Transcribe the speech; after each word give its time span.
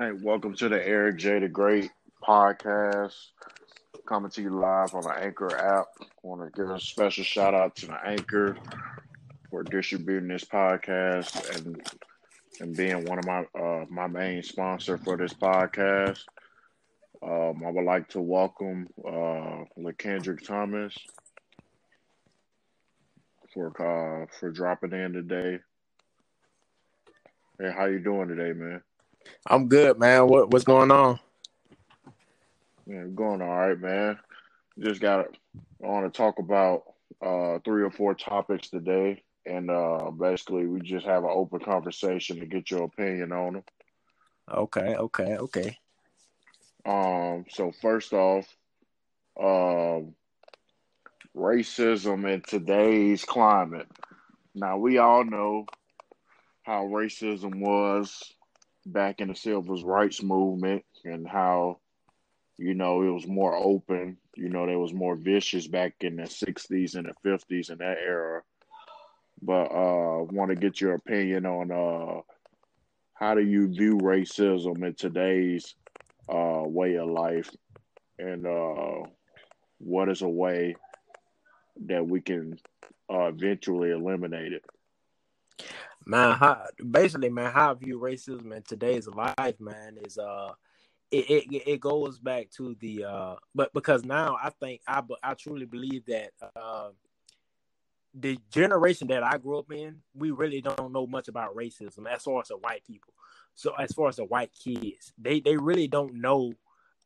Hey, 0.00 0.12
welcome 0.12 0.54
to 0.54 0.70
the 0.70 0.82
Eric 0.82 1.18
J. 1.18 1.40
the 1.40 1.48
Great 1.48 1.90
podcast. 2.26 3.16
Coming 4.06 4.30
to 4.30 4.40
you 4.40 4.48
live 4.48 4.94
on 4.94 5.02
the 5.02 5.10
Anchor 5.10 5.54
app. 5.54 5.88
want 6.22 6.40
to 6.40 6.58
give 6.58 6.70
a 6.70 6.80
special 6.80 7.22
shout 7.22 7.52
out 7.52 7.76
to 7.76 7.86
the 7.88 7.98
Anchor 8.02 8.56
for 9.50 9.62
distributing 9.62 10.28
this 10.28 10.46
podcast 10.46 11.54
and 11.54 11.82
and 12.60 12.74
being 12.74 13.04
one 13.04 13.18
of 13.18 13.26
my 13.26 13.44
uh, 13.54 13.84
my 13.90 14.06
main 14.06 14.42
sponsor 14.42 14.96
for 14.96 15.18
this 15.18 15.34
podcast. 15.34 16.22
Um, 17.22 17.62
I 17.62 17.70
would 17.70 17.84
like 17.84 18.08
to 18.08 18.22
welcome 18.22 18.88
uh, 19.06 19.64
LeKendrick 19.78 20.46
Thomas 20.46 20.96
for 23.52 23.66
uh, 23.68 24.24
for 24.40 24.50
dropping 24.50 24.92
in 24.92 25.12
today. 25.12 25.58
Hey, 27.58 27.70
how 27.70 27.84
you 27.84 27.98
doing 27.98 28.28
today, 28.28 28.58
man? 28.58 28.80
I'm 29.46 29.68
good, 29.68 29.98
man. 29.98 30.26
What 30.28 30.50
what's 30.50 30.64
going 30.64 30.90
on? 30.90 31.18
Yeah, 32.86 33.04
going 33.14 33.42
all 33.42 33.56
right, 33.56 33.78
man. 33.78 34.18
Just 34.78 35.00
got 35.00 35.16
to, 35.16 35.38
I 35.84 35.86
want 35.86 36.12
to 36.12 36.16
talk 36.16 36.38
about 36.38 36.82
uh, 37.22 37.58
three 37.64 37.82
or 37.82 37.90
four 37.90 38.14
topics 38.14 38.68
today, 38.68 39.22
and 39.46 39.70
uh, 39.70 40.10
basically 40.10 40.66
we 40.66 40.80
just 40.80 41.06
have 41.06 41.24
an 41.24 41.30
open 41.32 41.60
conversation 41.60 42.40
to 42.40 42.46
get 42.46 42.70
your 42.70 42.84
opinion 42.84 43.32
on 43.32 43.54
them. 43.54 43.62
Okay, 44.52 44.96
okay, 44.96 45.36
okay. 45.36 45.78
Um, 46.84 47.44
so 47.50 47.72
first 47.80 48.12
off, 48.12 48.46
um, 49.38 50.14
racism 51.36 52.32
in 52.32 52.40
today's 52.40 53.24
climate. 53.24 53.88
Now 54.54 54.78
we 54.78 54.98
all 54.98 55.24
know 55.24 55.66
how 56.62 56.86
racism 56.86 57.60
was 57.60 58.34
back 58.86 59.20
in 59.20 59.28
the 59.28 59.34
civil 59.34 59.82
rights 59.82 60.22
movement 60.22 60.84
and 61.04 61.26
how 61.26 61.78
you 62.56 62.74
know 62.74 63.02
it 63.02 63.10
was 63.10 63.26
more 63.26 63.54
open 63.54 64.16
you 64.36 64.48
know 64.48 64.66
there 64.66 64.78
was 64.78 64.92
more 64.92 65.16
vicious 65.16 65.66
back 65.66 65.94
in 66.00 66.16
the 66.16 66.22
60s 66.22 66.94
and 66.94 67.06
the 67.06 67.28
50s 67.28 67.70
in 67.70 67.78
that 67.78 67.98
era. 67.98 68.42
But 69.42 69.66
uh 69.66 70.24
want 70.24 70.50
to 70.50 70.56
get 70.56 70.80
your 70.80 70.94
opinion 70.94 71.46
on 71.46 71.70
uh 71.70 72.20
how 73.14 73.34
do 73.34 73.42
you 73.42 73.68
view 73.68 73.98
racism 73.98 74.86
in 74.86 74.94
today's 74.94 75.74
uh 76.28 76.62
way 76.64 76.96
of 76.96 77.08
life? 77.08 77.50
And 78.18 78.46
uh 78.46 79.06
what 79.78 80.08
is 80.08 80.22
a 80.22 80.28
way 80.28 80.76
that 81.86 82.06
we 82.06 82.20
can 82.20 82.58
uh, 83.10 83.24
eventually 83.24 83.90
eliminate 83.90 84.52
it 84.52 84.64
man, 86.06 86.36
how, 86.36 86.66
basically, 86.90 87.28
man, 87.28 87.52
how 87.52 87.72
I 87.72 87.74
view 87.74 87.98
racism 87.98 88.54
in 88.54 88.62
today's 88.62 89.06
life, 89.08 89.60
man, 89.60 89.98
is 90.04 90.18
uh, 90.18 90.52
it, 91.10 91.46
it 91.50 91.62
it 91.66 91.80
goes 91.80 92.18
back 92.18 92.50
to 92.56 92.76
the 92.80 93.04
uh, 93.04 93.34
but 93.54 93.72
because 93.74 94.04
now 94.04 94.36
I 94.42 94.50
think 94.50 94.80
I 94.86 95.02
I 95.22 95.34
truly 95.34 95.66
believe 95.66 96.06
that 96.06 96.30
uh, 96.56 96.90
the 98.14 98.38
generation 98.50 99.08
that 99.08 99.22
I 99.22 99.38
grew 99.38 99.58
up 99.58 99.72
in, 99.72 99.98
we 100.14 100.30
really 100.30 100.60
don't 100.60 100.92
know 100.92 101.06
much 101.06 101.28
about 101.28 101.54
racism 101.54 102.06
as 102.10 102.22
far 102.22 102.40
as 102.40 102.48
the 102.48 102.56
white 102.56 102.84
people. 102.84 103.14
So 103.54 103.74
as 103.78 103.92
far 103.92 104.08
as 104.08 104.16
the 104.16 104.24
white 104.24 104.52
kids, 104.52 105.12
they 105.18 105.40
they 105.40 105.56
really 105.56 105.88
don't 105.88 106.14
know 106.14 106.52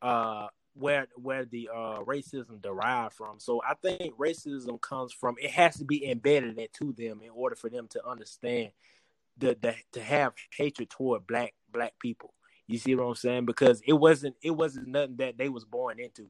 uh 0.03 0.48
where 0.75 1.06
where 1.17 1.44
the 1.44 1.69
uh 1.72 2.00
racism 2.00 2.61
derived 2.61 3.14
from. 3.14 3.39
So 3.39 3.62
I 3.69 3.75
think 3.75 4.17
racism 4.17 4.81
comes 4.81 5.12
from 5.12 5.36
it 5.41 5.50
has 5.50 5.77
to 5.78 5.84
be 5.84 6.08
embedded 6.08 6.58
into 6.58 6.92
them 6.92 7.20
in 7.22 7.31
order 7.31 7.56
for 7.56 7.70
them 7.70 7.89
to 7.89 8.06
understand 8.06 8.70
the, 9.39 9.56
the 9.61 9.75
to 9.92 10.03
have 10.03 10.34
hatred 10.56 10.91
toward 10.91 11.27
black 11.27 11.55
black 11.72 11.94
people. 11.98 12.34
You 12.66 12.78
see 12.78 12.94
what 12.94 13.05
I'm 13.05 13.14
saying? 13.14 13.47
Because 13.47 13.83
it 13.86 13.92
wasn't 13.92 14.36
it 14.42 14.50
wasn't 14.50 14.89
nothing 14.89 15.16
that 15.16 15.39
they 15.39 15.48
was 15.48 15.64
born 15.64 16.00
into. 16.00 16.28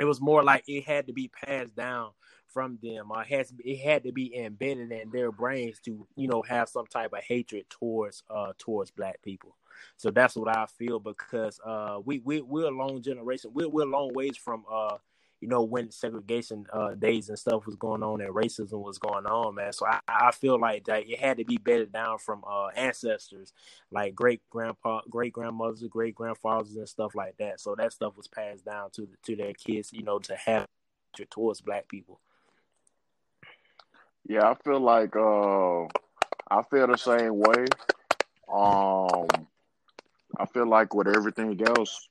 It 0.00 0.04
was 0.04 0.20
more 0.20 0.44
like 0.44 0.64
it 0.68 0.84
had 0.84 1.06
to 1.06 1.12
be 1.12 1.28
passed 1.28 1.74
down 1.74 2.10
from 2.48 2.78
them. 2.82 3.10
It 3.16 3.26
has 3.28 3.52
it 3.58 3.78
had 3.78 4.04
to 4.04 4.12
be 4.12 4.36
embedded 4.36 4.92
in 4.92 5.10
their 5.10 5.32
brains 5.32 5.80
to 5.80 6.06
you 6.16 6.28
know 6.28 6.42
have 6.42 6.68
some 6.68 6.86
type 6.86 7.12
of 7.12 7.22
hatred 7.24 7.66
towards 7.70 8.22
uh 8.30 8.52
towards 8.58 8.90
black 8.90 9.22
people. 9.22 9.56
So 9.96 10.10
that's 10.10 10.36
what 10.36 10.54
I 10.56 10.66
feel 10.66 10.98
because 10.98 11.60
uh 11.64 11.98
we 12.04 12.20
we 12.24 12.40
we're 12.40 12.68
a 12.68 12.70
long 12.70 13.02
generation. 13.02 13.50
We're 13.54 13.68
we're 13.68 13.82
a 13.82 13.90
long 13.90 14.12
ways 14.14 14.36
from 14.36 14.64
uh 14.70 14.98
you 15.40 15.48
know, 15.48 15.62
when 15.62 15.90
segregation 15.90 16.66
uh, 16.72 16.94
days 16.94 17.28
and 17.28 17.38
stuff 17.38 17.66
was 17.66 17.76
going 17.76 18.02
on 18.02 18.20
and 18.20 18.34
racism 18.34 18.82
was 18.82 18.98
going 18.98 19.26
on, 19.26 19.54
man. 19.54 19.72
So 19.72 19.86
I, 19.86 20.00
I 20.08 20.32
feel 20.32 20.58
like 20.58 20.84
that 20.86 21.08
it 21.08 21.18
had 21.18 21.38
to 21.38 21.44
be 21.44 21.58
bedded 21.58 21.92
down 21.92 22.18
from 22.18 22.42
uh, 22.48 22.68
ancestors, 22.68 23.52
like 23.90 24.14
great 24.14 24.42
grandpa, 24.50 25.00
great 25.08 25.32
grandmothers, 25.32 25.84
great 25.88 26.14
grandfathers, 26.14 26.74
and 26.74 26.88
stuff 26.88 27.14
like 27.14 27.36
that. 27.38 27.60
So 27.60 27.76
that 27.76 27.92
stuff 27.92 28.16
was 28.16 28.26
passed 28.26 28.64
down 28.64 28.90
to 28.92 29.08
to 29.26 29.36
their 29.36 29.52
kids, 29.52 29.92
you 29.92 30.02
know, 30.02 30.18
to 30.20 30.34
have 30.34 30.66
towards 31.30 31.60
black 31.60 31.88
people. 31.88 32.20
Yeah, 34.28 34.50
I 34.50 34.54
feel 34.62 34.78
like 34.78 35.16
uh, 35.16 35.84
I 36.50 36.62
feel 36.70 36.86
the 36.86 36.98
same 36.98 37.38
way. 37.38 37.64
Um, 38.52 39.26
I 40.38 40.44
feel 40.52 40.68
like 40.68 40.94
with 40.94 41.08
everything 41.08 41.58
else, 41.66 42.08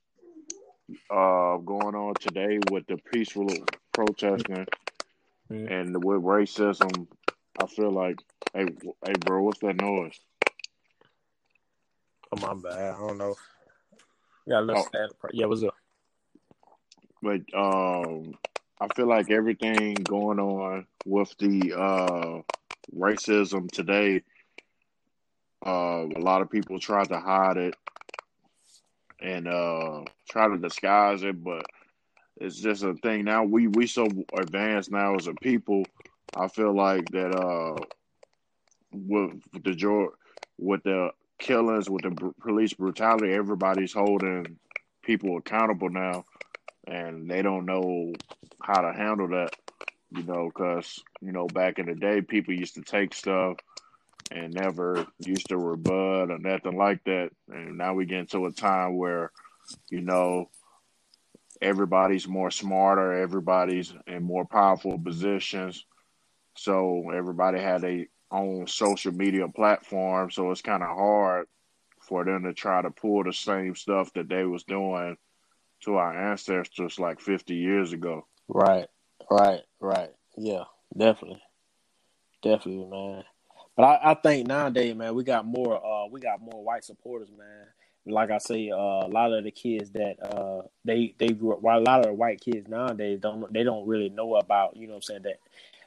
uh, 1.11 1.57
going 1.57 1.94
on 1.94 2.16
today 2.16 2.59
with 2.72 2.88
the 2.88 2.97
peaceful 3.13 3.47
protesting 3.94 4.66
mm-hmm. 5.51 5.67
and 5.72 6.03
with 6.03 6.23
racism. 6.23 7.07
I 7.61 7.67
feel 7.67 7.91
like, 7.91 8.19
hey, 8.53 8.66
hey, 9.05 9.13
bro, 9.23 9.44
what's 9.44 9.59
that 9.59 9.79
noise? 9.79 10.19
Oh 12.31 12.41
my 12.41 12.53
bad. 12.55 12.95
I 12.95 12.97
don't 12.97 13.17
know. 13.19 13.35
Yeah, 14.47 14.59
let's 14.59 14.88
oh. 14.94 15.29
Yeah, 15.34 15.45
what's 15.45 15.63
up? 15.63 15.75
But 17.22 17.41
um, 17.55 18.34
I 18.79 18.88
feel 18.89 19.07
like 19.07 19.29
everything 19.31 20.05
going 20.05 20.39
on 20.39 20.85
with 21.05 21.35
the 21.39 21.73
uh 21.77 22.41
racism 22.95 23.71
today. 23.71 24.23
Uh, 25.65 26.05
a 26.15 26.19
lot 26.19 26.41
of 26.41 26.49
people 26.49 26.79
try 26.79 27.05
to 27.05 27.19
hide 27.19 27.57
it 27.57 27.75
and 29.21 29.47
uh 29.47 30.03
try 30.29 30.47
to 30.47 30.57
disguise 30.57 31.23
it, 31.23 31.43
but 31.43 31.66
it's 32.37 32.59
just 32.59 32.83
a 32.83 32.93
thing 32.95 33.25
now. 33.25 33.43
We 33.43 33.67
we 33.67 33.85
so 33.87 34.25
advanced 34.33 34.91
now 34.91 35.16
as 35.17 35.27
a 35.27 35.33
people. 35.33 35.89
I 36.35 36.47
feel 36.47 36.75
like 36.75 37.11
that 37.11 37.31
uh 37.31 37.85
with 38.91 39.41
the 39.63 40.09
with 40.57 40.83
the 40.83 41.11
killings, 41.39 41.89
with 41.89 42.03
the 42.03 42.33
police 42.41 42.73
brutality, 42.73 43.33
everybody's 43.33 43.93
holding 43.93 44.57
people 45.03 45.37
accountable 45.37 45.89
now, 45.89 46.25
and 46.87 47.29
they 47.29 47.41
don't 47.41 47.65
know 47.65 48.13
how 48.61 48.81
to 48.81 48.93
handle 48.93 49.27
that. 49.29 49.55
You 50.09 50.23
know, 50.23 50.49
because 50.53 51.03
you 51.21 51.33
know 51.33 51.47
back 51.47 51.79
in 51.79 51.85
the 51.85 51.95
day, 51.95 52.21
people 52.21 52.53
used 52.53 52.75
to 52.75 52.81
take 52.81 53.13
stuff 53.13 53.57
and 54.31 54.53
never 54.53 55.05
used 55.19 55.47
to 55.49 55.57
rebut 55.57 56.31
or 56.31 56.37
nothing 56.37 56.77
like 56.77 57.03
that. 57.05 57.29
And 57.49 57.77
now 57.77 57.93
we 57.93 58.05
get 58.05 58.19
into 58.19 58.45
a 58.45 58.51
time 58.51 58.97
where, 58.97 59.31
you 59.89 60.01
know, 60.01 60.49
everybody's 61.61 62.27
more 62.27 62.51
smarter, 62.51 63.13
everybody's 63.13 63.93
in 64.05 64.23
more 64.23 64.45
powerful 64.45 64.97
positions. 64.99 65.85
So 66.55 67.11
everybody 67.13 67.59
had 67.59 67.83
a 67.83 68.07
own 68.31 68.67
social 68.67 69.13
media 69.13 69.47
platform. 69.47 70.31
So 70.31 70.51
it's 70.51 70.61
kind 70.61 70.83
of 70.83 70.89
hard 70.89 71.47
for 72.01 72.25
them 72.25 72.43
to 72.43 72.53
try 72.53 72.81
to 72.81 72.91
pull 72.91 73.23
the 73.23 73.33
same 73.33 73.75
stuff 73.75 74.11
that 74.13 74.29
they 74.29 74.43
was 74.43 74.63
doing 74.63 75.17
to 75.81 75.95
our 75.95 76.31
ancestors 76.31 76.99
like 76.99 77.19
50 77.19 77.55
years 77.55 77.93
ago. 77.93 78.25
Right, 78.47 78.88
right, 79.29 79.61
right. 79.79 80.11
Yeah, 80.38 80.63
definitely. 80.95 81.41
Definitely, 82.41 82.85
man. 82.85 83.23
But 83.75 83.83
I, 83.83 84.11
I, 84.11 84.13
think 84.16 84.47
nowadays, 84.47 84.95
man, 84.95 85.13
we 85.13 85.23
got 85.23 85.45
more 85.45 85.75
uh 85.75 86.07
we 86.07 86.19
got 86.19 86.41
more 86.41 86.63
white 86.63 86.84
supporters, 86.84 87.29
man. 87.37 87.67
Like 88.05 88.31
I 88.31 88.37
say, 88.37 88.72
uh, 88.72 88.75
a 88.75 89.09
lot 89.09 89.34
of 89.34 89.43
the 89.43 89.52
kids 89.52 89.91
that 89.91 90.16
uh 90.23 90.63
they 90.85 91.13
they 91.17 91.29
grew 91.29 91.53
up, 91.53 91.61
while 91.61 91.79
a 91.79 91.81
lot 91.81 91.99
of 91.99 92.05
the 92.07 92.13
white 92.13 92.41
kids 92.41 92.67
nowadays 92.67 93.19
don't 93.19 93.52
they 93.53 93.63
don't 93.63 93.87
really 93.87 94.09
know 94.09 94.35
about 94.35 94.78
you 94.78 94.87
know 94.87 94.93
what 94.93 94.97
I'm 94.97 95.02
saying 95.03 95.22
that 95.23 95.40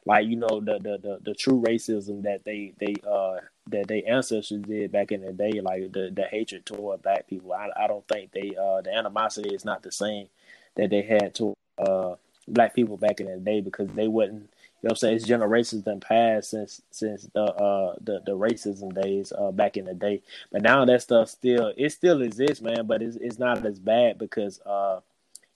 like 0.06 0.26
you 0.26 0.36
know 0.36 0.60
the 0.60 0.78
the 0.78 0.98
the, 0.98 1.18
the 1.22 1.34
true 1.34 1.62
racism 1.66 2.22
that 2.22 2.44
they 2.44 2.72
they 2.78 2.94
uh 3.08 3.36
that 3.68 3.86
they 3.88 4.02
ancestors 4.02 4.62
did 4.62 4.92
back 4.92 5.12
in 5.12 5.22
the 5.22 5.32
day, 5.32 5.60
like 5.60 5.92
the 5.92 6.10
the 6.14 6.24
hatred 6.24 6.66
toward 6.66 7.02
black 7.02 7.26
people. 7.28 7.52
I 7.52 7.68
I 7.76 7.86
don't 7.86 8.06
think 8.08 8.32
they 8.32 8.54
uh 8.60 8.80
the 8.80 8.92
animosity 8.94 9.54
is 9.54 9.64
not 9.64 9.82
the 9.82 9.92
same 9.92 10.28
that 10.76 10.90
they 10.90 11.02
had 11.02 11.34
to 11.36 11.54
uh 11.78 12.14
black 12.48 12.74
people 12.74 12.96
back 12.96 13.20
in 13.20 13.26
the 13.26 13.36
day 13.36 13.60
because 13.60 13.88
they 13.90 14.08
wouldn't 14.08 14.50
you 14.82 14.88
know 14.88 14.92
I'm 14.92 14.96
saying? 14.96 15.16
It's 15.16 15.26
generations 15.26 15.84
that 15.84 16.00
passed 16.00 16.50
since 16.50 16.80
since 16.90 17.28
the 17.34 17.42
uh 17.42 17.96
the, 18.00 18.22
the 18.24 18.32
racism 18.32 18.94
days 19.00 19.30
uh 19.36 19.50
back 19.52 19.76
in 19.76 19.84
the 19.84 19.94
day. 19.94 20.22
But 20.50 20.62
now 20.62 20.84
that 20.86 21.02
stuff 21.02 21.28
still 21.28 21.74
it 21.76 21.90
still 21.90 22.22
exists, 22.22 22.62
man, 22.62 22.86
but 22.86 23.02
it's 23.02 23.16
it's 23.16 23.38
not 23.38 23.64
as 23.66 23.78
bad 23.78 24.18
because 24.18 24.58
uh 24.62 25.00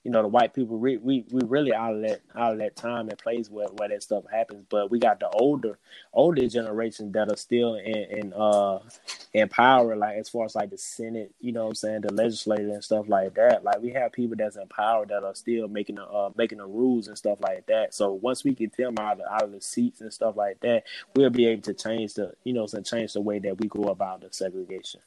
you 0.05 0.12
know 0.12 0.23
the 0.23 0.29
white 0.29 0.55
people 0.55 0.79
we 0.79 0.99
we, 0.99 1.27
we 1.33 1.43
really 1.47 1.75
out 1.75 1.95
of 1.97 2.03
that 2.03 2.23
out 2.37 2.53
of 2.53 2.59
that 2.59 2.77
time 2.77 3.09
and 3.09 3.19
place 3.19 3.51
where, 3.51 3.69
where 3.69 3.89
that 3.91 4.03
stuff 4.03 4.25
happens. 4.33 4.67
But 4.71 4.91
we 4.91 5.01
got 5.01 5.21
the 5.21 5.29
older 5.31 5.79
older 6.12 6.49
generation 6.49 7.12
that 7.12 7.31
are 7.31 7.37
still 7.37 7.77
in, 7.77 7.97
in 7.97 8.35
uh 8.35 8.81
empower 9.35 9.97
like 9.97 10.17
as 10.19 10.29
far 10.29 10.47
as 10.47 10.55
like 10.55 10.71
the 10.71 10.79
Senate, 10.79 11.33
you 11.41 11.53
know 11.53 11.65
what 11.65 11.71
I'm 11.71 11.75
saying, 11.77 12.01
the 12.03 12.12
legislature 12.12 12.71
and 12.71 12.85
stuff 12.85 13.09
like 13.09 13.35
that. 13.35 13.65
Like 13.65 13.83
we 13.83 13.93
have 13.93 14.12
people 14.12 14.37
that's 14.39 14.56
in 14.56 14.69
power 14.69 15.06
that 15.06 15.25
are 15.25 15.35
still 15.35 15.69
making 15.69 15.97
the 15.97 16.05
uh, 16.05 16.31
making 16.37 16.59
the 16.59 16.67
rules 16.67 17.09
and 17.09 17.19
stuff 17.19 17.39
like 17.41 17.67
that. 17.67 17.95
So 17.95 18.12
once 18.12 18.45
we 18.45 18.55
get 18.55 18.77
them 18.77 18.95
out 18.99 19.21
of 19.21 19.27
out 19.31 19.45
of 19.45 19.53
the 19.53 19.61
seats 19.61 20.00
and 20.00 20.12
stuff 20.12 20.37
like 20.37 20.61
that, 20.61 20.85
we'll 21.17 21.31
be 21.31 21.47
able 21.47 21.62
to 21.62 21.75
change 21.75 22.15
the 22.15 22.33
you 22.45 22.53
know, 22.53 22.67
change 22.85 23.15
the 23.15 23.21
way 23.21 23.39
that 23.41 23.59
we 23.61 23.69
go 23.69 23.85
about 23.85 24.23
the 24.23 24.29
segregation. 24.33 25.00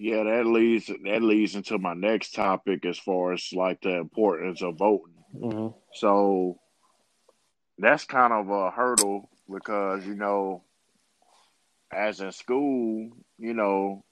Yeah, 0.00 0.22
that 0.22 0.46
leads 0.46 0.86
that 0.86 1.22
leads 1.22 1.56
into 1.56 1.76
my 1.76 1.92
next 1.92 2.32
topic 2.32 2.84
as 2.84 2.98
far 2.98 3.32
as 3.32 3.52
like 3.52 3.80
the 3.80 3.96
importance 3.96 4.62
of 4.62 4.78
voting. 4.78 5.24
Mm-hmm. 5.34 5.76
So 5.94 6.60
that's 7.78 8.04
kind 8.04 8.32
of 8.32 8.48
a 8.48 8.70
hurdle 8.70 9.28
because 9.52 10.06
you 10.06 10.14
know, 10.14 10.62
as 11.92 12.20
in 12.20 12.30
school, 12.30 13.10
you 13.38 13.54
know, 13.54 14.04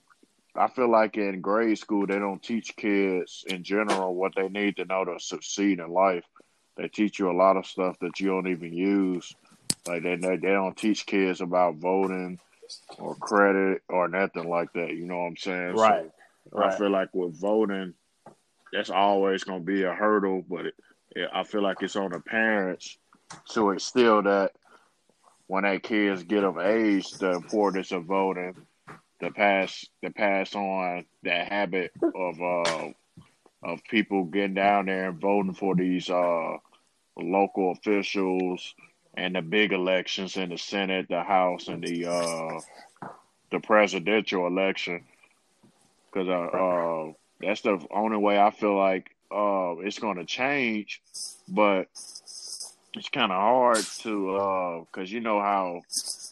I 0.56 0.66
feel 0.66 0.90
like 0.90 1.16
in 1.18 1.40
grade 1.40 1.78
school 1.78 2.04
they 2.04 2.18
don't 2.18 2.42
teach 2.42 2.74
kids 2.74 3.44
in 3.46 3.62
general 3.62 4.16
what 4.16 4.32
they 4.34 4.48
need 4.48 4.76
to 4.76 4.86
know 4.86 5.04
to 5.04 5.20
succeed 5.20 5.78
in 5.78 5.88
life. 5.88 6.24
They 6.76 6.88
teach 6.88 7.20
you 7.20 7.30
a 7.30 7.38
lot 7.38 7.56
of 7.56 7.64
stuff 7.64 7.96
that 8.00 8.18
you 8.18 8.26
don't 8.26 8.48
even 8.48 8.72
use. 8.72 9.32
Like 9.86 10.02
they 10.02 10.16
they 10.16 10.36
don't 10.36 10.76
teach 10.76 11.06
kids 11.06 11.40
about 11.40 11.76
voting 11.76 12.40
or 12.98 13.14
credit 13.14 13.82
or 13.88 14.08
nothing 14.08 14.48
like 14.48 14.72
that. 14.74 14.90
You 14.90 15.06
know 15.06 15.18
what 15.18 15.26
I'm 15.26 15.36
saying? 15.36 15.74
Right. 15.74 16.10
So 16.52 16.58
right. 16.58 16.72
I 16.72 16.78
feel 16.78 16.90
like 16.90 17.08
with 17.12 17.40
voting, 17.40 17.94
that's 18.72 18.90
always 18.90 19.44
going 19.44 19.60
to 19.60 19.66
be 19.66 19.82
a 19.82 19.92
hurdle, 19.92 20.44
but 20.48 20.66
it, 20.66 20.74
it, 21.14 21.28
I 21.32 21.44
feel 21.44 21.62
like 21.62 21.78
it's 21.82 21.96
on 21.96 22.10
the 22.10 22.20
parents 22.20 22.98
to 23.50 23.70
instill 23.70 24.22
that 24.22 24.52
when 25.46 25.64
that 25.64 25.82
kids 25.82 26.22
get 26.24 26.44
of 26.44 26.58
age, 26.58 27.10
the 27.12 27.32
importance 27.32 27.92
of 27.92 28.04
voting, 28.04 28.54
to 29.20 29.30
pass 29.30 29.86
to 30.04 30.10
pass 30.10 30.54
on 30.54 31.04
that 31.22 31.50
habit 31.50 31.92
of 32.02 32.40
uh 32.40 32.88
of 33.62 33.82
people 33.84 34.24
getting 34.24 34.54
down 34.54 34.86
there 34.86 35.08
and 35.08 35.20
voting 35.20 35.54
for 35.54 35.74
these 35.74 36.10
uh 36.10 36.56
local 37.19 37.72
officials 37.72 38.74
and 39.16 39.34
the 39.34 39.42
big 39.42 39.72
elections 39.72 40.36
in 40.36 40.50
the 40.50 40.58
Senate, 40.58 41.06
the 41.08 41.22
House, 41.22 41.68
and 41.68 41.82
the 41.82 42.06
uh, 42.06 42.60
the 43.50 43.60
presidential 43.60 44.46
election. 44.46 45.04
Because 46.12 46.28
uh, 46.28 46.56
uh, 46.56 47.12
that's 47.40 47.62
the 47.62 47.84
only 47.90 48.18
way 48.18 48.38
I 48.38 48.50
feel 48.50 48.76
like 48.76 49.10
uh, 49.30 49.76
it's 49.80 49.98
going 49.98 50.16
to 50.16 50.24
change. 50.24 51.00
But 51.48 51.88
it's 52.94 53.08
kind 53.10 53.32
of 53.32 53.38
hard 53.38 53.84
to 54.00 54.86
because 54.90 55.10
uh, 55.10 55.14
you 55.14 55.20
know 55.20 55.40
how 55.40 55.82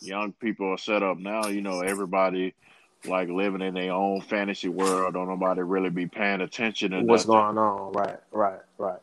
young 0.01 0.33
people 0.33 0.73
are 0.73 0.79
set 0.79 1.03
up 1.03 1.19
now. 1.19 1.47
You 1.47 1.61
know, 1.61 1.81
everybody 1.81 2.55
like 3.07 3.29
living 3.29 3.61
in 3.61 3.75
their 3.75 3.93
own 3.93 4.21
fantasy 4.21 4.69
world. 4.69 5.15
Don't 5.15 5.29
nobody 5.29 5.63
really 5.63 5.91
be 5.91 6.07
paying 6.07 6.41
attention 6.41 6.93
to 6.93 7.03
what's 7.03 7.27
nothing. 7.27 7.57
going 7.57 7.59
on. 7.59 7.93
Right, 7.93 8.21
right, 8.33 8.61
right. 8.79 9.01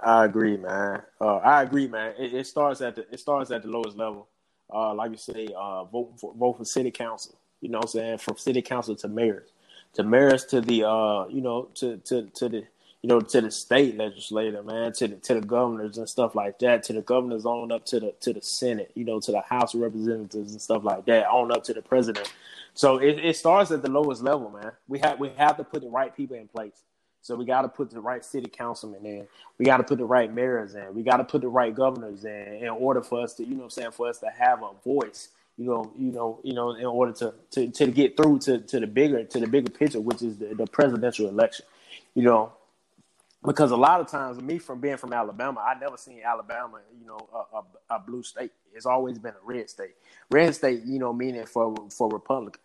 I 0.00 0.24
agree, 0.24 0.56
man. 0.56 1.02
Uh, 1.20 1.36
I 1.36 1.62
agree, 1.62 1.88
man. 1.88 2.14
It, 2.18 2.34
it, 2.34 2.46
starts 2.46 2.80
at 2.80 2.96
the 2.96 3.06
it 3.10 3.20
starts 3.20 3.50
at 3.50 3.62
the 3.62 3.68
lowest 3.68 3.96
level. 3.96 4.28
Uh, 4.72 4.94
like 4.94 5.10
you 5.10 5.16
say, 5.16 5.48
uh, 5.56 5.84
vote 5.84 6.14
for 6.20 6.34
vote 6.34 6.58
for 6.58 6.64
city 6.64 6.90
council. 6.90 7.36
You 7.60 7.70
know 7.70 7.78
what 7.78 7.86
I'm 7.86 7.90
saying? 7.90 8.18
From 8.18 8.36
city 8.36 8.62
council 8.62 8.94
to 8.96 9.08
mayors, 9.08 9.48
to 9.94 10.04
mayors 10.04 10.44
to 10.46 10.60
the 10.60 10.86
uh, 10.88 11.26
you 11.28 11.40
know, 11.40 11.68
to 11.74 11.96
to 11.98 12.22
to 12.34 12.48
the 12.48 12.64
you 13.02 13.08
know, 13.08 13.20
to 13.20 13.40
the 13.40 13.50
state 13.50 13.96
legislator, 13.96 14.62
man, 14.62 14.92
to 14.92 15.08
the 15.08 15.16
to 15.16 15.34
the 15.34 15.40
governors 15.40 15.98
and 15.98 16.08
stuff 16.08 16.34
like 16.34 16.58
that, 16.58 16.82
to 16.84 16.92
the 16.92 17.02
governors 17.02 17.46
on 17.46 17.70
up 17.70 17.84
to 17.86 18.00
the 18.00 18.14
to 18.20 18.32
the 18.32 18.42
Senate, 18.42 18.90
you 18.94 19.04
know, 19.04 19.20
to 19.20 19.30
the 19.30 19.40
House 19.40 19.74
of 19.74 19.80
Representatives 19.80 20.52
and 20.52 20.60
stuff 20.60 20.82
like 20.84 21.06
that, 21.06 21.26
on 21.26 21.52
up 21.52 21.62
to 21.64 21.74
the 21.74 21.82
president. 21.82 22.32
So 22.74 22.98
it, 22.98 23.18
it 23.24 23.36
starts 23.36 23.70
at 23.70 23.82
the 23.82 23.90
lowest 23.90 24.22
level, 24.22 24.50
man. 24.50 24.72
We 24.88 24.98
have 25.00 25.20
we 25.20 25.30
have 25.30 25.56
to 25.58 25.64
put 25.64 25.82
the 25.82 25.88
right 25.88 26.14
people 26.14 26.36
in 26.36 26.48
place. 26.48 26.82
So 27.28 27.36
we 27.36 27.44
got 27.44 27.60
to 27.60 27.68
put 27.68 27.90
the 27.90 28.00
right 28.00 28.24
city 28.24 28.48
councilmen 28.48 29.04
in. 29.04 29.28
We 29.58 29.66
got 29.66 29.76
to 29.76 29.84
put 29.84 29.98
the 29.98 30.06
right 30.06 30.32
mayors 30.32 30.74
in. 30.74 30.94
We 30.94 31.02
got 31.02 31.18
to 31.18 31.24
put 31.24 31.42
the 31.42 31.48
right 31.48 31.74
governors 31.74 32.24
in 32.24 32.60
in 32.62 32.68
order 32.70 33.02
for 33.02 33.20
us 33.20 33.34
to, 33.34 33.44
you 33.44 33.54
know, 33.54 33.64
I'm 33.64 33.70
saying, 33.70 33.90
for 33.90 34.08
us 34.08 34.18
to 34.20 34.30
have 34.30 34.62
a 34.62 34.70
voice. 34.82 35.28
You 35.58 35.66
know, 35.66 35.92
you 35.98 36.10
know, 36.10 36.40
you 36.42 36.54
know, 36.54 36.70
in 36.72 36.86
order 36.86 37.12
to 37.12 37.34
to, 37.50 37.68
to 37.68 37.86
get 37.88 38.16
through 38.16 38.38
to, 38.40 38.60
to 38.60 38.80
the 38.80 38.86
bigger 38.86 39.24
to 39.24 39.40
the 39.40 39.46
bigger 39.46 39.68
picture, 39.68 40.00
which 40.00 40.22
is 40.22 40.38
the, 40.38 40.54
the 40.54 40.66
presidential 40.66 41.28
election. 41.28 41.66
You 42.14 42.22
know, 42.22 42.52
because 43.44 43.72
a 43.72 43.76
lot 43.76 44.00
of 44.00 44.06
times, 44.08 44.40
me 44.40 44.58
from 44.58 44.80
being 44.80 44.96
from 44.96 45.12
Alabama, 45.12 45.60
I 45.60 45.78
never 45.78 45.98
seen 45.98 46.22
Alabama, 46.24 46.78
you 46.98 47.06
know, 47.06 47.28
a, 47.34 47.58
a, 47.58 47.96
a 47.96 47.98
blue 47.98 48.22
state. 48.22 48.52
It's 48.72 48.86
always 48.86 49.18
been 49.18 49.34
a 49.34 49.44
red 49.44 49.68
state. 49.68 49.96
Red 50.30 50.54
state, 50.54 50.80
you 50.86 50.98
know, 50.98 51.12
meaning 51.12 51.44
for 51.44 51.74
for 51.90 52.08
Republicans. 52.08 52.64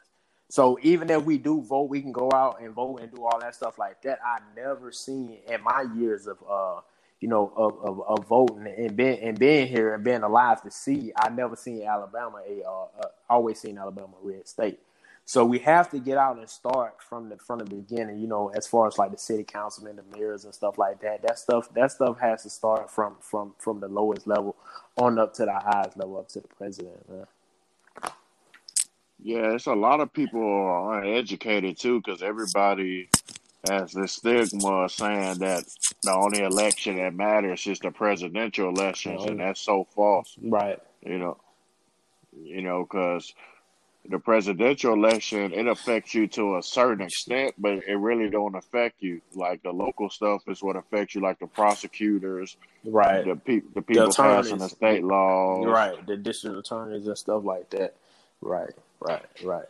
So 0.50 0.78
even 0.84 1.10
if 1.10 1.24
we 1.24 1.38
do 1.38 1.62
vote, 1.62 1.90
we 1.90 2.01
can 2.01 2.12
go 2.12 2.30
out 2.34 2.62
and 2.62 2.74
vote 2.74 3.01
and 3.01 3.12
do 3.12 3.24
all 3.24 3.40
that 3.40 3.56
stuff 3.56 3.80
like 3.80 4.01
that. 4.04 4.19
I 4.24 4.40
never 4.56 4.92
seen 4.92 5.38
in 5.48 5.63
my 5.63 5.86
years 5.95 6.28
of 6.28 6.38
uh, 6.50 6.81
you 7.19 7.30
know, 7.30 7.54
of, 7.56 7.80
of, 7.81 8.01
of 8.06 8.28
voting 8.28 8.68
and 8.68 8.98
being 8.98 9.18
and 9.22 9.40
being 9.40 9.68
here 9.68 9.94
and 9.94 10.04
being 10.04 10.24
alive 10.24 10.62
to 10.62 10.69
see. 10.69 11.13
I 11.18 11.30
never 11.30 11.56
seen 11.56 11.81
Alabama 11.84 12.42
a 12.45 12.63
uh, 12.63 12.88
uh, 13.01 13.07
always 13.30 13.62
seen 13.62 13.78
Alabama 13.78 14.13
red 14.22 14.45
state. 14.48 14.80
So 15.25 15.45
we 15.45 15.60
have 15.60 15.90
to 15.92 16.00
get 16.00 16.18
out 16.18 16.38
and 16.38 16.50
start 16.50 17.01
from 17.01 17.30
the 17.30 17.38
from 17.38 17.60
the 17.60 17.66
beginning. 17.66 18.19
You 18.19 18.28
know, 18.28 18.50
as 18.50 18.68
far 18.68 18.88
as 18.88 18.98
like 18.98 19.12
the 19.12 19.18
city 19.18 19.45
councilmen, 19.45 19.95
the 19.95 20.04
mayors, 20.18 20.44
and 20.44 20.54
stuff 20.54 20.78
like 20.78 21.00
that. 21.01 21.22
That 21.22 21.40
stuff 21.40 21.74
that 21.75 21.92
stuff 21.94 22.19
has 22.19 22.44
to 22.44 22.50
start 22.50 22.92
from 22.92 23.16
from 23.22 23.56
from 23.57 23.80
the 23.80 23.88
lowest 23.88 24.28
level 24.28 24.57
on 24.98 25.18
up 25.18 25.34
to 25.36 25.45
the 25.45 25.54
highest 25.54 25.98
level, 25.98 26.18
up 26.18 26.28
to 26.30 26.42
the 26.42 26.50
president. 26.50 27.10
Man. 27.10 27.25
Yeah, 29.21 29.54
it's 29.54 29.68
a 29.68 29.74
lot 29.74 30.00
of 30.00 30.12
people 30.12 30.42
are 30.42 31.01
uneducated 31.01 31.80
too, 31.80 32.01
because 32.01 32.21
everybody 32.21 33.10
has 33.69 33.94
this 33.94 34.13
stigma 34.13 34.89
saying 34.89 35.39
that 35.39 35.63
the 36.04 36.12
only 36.12 36.42
election 36.42 36.98
that 36.98 37.13
matters 37.13 37.65
is 37.65 37.80
the 37.80 37.92
presidential 37.92 38.69
elections, 38.69 39.21
oh. 39.24 39.27
and 39.27 39.39
that's 39.39 39.62
so 39.62 39.88
false. 39.95 40.36
Right. 40.42 40.80
You 41.01 41.18
know, 41.18 41.38
you 42.44 42.62
know, 42.62 42.83
because 42.83 43.33
the 44.10 44.19
presidential 44.19 44.94
election 44.94 45.54
it 45.54 45.68
affects 45.68 46.13
you 46.13 46.27
to 46.27 46.57
a 46.57 46.63
certain 46.63 47.06
extent, 47.06 47.56
but 47.57 47.88
it 47.88 47.95
really 47.95 48.30
don't 48.30 48.56
affect 48.56 49.01
you. 49.01 49.21
Like 49.33 49.63
the 49.63 49.71
local 49.71 50.09
stuff 50.09 50.42
is 50.48 50.62
what 50.62 50.75
affects 50.75 51.16
you, 51.16 51.21
like 51.21 51.39
the 51.39 51.48
prosecutors, 51.48 52.57
right? 52.83 53.25
The, 53.25 53.36
pe- 53.36 53.62
the 53.74 53.81
people 53.81 54.09
the 54.09 54.13
passing 54.13 54.57
the 54.57 54.68
state 54.68 55.04
laws, 55.04 55.66
right? 55.66 56.06
The 56.06 56.18
district 56.18 56.57
attorneys 56.57 57.07
and 57.07 57.18
stuff 57.18 57.45
like 57.45 57.69
that, 57.69 57.95
right? 58.42 58.74
Right, 59.08 59.26
right. 59.44 59.66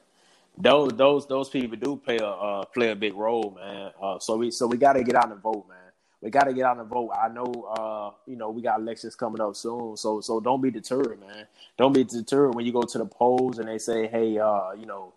Those 0.58 0.92
those 0.92 1.28
those 1.28 1.50
people 1.50 1.78
do 1.78 1.98
play 1.98 2.18
a 2.18 2.28
uh, 2.28 2.66
play 2.66 2.92
a 2.92 2.96
big 2.96 3.16
role, 3.16 3.58
man. 3.60 3.92
Uh, 4.02 4.20
so 4.20 4.38
we 4.38 4.52
so 4.52 4.68
we 4.68 4.78
got 4.78 4.94
to 4.94 5.04
get 5.04 5.16
out 5.16 5.32
and 5.32 5.42
vote, 5.42 5.66
man. 5.68 5.78
We 6.22 6.30
got 6.30 6.44
to 6.44 6.54
get 6.54 6.66
out 6.66 6.78
and 6.78 6.88
vote. 6.88 7.12
I 7.12 7.28
know, 7.28 7.52
uh, 7.76 8.12
you 8.26 8.38
know, 8.38 8.50
we 8.50 8.62
got 8.62 8.80
elections 8.80 9.16
coming 9.16 9.42
up 9.42 9.56
soon, 9.56 9.98
so 9.98 10.22
so 10.22 10.40
don't 10.40 10.62
be 10.62 10.72
deterred, 10.72 11.20
man. 11.20 11.48
Don't 11.78 11.92
be 11.92 12.04
deterred 12.04 12.56
when 12.56 12.66
you 12.66 12.72
go 12.72 12.84
to 12.84 12.98
the 12.98 13.06
polls 13.06 13.58
and 13.60 13.68
they 13.68 13.80
say, 13.80 14.08
hey, 14.08 14.38
uh, 14.38 14.72
you 14.74 14.86
know, 14.86 15.14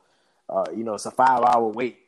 uh, 0.48 0.64
you 0.74 0.84
know, 0.84 0.94
it's 0.94 1.06
a 1.06 1.10
five 1.10 1.42
hour 1.42 1.68
wait. 1.68 1.98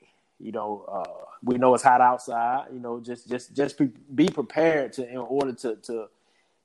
You 0.41 0.53
know, 0.53 0.85
uh, 0.91 1.27
we 1.43 1.57
know 1.59 1.75
it's 1.75 1.85
hot 1.85 2.01
outside. 2.01 2.67
You 2.73 2.81
know, 2.81 2.99
just 2.99 3.29
just 3.29 3.55
just 3.55 3.79
be, 4.15 4.29
prepared 4.29 4.95
to 4.95 5.09
in 5.09 5.19
order 5.19 5.53
to 5.53 5.77
to 5.77 6.09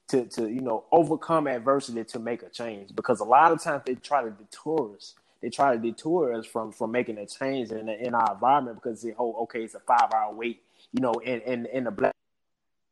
to 0.08 0.26
to 0.26 0.50
you 0.50 0.62
know 0.62 0.86
overcome 0.92 1.48
adversity 1.48 2.04
to 2.04 2.20
make 2.20 2.42
a 2.42 2.50
change 2.50 2.96
because 2.96 3.20
a 3.20 3.26
lot 3.26 3.52
of 3.52 3.62
times 3.62 3.84
they 3.86 3.96
try 3.96 4.24
to 4.24 4.32
deter 4.32 4.96
us 4.96 5.14
they 5.44 5.50
try 5.50 5.76
to 5.76 5.78
detour 5.80 6.34
us 6.34 6.46
from 6.46 6.72
from 6.72 6.92
making 6.92 7.18
a 7.18 7.28
change 7.28 7.72
in 7.72 7.90
in 7.90 8.16
our 8.16 8.34
environment 8.34 8.82
because 8.82 9.02
they 9.02 9.12
hold 9.12 9.36
okay, 9.44 9.64
it's 9.64 9.76
a 9.76 9.80
five 9.82 10.10
hour 10.16 10.34
wait. 10.34 10.64
You 10.94 11.02
know, 11.02 11.12
in 11.16 11.42
in 11.42 11.66
in 11.68 11.84
the 11.84 11.92
black 11.92 12.14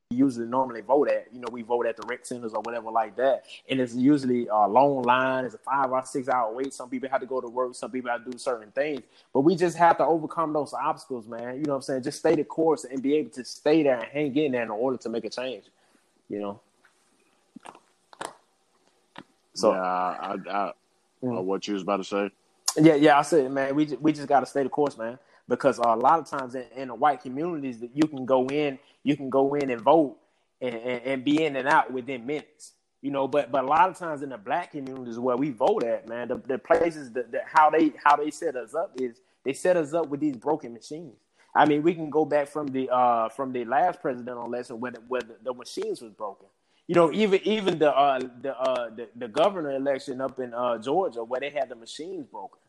usually 0.09 0.45
normally 0.45 0.81
vote 0.81 1.09
at. 1.09 1.27
You 1.31 1.39
know, 1.39 1.47
we 1.51 1.61
vote 1.61 1.85
at 1.85 1.95
the 1.95 2.03
rec 2.05 2.25
centers 2.25 2.53
or 2.53 2.61
whatever 2.61 2.91
like 2.91 3.15
that. 3.15 3.45
And 3.69 3.79
it's 3.79 3.95
usually 3.95 4.47
a 4.47 4.67
long 4.67 5.01
line. 5.03 5.45
It's 5.45 5.55
a 5.55 5.59
five 5.59 5.91
or 5.91 6.05
six 6.05 6.27
hour 6.27 6.53
wait. 6.53 6.73
Some 6.73 6.89
people 6.89 7.07
have 7.09 7.21
to 7.21 7.25
go 7.25 7.39
to 7.39 7.47
work. 7.47 7.73
Some 7.75 7.91
people 7.91 8.11
have 8.11 8.25
to 8.25 8.31
do 8.31 8.37
certain 8.37 8.71
things. 8.71 9.01
But 9.33 9.41
we 9.41 9.55
just 9.55 9.77
have 9.77 9.97
to 9.97 10.05
overcome 10.05 10.51
those 10.51 10.73
obstacles, 10.73 11.27
man. 11.27 11.55
You 11.55 11.63
know 11.63 11.73
what 11.73 11.75
I'm 11.77 11.81
saying? 11.83 12.03
Just 12.03 12.19
stay 12.19 12.35
the 12.35 12.43
course 12.43 12.83
and 12.83 13.01
be 13.01 13.15
able 13.15 13.29
to 13.31 13.45
stay 13.45 13.83
there 13.83 13.99
and 13.99 14.07
hang 14.11 14.35
in 14.35 14.51
there 14.51 14.63
in 14.63 14.69
order 14.69 14.97
to 14.97 15.09
make 15.09 15.23
a 15.23 15.29
change. 15.29 15.65
You 16.29 16.39
know? 16.39 16.59
So, 19.53 19.73
yeah, 19.73 19.81
I, 19.81 20.35
I, 20.49 20.71
mm. 21.23 21.43
what 21.43 21.67
you 21.67 21.73
was 21.73 21.83
about 21.83 21.97
to 21.97 22.03
say? 22.03 22.31
Yeah, 22.77 22.95
yeah, 22.95 23.19
I 23.19 23.21
said, 23.23 23.51
man, 23.51 23.75
we 23.75 23.85
just, 23.85 24.01
we 24.01 24.13
just 24.13 24.27
got 24.27 24.39
to 24.41 24.45
stay 24.45 24.63
the 24.63 24.69
course, 24.69 24.97
man, 24.97 25.19
because 25.47 25.79
uh, 25.79 25.83
a 25.89 25.95
lot 25.95 26.19
of 26.19 26.29
times 26.29 26.55
in, 26.55 26.65
in, 26.75 26.87
the 26.87 26.95
white 26.95 27.21
communities 27.21 27.79
that 27.81 27.91
you 27.93 28.07
can 28.07 28.25
go 28.25 28.47
in, 28.47 28.79
you 29.03 29.17
can 29.17 29.29
go 29.29 29.55
in 29.55 29.69
and 29.69 29.81
vote 29.81 30.17
and, 30.61 30.75
and, 30.75 31.03
and, 31.03 31.25
be 31.25 31.43
in 31.43 31.57
and 31.57 31.67
out 31.67 31.91
within 31.91 32.25
minutes, 32.25 32.73
you 33.01 33.11
know. 33.11 33.27
But 33.27 33.51
but 33.51 33.65
a 33.65 33.67
lot 33.67 33.89
of 33.89 33.97
times 33.97 34.21
in 34.21 34.29
the 34.29 34.37
black 34.37 34.71
communities 34.71 35.19
where 35.19 35.35
we 35.35 35.49
vote 35.49 35.83
at, 35.83 36.07
man, 36.07 36.29
the, 36.29 36.37
the 36.37 36.57
places 36.57 37.11
that, 37.11 37.27
how 37.45 37.69
they 37.69 37.91
how 38.01 38.15
they 38.15 38.31
set 38.31 38.55
us 38.55 38.73
up 38.73 38.93
is 38.95 39.19
they 39.43 39.53
set 39.53 39.75
us 39.75 39.93
up 39.93 40.07
with 40.07 40.21
these 40.21 40.37
broken 40.37 40.73
machines. 40.73 41.17
I 41.53 41.65
mean, 41.65 41.83
we 41.83 41.93
can 41.93 42.09
go 42.09 42.23
back 42.23 42.47
from 42.47 42.67
the 42.67 42.89
uh 42.89 43.27
from 43.29 43.51
the 43.51 43.65
last 43.65 44.01
presidential 44.01 44.45
election 44.45 44.79
where 44.79 44.91
the, 44.91 45.01
where 45.07 45.21
the, 45.21 45.35
the 45.43 45.53
machines 45.53 46.01
was 46.01 46.13
broken. 46.13 46.47
You 46.91 46.95
know, 46.95 47.09
even 47.13 47.39
even 47.45 47.79
the 47.79 47.89
uh, 47.89 48.19
the, 48.41 48.53
uh, 48.53 48.89
the 48.89 49.07
the 49.15 49.29
governor 49.29 49.71
election 49.71 50.19
up 50.19 50.37
in 50.41 50.53
uh, 50.53 50.77
Georgia 50.77 51.23
where 51.23 51.39
they 51.39 51.49
had 51.49 51.69
the 51.69 51.75
machines 51.75 52.25
broken, 52.25 52.59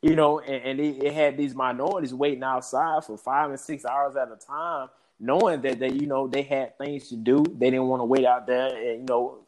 you 0.00 0.16
know, 0.16 0.40
and, 0.40 0.64
and 0.64 0.80
it, 0.80 1.04
it, 1.04 1.12
had 1.12 1.36
these 1.36 1.54
minorities 1.54 2.14
waiting 2.14 2.42
outside 2.42 3.04
for 3.04 3.18
five 3.18 3.50
and 3.50 3.60
six 3.60 3.84
hours 3.84 4.16
at 4.16 4.28
a 4.32 4.36
time, 4.36 4.88
knowing 5.20 5.60
that 5.60 5.78
they 5.78 5.90
you 5.92 6.06
know 6.06 6.26
they 6.26 6.40
had 6.40 6.78
things 6.78 7.10
to 7.10 7.16
do. 7.16 7.44
They 7.44 7.68
didn't 7.68 7.86
want 7.88 8.00
to 8.00 8.06
wait 8.06 8.24
out 8.24 8.46
there, 8.46 8.74
and 8.74 9.00
you 9.00 9.06
know, 9.06 9.40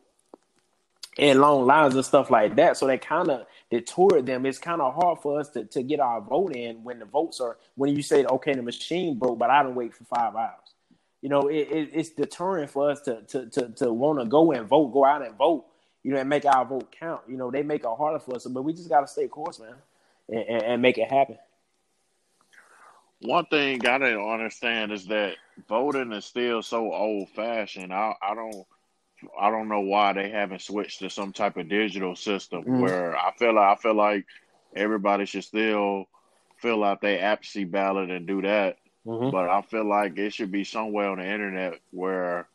in 1.16 1.40
long 1.40 1.64
lines 1.64 1.94
and 1.94 2.04
stuff 2.04 2.30
like 2.30 2.54
that. 2.56 2.76
So 2.76 2.86
they 2.86 2.98
kind 2.98 3.30
of 3.30 3.46
detoured 3.70 4.26
them. 4.26 4.44
It's 4.44 4.58
kind 4.58 4.82
of 4.82 4.94
hard 4.94 5.20
for 5.20 5.40
us 5.40 5.48
to, 5.52 5.64
to 5.64 5.82
get 5.82 6.00
our 6.00 6.20
vote 6.20 6.54
in 6.54 6.84
when 6.84 6.98
the 6.98 7.06
votes 7.06 7.40
are 7.40 7.56
when 7.76 7.96
you 7.96 8.02
say 8.02 8.26
okay 8.26 8.52
the 8.52 8.60
machine 8.60 9.18
broke, 9.18 9.38
but 9.38 9.48
I 9.48 9.62
don't 9.62 9.74
wait 9.74 9.94
for 9.94 10.04
five 10.04 10.36
hours. 10.36 10.74
You 11.22 11.28
know, 11.28 11.48
it, 11.48 11.68
it, 11.70 11.90
it's 11.92 12.10
deterring 12.10 12.68
for 12.68 12.90
us 12.90 13.00
to 13.02 13.22
to 13.22 13.46
to, 13.46 13.68
to 13.70 13.92
want 13.92 14.20
to 14.20 14.26
go 14.26 14.52
and 14.52 14.66
vote, 14.66 14.88
go 14.88 15.04
out 15.04 15.24
and 15.24 15.36
vote. 15.36 15.66
You 16.04 16.12
know, 16.12 16.20
and 16.20 16.28
make 16.28 16.46
our 16.46 16.64
vote 16.64 16.94
count. 16.98 17.22
You 17.28 17.36
know, 17.36 17.50
they 17.50 17.62
make 17.62 17.82
it 17.82 17.90
harder 17.98 18.20
for 18.20 18.36
us, 18.36 18.46
but 18.46 18.62
we 18.62 18.72
just 18.72 18.88
got 18.88 19.00
to 19.00 19.08
stay 19.08 19.26
course, 19.26 19.58
man, 19.58 19.74
and, 20.28 20.38
and, 20.38 20.62
and 20.62 20.82
make 20.82 20.96
it 20.96 21.10
happen. 21.10 21.38
One 23.20 23.46
thing 23.46 23.84
I 23.84 23.98
don't 23.98 24.30
understand 24.30 24.92
is 24.92 25.06
that 25.06 25.34
voting 25.68 26.12
is 26.12 26.24
still 26.24 26.62
so 26.62 26.92
old 26.92 27.28
fashioned. 27.30 27.92
I 27.92 28.14
I 28.22 28.34
don't 28.34 28.64
I 29.38 29.50
don't 29.50 29.68
know 29.68 29.80
why 29.80 30.12
they 30.12 30.30
haven't 30.30 30.62
switched 30.62 31.00
to 31.00 31.10
some 31.10 31.32
type 31.32 31.56
of 31.56 31.68
digital 31.68 32.14
system 32.14 32.64
mm. 32.64 32.80
where 32.80 33.16
I 33.16 33.32
feel 33.36 33.54
like 33.54 33.78
I 33.78 33.80
feel 33.80 33.94
like 33.94 34.26
everybody 34.74 35.26
should 35.26 35.44
still 35.44 36.06
fill 36.58 36.84
out 36.84 37.00
their 37.00 37.20
absentee 37.20 37.64
ballot 37.64 38.10
and 38.10 38.26
do 38.26 38.42
that. 38.42 38.78
Mm-hmm. 39.06 39.30
But 39.30 39.48
I 39.48 39.62
feel 39.62 39.84
like 39.84 40.18
it 40.18 40.34
should 40.34 40.52
be 40.52 40.64
somewhere 40.64 41.08
on 41.08 41.18
the 41.18 41.26
internet 41.26 41.80
where 41.90 42.48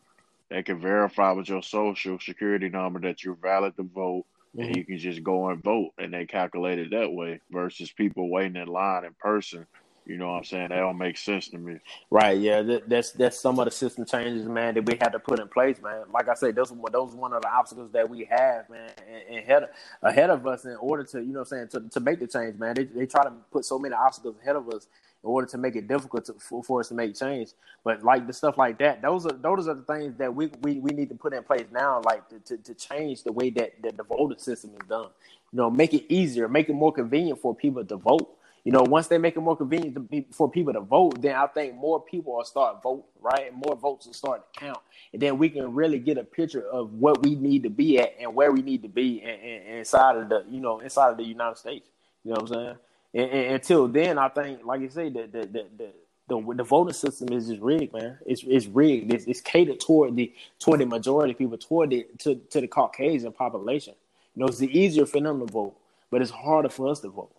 they 0.50 0.64
can 0.64 0.80
verify 0.80 1.32
with 1.32 1.50
your 1.50 1.64
social 1.64 2.20
security 2.20 2.70
number 2.70 3.00
that 3.02 3.24
you're 3.24 3.36
valid 3.36 3.76
to 3.78 3.84
vote 3.84 4.26
mm-hmm. 4.56 4.68
and 4.68 4.76
you 4.76 4.86
can 4.86 4.98
just 4.98 5.24
go 5.24 5.50
and 5.50 5.64
vote 5.64 5.92
and 5.98 6.14
they 6.14 6.26
calculate 6.26 6.80
it 6.80 6.92
that 6.92 7.12
way 7.12 7.40
versus 7.52 7.92
people 7.92 8.30
waiting 8.30 8.56
in 8.56 8.68
line 8.68 9.06
in 9.06 9.14
person 9.14 9.66
you 10.06 10.18
know 10.18 10.32
what 10.32 10.38
I'm 10.38 10.44
saying? 10.44 10.70
That 10.70 10.78
don't 10.78 10.98
make 10.98 11.18
sense 11.18 11.48
to 11.50 11.58
me. 11.58 11.78
Right. 12.10 12.38
Yeah. 12.38 12.62
That, 12.62 12.90
that's 12.90 13.12
that's 13.12 13.40
some 13.40 13.58
of 13.60 13.66
the 13.66 13.72
system 13.72 14.06
changes, 14.06 14.46
man, 14.46 14.74
that 14.74 14.86
we 14.86 14.98
had 15.00 15.10
to 15.10 15.20
put 15.20 15.40
in 15.40 15.48
place, 15.48 15.82
man. 15.82 16.04
Like 16.14 16.28
I 16.28 16.34
said, 16.34 16.56
those 16.56 16.74
those 16.92 17.16
one 17.16 17.34
of 17.34 17.42
the 17.42 17.50
obstacles 17.50 17.92
that 17.94 18.10
we 18.10 18.26
have, 18.26 18.70
man, 18.70 18.92
and, 19.30 19.40
ahead 19.40 19.64
of, 19.64 19.70
ahead 20.02 20.30
of 20.30 20.46
us 20.46 20.66
in 20.66 20.76
order 20.76 21.04
to, 21.06 21.20
you 21.20 21.32
know, 21.32 21.40
what 21.40 21.54
I'm 21.54 21.70
saying 21.70 21.90
to, 21.90 21.90
to 21.90 22.00
make 22.02 22.20
the 22.20 22.28
change, 22.28 22.60
man. 22.60 22.76
They 22.76 22.84
they 22.84 23.06
try 23.06 23.24
to 23.24 23.32
put 23.52 23.64
so 23.64 23.80
many 23.80 23.96
obstacles 23.96 24.36
ahead 24.42 24.58
of 24.58 24.68
us 24.70 24.88
in 25.24 25.30
order 25.30 25.48
to 25.48 25.58
make 25.58 25.76
it 25.76 25.88
difficult 25.88 26.26
to, 26.26 26.34
for, 26.34 26.64
for 26.64 26.80
us 26.80 26.90
to 26.90 26.96
make 26.96 27.16
change. 27.16 27.52
But 27.84 28.04
like 28.04 28.28
the 28.28 28.34
stuff 28.34 28.58
like 28.58 28.78
that, 28.80 29.02
those 29.02 29.26
are 29.26 29.34
those 29.34 29.68
are 29.68 29.74
the 29.74 29.84
things 29.84 30.16
that 30.18 30.34
we 30.34 30.52
we, 30.62 30.80
we 30.80 30.92
need 30.92 31.10
to 31.10 31.16
put 31.16 31.34
in 31.34 31.44
place 31.44 31.66
now, 31.72 32.02
like 32.06 32.28
to, 32.30 32.40
to, 32.40 32.58
to 32.58 32.74
change 32.74 33.24
the 33.24 33.32
way 33.32 33.50
that, 33.52 33.82
that 33.82 33.98
the 33.98 34.04
voting 34.04 34.40
system 34.40 34.72
is 34.72 34.88
done. 34.88 35.08
You 35.52 35.58
know, 35.58 35.70
make 35.70 35.94
it 35.94 36.12
easier, 36.14 36.48
make 36.48 36.70
it 36.70 36.74
more 36.74 36.92
convenient 36.92 37.40
for 37.40 37.56
people 37.56 37.86
to 37.86 37.98
vote 37.98 38.38
you 38.64 38.72
know, 38.72 38.84
once 38.84 39.08
they 39.08 39.18
make 39.18 39.36
it 39.36 39.42
more 39.42 39.58
convenient 39.58 40.10
be, 40.10 40.26
for 40.32 40.50
people 40.50 40.72
to 40.72 40.80
vote, 40.80 41.22
then 41.22 41.36
I 41.36 41.48
think 41.48 41.76
more 41.76 42.02
people 42.02 42.38
will 42.38 42.46
start 42.46 42.82
voting, 42.82 43.04
right? 43.20 43.52
And 43.52 43.62
more 43.66 43.76
votes 43.76 44.06
will 44.06 44.14
start 44.14 44.54
to 44.54 44.60
count. 44.60 44.80
And 45.12 45.22
then 45.22 45.38
we 45.38 45.50
can 45.50 45.74
really 45.74 46.00
get 46.00 46.18
a 46.18 46.24
picture 46.24 46.66
of 46.70 46.94
what 46.94 47.22
we 47.24 47.36
need 47.36 47.64
to 47.64 47.70
be 47.70 48.00
at 48.00 48.16
and 48.20 48.34
where 48.34 48.54
we 48.54 48.62
need 48.62 48.82
to 48.84 48.88
be 48.88 49.22
in, 49.22 49.78
inside 49.80 50.16
of 50.16 50.30
the, 50.30 50.46
you 50.50 50.62
know, 50.62 50.80
inside 50.80 51.10
of 51.10 51.18
the 51.18 51.26
United 51.26 51.58
States. 51.58 51.90
You 52.24 52.32
know 52.32 52.42
what 52.42 52.52
I'm 52.52 52.56
saying? 52.56 52.76
And, 53.14 53.30
and 53.30 53.54
until 53.56 53.88
then, 53.88 54.18
I 54.18 54.30
think, 54.30 54.66
like 54.66 54.82
you 54.82 54.90
say, 54.90 55.10
the 55.10 55.24
the, 55.24 55.40
the, 55.42 55.66
the 55.78 55.90
the, 56.30 56.54
the 56.56 56.64
voting 56.64 56.94
system 56.94 57.34
is 57.34 57.48
just 57.48 57.62
rigged, 57.62 57.94
man. 57.94 58.18
It's 58.26 58.44
it's 58.48 58.66
rigged. 58.68 59.14
It's, 59.14 59.26
it's 59.26 59.42
catered 59.42 59.80
toward 59.80 60.16
the 60.16 60.34
toward 60.60 60.80
the 60.80 60.86
majority 60.86 61.34
people, 61.34 61.58
toward 61.58 61.90
the 61.92 62.08
to, 62.20 62.36
to 62.36 62.62
the 62.62 62.68
Caucasian 62.68 63.32
population. 63.34 63.94
You 64.36 64.42
know, 64.42 64.48
it's 64.48 64.62
easier 64.62 65.06
for 65.06 65.20
them 65.20 65.40
to 65.46 65.46
vote, 65.46 65.76
but 66.10 66.22
it's 66.22 66.32
harder 66.32 66.70
for 66.70 66.90
us 66.90 67.02
to 67.02 67.10
vote. 67.10 67.32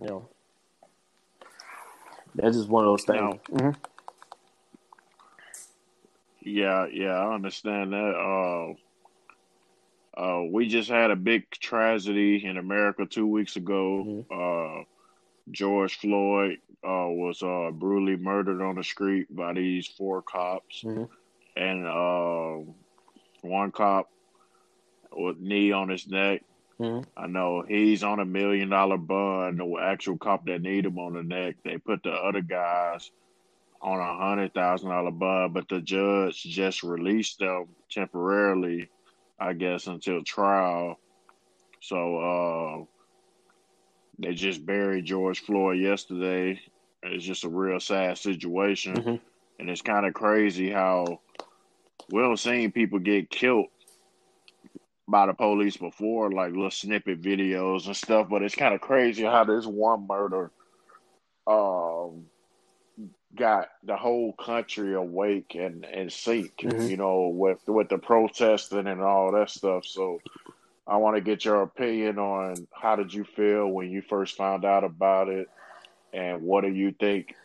You 0.00 0.06
know, 0.06 0.28
that's 2.34 2.56
just 2.56 2.68
one 2.68 2.84
of 2.84 2.90
those 2.92 3.04
things. 3.04 3.34
Mm-hmm. 3.50 3.70
Yeah, 6.44 6.86
yeah, 6.92 7.14
I 7.18 7.34
understand 7.34 7.92
that. 7.92 7.98
Uh, 7.98 8.74
uh, 10.16 10.42
we 10.50 10.68
just 10.68 10.88
had 10.88 11.10
a 11.10 11.16
big 11.16 11.48
tragedy 11.50 12.44
in 12.44 12.58
America 12.58 13.06
two 13.06 13.26
weeks 13.26 13.56
ago. 13.56 14.04
Mm-hmm. 14.06 14.80
Uh, 14.80 14.84
George 15.50 15.98
Floyd 15.98 16.58
uh, 16.84 17.08
was 17.08 17.42
uh, 17.42 17.70
brutally 17.72 18.16
murdered 18.16 18.62
on 18.62 18.76
the 18.76 18.84
street 18.84 19.34
by 19.34 19.52
these 19.52 19.86
four 19.86 20.22
cops, 20.22 20.82
mm-hmm. 20.82 21.04
and 21.56 21.86
uh, 21.86 22.72
one 23.42 23.72
cop 23.72 24.10
with 25.12 25.38
knee 25.38 25.72
on 25.72 25.88
his 25.88 26.06
neck 26.06 26.42
Mm-hmm. 26.82 27.08
I 27.16 27.26
know 27.28 27.62
he's 27.66 28.02
on 28.02 28.18
a 28.18 28.24
million 28.24 28.70
dollar 28.70 28.98
bond. 28.98 29.60
The 29.60 29.76
actual 29.80 30.18
cop 30.18 30.46
that 30.46 30.62
need 30.62 30.84
him 30.84 30.98
on 30.98 31.14
the 31.14 31.22
neck, 31.22 31.56
they 31.64 31.78
put 31.78 32.02
the 32.02 32.10
other 32.10 32.40
guys 32.40 33.10
on 33.80 34.00
a 34.00 34.16
hundred 34.16 34.52
thousand 34.52 34.90
dollar 34.90 35.12
bond, 35.12 35.54
but 35.54 35.68
the 35.68 35.80
judge 35.80 36.42
just 36.42 36.82
released 36.82 37.38
them 37.38 37.68
temporarily, 37.88 38.88
I 39.42 39.54
guess, 39.54 39.88
until 39.88 40.22
trial. 40.22 41.00
So 41.80 42.18
uh, 42.18 42.84
they 44.18 44.34
just 44.34 44.64
buried 44.64 45.04
George 45.04 45.40
Floyd 45.40 45.78
yesterday. 45.80 46.60
It's 47.02 47.24
just 47.24 47.42
a 47.42 47.48
real 47.48 47.80
sad 47.80 48.18
situation, 48.18 48.94
mm-hmm. 48.94 49.16
and 49.58 49.68
it's 49.68 49.82
kind 49.82 50.06
of 50.06 50.14
crazy 50.14 50.70
how 50.70 51.20
we 52.12 52.20
don't 52.20 52.38
see 52.38 52.68
people 52.68 53.00
get 53.00 53.30
killed 53.30 53.66
by 55.08 55.26
the 55.26 55.34
police 55.34 55.76
before, 55.76 56.30
like 56.30 56.52
little 56.52 56.70
snippet 56.70 57.20
videos 57.20 57.86
and 57.86 57.96
stuff. 57.96 58.28
But 58.30 58.42
it's 58.42 58.54
kind 58.54 58.74
of 58.74 58.80
crazy 58.80 59.24
how 59.24 59.42
this 59.42 59.66
one 59.66 60.06
murder 60.06 60.52
um, 61.48 62.26
got 63.36 63.68
the 63.82 63.96
whole 63.96 64.32
country 64.34 64.94
awake 64.94 65.54
and 65.54 65.84
and 65.84 66.12
sync. 66.12 66.56
Mm-hmm. 66.58 66.88
You 66.88 66.96
know, 66.96 67.28
with 67.28 67.60
with 67.66 67.88
the 67.88 67.98
protesting 67.98 68.86
and 68.86 69.00
all 69.02 69.32
that 69.32 69.50
stuff. 69.50 69.86
So. 69.86 70.20
I 70.84 70.96
want 70.96 71.14
to 71.14 71.22
get 71.22 71.44
your 71.44 71.62
opinion 71.62 72.18
on 72.18 72.66
how 72.72 72.96
did 72.96 73.14
you 73.14 73.22
feel 73.22 73.68
when 73.68 73.88
you 73.88 74.02
first 74.02 74.36
found 74.36 74.64
out 74.64 74.82
about 74.82 75.28
it, 75.28 75.48
and 76.12 76.42
what 76.42 76.64
do 76.64 76.70
you 76.70 76.90
think 76.90 77.36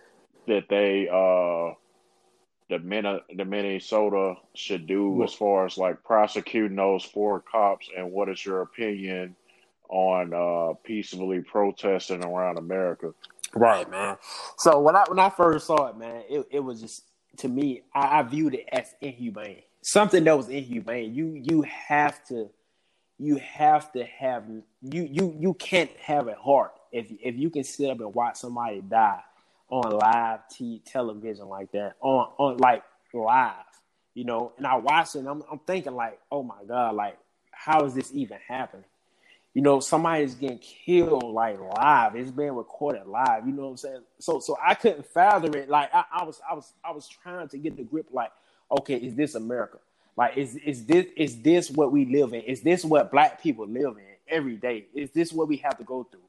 that 0.48 0.68
they 0.70 1.08
uh 1.08 1.76
the 2.70 2.80
Min- 2.80 3.22
the 3.36 3.46
Minnesota 3.46 4.36
should 4.54 4.88
do 4.88 5.24
as 5.24 5.34
far 5.34 5.66
as 5.66 5.78
like 5.78 6.04
prosecuting 6.04 6.76
those 6.76 7.04
four 7.04 7.40
cops, 7.40 7.90
and 7.96 8.12
what 8.12 8.30
is 8.30 8.46
your 8.46 8.62
opinion 8.62 9.36
on 9.90 10.34
uh, 10.34 10.74
peacefully 10.84 11.42
protesting 11.42 12.24
around 12.24 12.58
America? 12.58 13.14
Right, 13.56 13.90
man. 13.90 14.18
So 14.58 14.80
when 14.80 14.96
I 14.96 15.06
when 15.08 15.20
I 15.20 15.30
first 15.30 15.68
saw 15.68 15.88
it, 15.88 15.98
man, 15.98 16.24
it, 16.30 16.48
it 16.52 16.60
was 16.60 16.82
just 16.82 17.04
to 17.38 17.50
me, 17.50 17.84
I, 17.94 18.20
I 18.20 18.24
viewed 18.24 18.56
it 18.56 18.68
as 18.72 18.96
inhumane. 19.02 19.64
Something 19.82 20.24
that 20.26 20.38
was 20.38 20.50
inhumane. 20.50 21.16
You 21.16 21.42
you 21.44 21.64
have 21.64 22.24
to 22.30 22.50
you 23.20 23.38
have 23.38 23.92
to 23.94 24.06
have 24.06 24.46
you 24.50 25.04
you 25.12 25.36
you 25.40 25.54
can't 25.56 25.92
have 25.98 26.28
a 26.28 26.36
heart 26.36 26.74
if 26.92 27.08
if 27.24 27.36
you 27.38 27.50
can 27.50 27.64
sit 27.64 27.90
up 27.90 28.00
and 28.00 28.14
watch 28.14 28.38
somebody 28.38 28.82
die 28.82 29.22
on 29.70 29.92
live 29.92 30.42
t- 30.50 30.82
television 30.86 31.50
like 31.50 31.72
that 31.74 31.96
on 32.02 32.30
on 32.38 32.58
like 32.58 32.84
live, 33.14 33.56
you 34.16 34.26
know. 34.26 34.54
And 34.58 34.68
I 34.68 34.76
watch 34.78 35.16
it, 35.16 35.26
I'm 35.28 35.44
I'm 35.52 35.60
thinking 35.68 35.96
like, 35.96 36.20
oh 36.32 36.44
my 36.44 36.64
god, 36.68 36.96
like 36.96 37.18
how 37.52 37.86
is 37.86 37.94
this 37.96 38.12
even 38.14 38.38
happening? 38.48 38.86
You 39.58 39.64
know, 39.64 39.80
somebody's 39.80 40.36
getting 40.36 40.60
killed 40.60 41.34
like 41.34 41.60
live. 41.60 42.16
It's 42.16 42.30
being 42.30 42.54
recorded 42.54 43.08
live. 43.08 43.48
You 43.48 43.54
know 43.54 43.64
what 43.64 43.70
I'm 43.70 43.78
saying? 43.78 44.02
So 44.20 44.40
so 44.40 44.56
I 44.64 44.76
couldn't 44.76 45.08
fathom 45.08 45.56
it. 45.56 45.68
Like 45.68 45.90
I, 45.96 46.04
I 46.12 46.26
was 46.26 46.40
I 46.48 46.54
was 46.54 46.74
I 46.86 46.92
was 46.92 47.08
trying 47.08 47.48
to 47.48 47.58
get 47.58 47.76
the 47.76 47.82
grip. 47.82 48.06
Like, 48.12 48.32
okay, 48.78 48.98
is 48.98 49.16
this 49.16 49.34
America? 49.34 49.80
Like, 50.16 50.38
is 50.38 50.58
is 50.58 50.86
this 50.86 51.08
is 51.18 51.42
this 51.42 51.72
what 51.72 51.92
we 51.92 52.06
live 52.06 52.34
in? 52.34 52.42
Is 52.42 52.62
this 52.62 52.86
what 52.86 53.10
Black 53.12 53.42
people 53.42 53.66
live 53.68 53.98
in 53.98 54.06
every 54.30 54.58
day? 54.58 54.86
Is 54.94 55.10
this 55.10 55.34
what 55.34 55.48
we 55.48 55.58
have 55.58 55.80
to 55.80 55.84
go 55.84 56.04
through? 56.04 56.22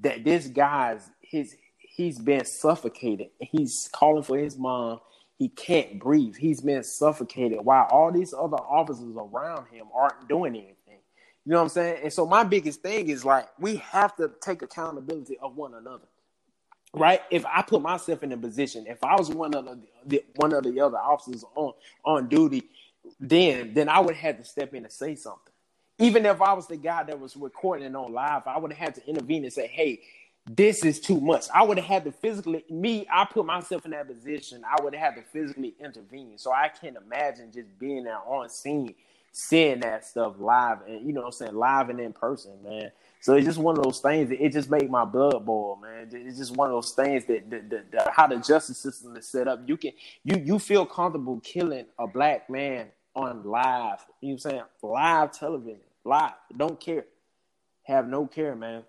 That 0.00 0.22
this 0.22 0.48
guy's 0.48 1.08
his 1.22 1.56
he's 1.78 2.18
been 2.18 2.44
suffocated. 2.44 3.30
He's 3.40 3.88
calling 3.94 4.24
for 4.24 4.36
his 4.36 4.58
mom. 4.58 5.00
He 5.38 5.48
can't 5.48 5.98
breathe. 5.98 6.36
He's 6.36 6.60
been 6.60 6.84
suffocated 6.84 7.60
while 7.64 7.88
all 7.90 8.12
these 8.12 8.34
other 8.34 8.58
officers 8.58 9.16
around 9.16 9.68
him 9.68 9.86
aren't 9.94 10.28
doing 10.28 10.54
anything. 10.54 10.73
You 11.44 11.52
know 11.52 11.58
what 11.58 11.62
I'm 11.64 11.68
saying? 11.70 12.00
And 12.04 12.12
so 12.12 12.26
my 12.26 12.44
biggest 12.44 12.82
thing 12.82 13.08
is 13.08 13.24
like 13.24 13.48
we 13.58 13.76
have 13.76 14.16
to 14.16 14.32
take 14.40 14.62
accountability 14.62 15.38
of 15.38 15.56
one 15.56 15.74
another. 15.74 16.06
Right? 16.94 17.20
If 17.30 17.44
I 17.46 17.62
put 17.62 17.82
myself 17.82 18.22
in 18.22 18.32
a 18.32 18.36
position, 18.36 18.86
if 18.86 19.02
I 19.04 19.16
was 19.16 19.30
one 19.30 19.54
of 19.54 19.66
the, 20.06 20.24
one 20.36 20.52
of 20.54 20.64
the 20.64 20.80
other 20.80 20.98
officers 20.98 21.44
on 21.56 21.72
on 22.04 22.28
duty, 22.28 22.64
then 23.20 23.74
then 23.74 23.88
I 23.88 24.00
would 24.00 24.16
have 24.16 24.38
to 24.38 24.44
step 24.44 24.74
in 24.74 24.84
and 24.84 24.92
say 24.92 25.14
something. 25.16 25.52
Even 25.98 26.26
if 26.26 26.40
I 26.42 26.52
was 26.54 26.66
the 26.66 26.76
guy 26.76 27.04
that 27.04 27.20
was 27.20 27.36
recording 27.36 27.94
on 27.96 28.12
live, 28.12 28.42
I 28.46 28.58
would 28.58 28.72
have 28.72 28.78
had 28.78 28.94
to 28.96 29.06
intervene 29.08 29.44
and 29.44 29.52
say, 29.52 29.66
"Hey, 29.66 30.00
this 30.46 30.84
is 30.84 31.00
too 31.00 31.20
much. 31.20 31.46
I 31.54 31.62
would 31.64 31.78
have 31.78 31.86
had 31.86 32.04
to 32.04 32.12
physically 32.12 32.64
me. 32.70 33.06
I 33.10 33.24
put 33.24 33.46
myself 33.46 33.84
in 33.86 33.92
that 33.92 34.08
position. 34.08 34.62
I 34.64 34.82
would 34.82 34.94
have 34.94 35.14
had 35.14 35.22
to 35.22 35.28
physically 35.30 35.74
intervene. 35.80 36.38
So 36.38 36.52
I 36.52 36.68
can't 36.68 36.96
imagine 36.96 37.50
just 37.52 37.78
being 37.78 38.04
there 38.04 38.18
on 38.18 38.48
scene, 38.50 38.94
seeing 39.36 39.80
that 39.80 40.04
stuff 40.04 40.36
live, 40.38 40.78
and 40.86 41.04
you 41.04 41.12
know, 41.12 41.24
I'm 41.24 41.32
saying 41.32 41.56
live 41.56 41.90
and 41.90 41.98
in 41.98 42.12
person, 42.12 42.52
man. 42.62 42.92
So 43.20 43.34
it's 43.34 43.46
just 43.46 43.58
one 43.58 43.76
of 43.76 43.82
those 43.82 43.98
things 43.98 44.28
that 44.28 44.40
it 44.40 44.52
just 44.52 44.70
made 44.70 44.88
my 44.88 45.04
blood 45.04 45.44
boil, 45.44 45.76
man. 45.82 46.08
It's 46.12 46.38
just 46.38 46.54
one 46.54 46.70
of 46.70 46.74
those 46.74 46.92
things 46.92 47.24
that, 47.24 47.50
that, 47.50 47.68
that, 47.68 47.92
that 47.92 48.12
how 48.12 48.28
the 48.28 48.36
justice 48.36 48.78
system 48.78 49.16
is 49.16 49.26
set 49.26 49.48
up. 49.48 49.60
You 49.66 49.76
can 49.76 49.90
you 50.22 50.40
you 50.40 50.58
feel 50.60 50.86
comfortable 50.86 51.40
killing 51.40 51.86
a 51.98 52.06
black 52.06 52.48
man 52.48 52.86
on 53.16 53.42
live. 53.42 54.04
You 54.20 54.28
know 54.28 54.32
I'm 54.34 54.38
saying? 54.38 54.62
Live 54.82 55.32
television, 55.32 55.80
live. 56.04 56.34
Don't 56.56 56.78
care. 56.78 57.06
Have 57.82 58.06
no 58.06 58.26
care, 58.26 58.54
man. 58.54 58.84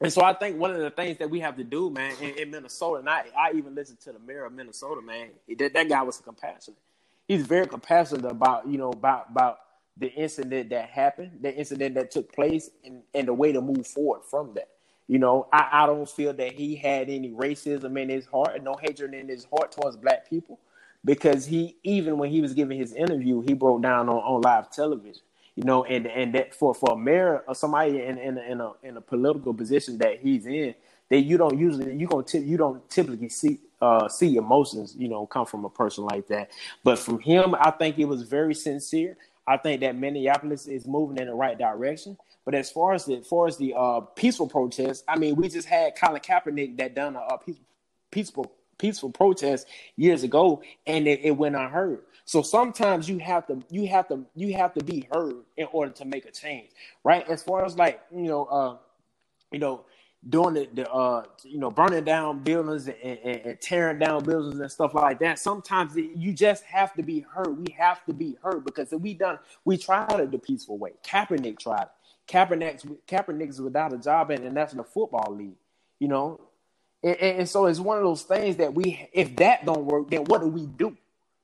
And 0.00 0.10
so 0.10 0.22
I 0.22 0.32
think 0.32 0.58
one 0.58 0.70
of 0.70 0.78
the 0.78 0.90
things 0.90 1.18
that 1.18 1.28
we 1.28 1.40
have 1.40 1.56
to 1.58 1.64
do, 1.64 1.90
man, 1.90 2.14
in, 2.22 2.30
in 2.38 2.50
Minnesota, 2.50 3.00
and 3.00 3.10
I, 3.10 3.24
I 3.36 3.52
even 3.54 3.74
listened 3.74 4.00
to 4.00 4.12
the 4.12 4.18
mayor 4.18 4.46
of 4.46 4.52
Minnesota, 4.52 5.02
man. 5.02 5.28
That, 5.58 5.74
that 5.74 5.88
guy 5.88 6.02
was 6.02 6.18
compassionate. 6.18 6.78
He's 7.28 7.46
very 7.46 7.66
compassionate 7.66 8.24
about, 8.24 8.66
you 8.68 8.78
know, 8.78 8.90
about 8.90 9.26
about 9.30 9.58
the 9.96 10.12
incident 10.12 10.70
that 10.70 10.88
happened, 10.90 11.38
the 11.40 11.54
incident 11.54 11.94
that 11.94 12.10
took 12.10 12.32
place, 12.32 12.70
and, 12.84 13.02
and 13.14 13.28
the 13.28 13.34
way 13.34 13.52
to 13.52 13.60
move 13.60 13.86
forward 13.86 14.22
from 14.28 14.54
that. 14.54 14.68
You 15.08 15.18
know, 15.18 15.48
I, 15.52 15.68
I 15.72 15.86
don't 15.86 16.08
feel 16.08 16.32
that 16.34 16.52
he 16.52 16.76
had 16.76 17.08
any 17.08 17.30
racism 17.30 18.00
in 18.00 18.08
his 18.08 18.26
heart, 18.26 18.62
no 18.62 18.74
hatred 18.80 19.14
in 19.14 19.28
his 19.28 19.46
heart 19.46 19.72
towards 19.72 19.96
black 19.96 20.28
people, 20.28 20.58
because 21.04 21.46
he 21.46 21.76
even 21.84 22.18
when 22.18 22.30
he 22.30 22.40
was 22.40 22.54
giving 22.54 22.78
his 22.78 22.92
interview, 22.92 23.40
he 23.42 23.54
broke 23.54 23.82
down 23.82 24.08
on, 24.08 24.16
on 24.16 24.40
live 24.42 24.70
television. 24.70 25.22
You 25.54 25.64
know, 25.64 25.84
and 25.84 26.06
and 26.06 26.34
that 26.34 26.54
for 26.54 26.74
for 26.74 26.92
a 26.92 26.96
mayor 26.98 27.42
or 27.48 27.54
somebody 27.54 28.02
in 28.02 28.18
in 28.18 28.36
a, 28.36 28.42
in 28.42 28.60
a 28.60 28.72
in 28.82 28.96
a 28.98 29.00
political 29.00 29.54
position 29.54 29.96
that 29.98 30.20
he's 30.20 30.44
in, 30.44 30.74
that 31.08 31.20
you 31.20 31.38
don't 31.38 31.58
usually 31.58 31.96
you 31.96 32.06
gonna 32.06 32.24
tip, 32.24 32.44
you 32.44 32.58
don't 32.58 32.86
typically 32.90 33.30
see 33.30 33.60
uh, 33.80 34.06
see 34.08 34.36
emotions 34.36 34.94
you 34.98 35.08
know 35.08 35.24
come 35.26 35.46
from 35.46 35.64
a 35.64 35.70
person 35.70 36.04
like 36.04 36.26
that. 36.28 36.50
But 36.84 36.98
from 36.98 37.20
him, 37.20 37.54
I 37.54 37.70
think 37.70 37.98
it 37.98 38.04
was 38.04 38.22
very 38.22 38.54
sincere. 38.54 39.16
I 39.46 39.56
think 39.56 39.80
that 39.82 39.96
Minneapolis 39.96 40.66
is 40.66 40.86
moving 40.86 41.18
in 41.18 41.26
the 41.26 41.34
right 41.34 41.58
direction. 41.58 42.16
But 42.44 42.54
as 42.54 42.70
far 42.70 42.94
as 42.94 43.04
the 43.04 43.16
as 43.16 43.26
far 43.26 43.46
as 43.46 43.56
the 43.56 43.74
uh, 43.74 44.00
peaceful 44.00 44.48
protests, 44.48 45.02
I 45.08 45.18
mean, 45.18 45.36
we 45.36 45.48
just 45.48 45.68
had 45.68 45.96
Colin 45.96 46.20
Kaepernick 46.20 46.78
that 46.78 46.94
done 46.94 47.16
a, 47.16 47.20
a 47.20 47.38
peaceful 47.38 47.64
peaceful 48.10 48.52
peaceful 48.78 49.10
protest 49.10 49.66
years 49.96 50.22
ago, 50.22 50.62
and 50.86 51.06
it, 51.06 51.20
it 51.22 51.30
went 51.32 51.56
unheard. 51.56 52.00
So 52.24 52.42
sometimes 52.42 53.08
you 53.08 53.18
have 53.18 53.46
to 53.46 53.62
you 53.70 53.86
have 53.88 54.08
to 54.08 54.24
you 54.34 54.54
have 54.54 54.74
to 54.74 54.84
be 54.84 55.08
heard 55.12 55.44
in 55.56 55.66
order 55.72 55.92
to 55.92 56.04
make 56.04 56.24
a 56.24 56.30
change, 56.30 56.70
right? 57.04 57.28
As 57.28 57.42
far 57.42 57.64
as 57.64 57.76
like 57.76 58.00
you 58.14 58.24
know, 58.24 58.44
uh, 58.44 58.76
you 59.52 59.58
know, 59.58 59.84
doing 60.28 60.54
the, 60.54 60.68
the 60.74 60.90
uh, 60.90 61.24
you 61.44 61.58
know, 61.58 61.70
burning 61.70 62.04
down 62.04 62.40
buildings 62.40 62.88
and, 62.88 62.96
and, 63.02 63.40
and, 63.46 63.60
tearing 63.60 63.98
down 63.98 64.24
buildings 64.24 64.58
and 64.58 64.70
stuff 64.70 64.94
like 64.94 65.18
that. 65.20 65.38
Sometimes 65.38 65.96
it, 65.96 66.10
you 66.16 66.32
just 66.32 66.64
have 66.64 66.94
to 66.94 67.02
be 67.02 67.20
heard. 67.20 67.56
We 67.58 67.72
have 67.78 68.04
to 68.06 68.12
be 68.12 68.36
heard 68.42 68.64
because 68.64 68.90
we 68.92 69.14
done 69.14 69.38
we 69.64 69.76
tried 69.76 70.18
it 70.20 70.30
the 70.30 70.38
peaceful 70.38 70.78
way. 70.78 70.92
Kaepernick 71.04 71.58
tried 71.58 71.82
it. 71.82 71.88
Kaepernick's 72.28 72.84
Kaepernick's 73.06 73.60
without 73.60 73.92
a 73.92 73.98
job 73.98 74.30
and 74.30 74.38
that's 74.38 74.48
in 74.48 74.54
the 74.54 74.60
National 74.60 74.84
Football 74.84 75.34
League. 75.36 75.56
You 76.00 76.08
know, 76.08 76.40
and, 77.02 77.16
and, 77.16 77.48
so 77.48 77.66
it's 77.66 77.78
one 77.78 77.98
of 77.98 78.04
those 78.04 78.22
things 78.22 78.56
that 78.56 78.74
we, 78.74 79.08
if 79.12 79.36
that 79.36 79.64
don't 79.64 79.84
work, 79.84 80.10
then 80.10 80.24
what 80.24 80.40
do 80.40 80.48
we 80.48 80.66
do? 80.66 80.96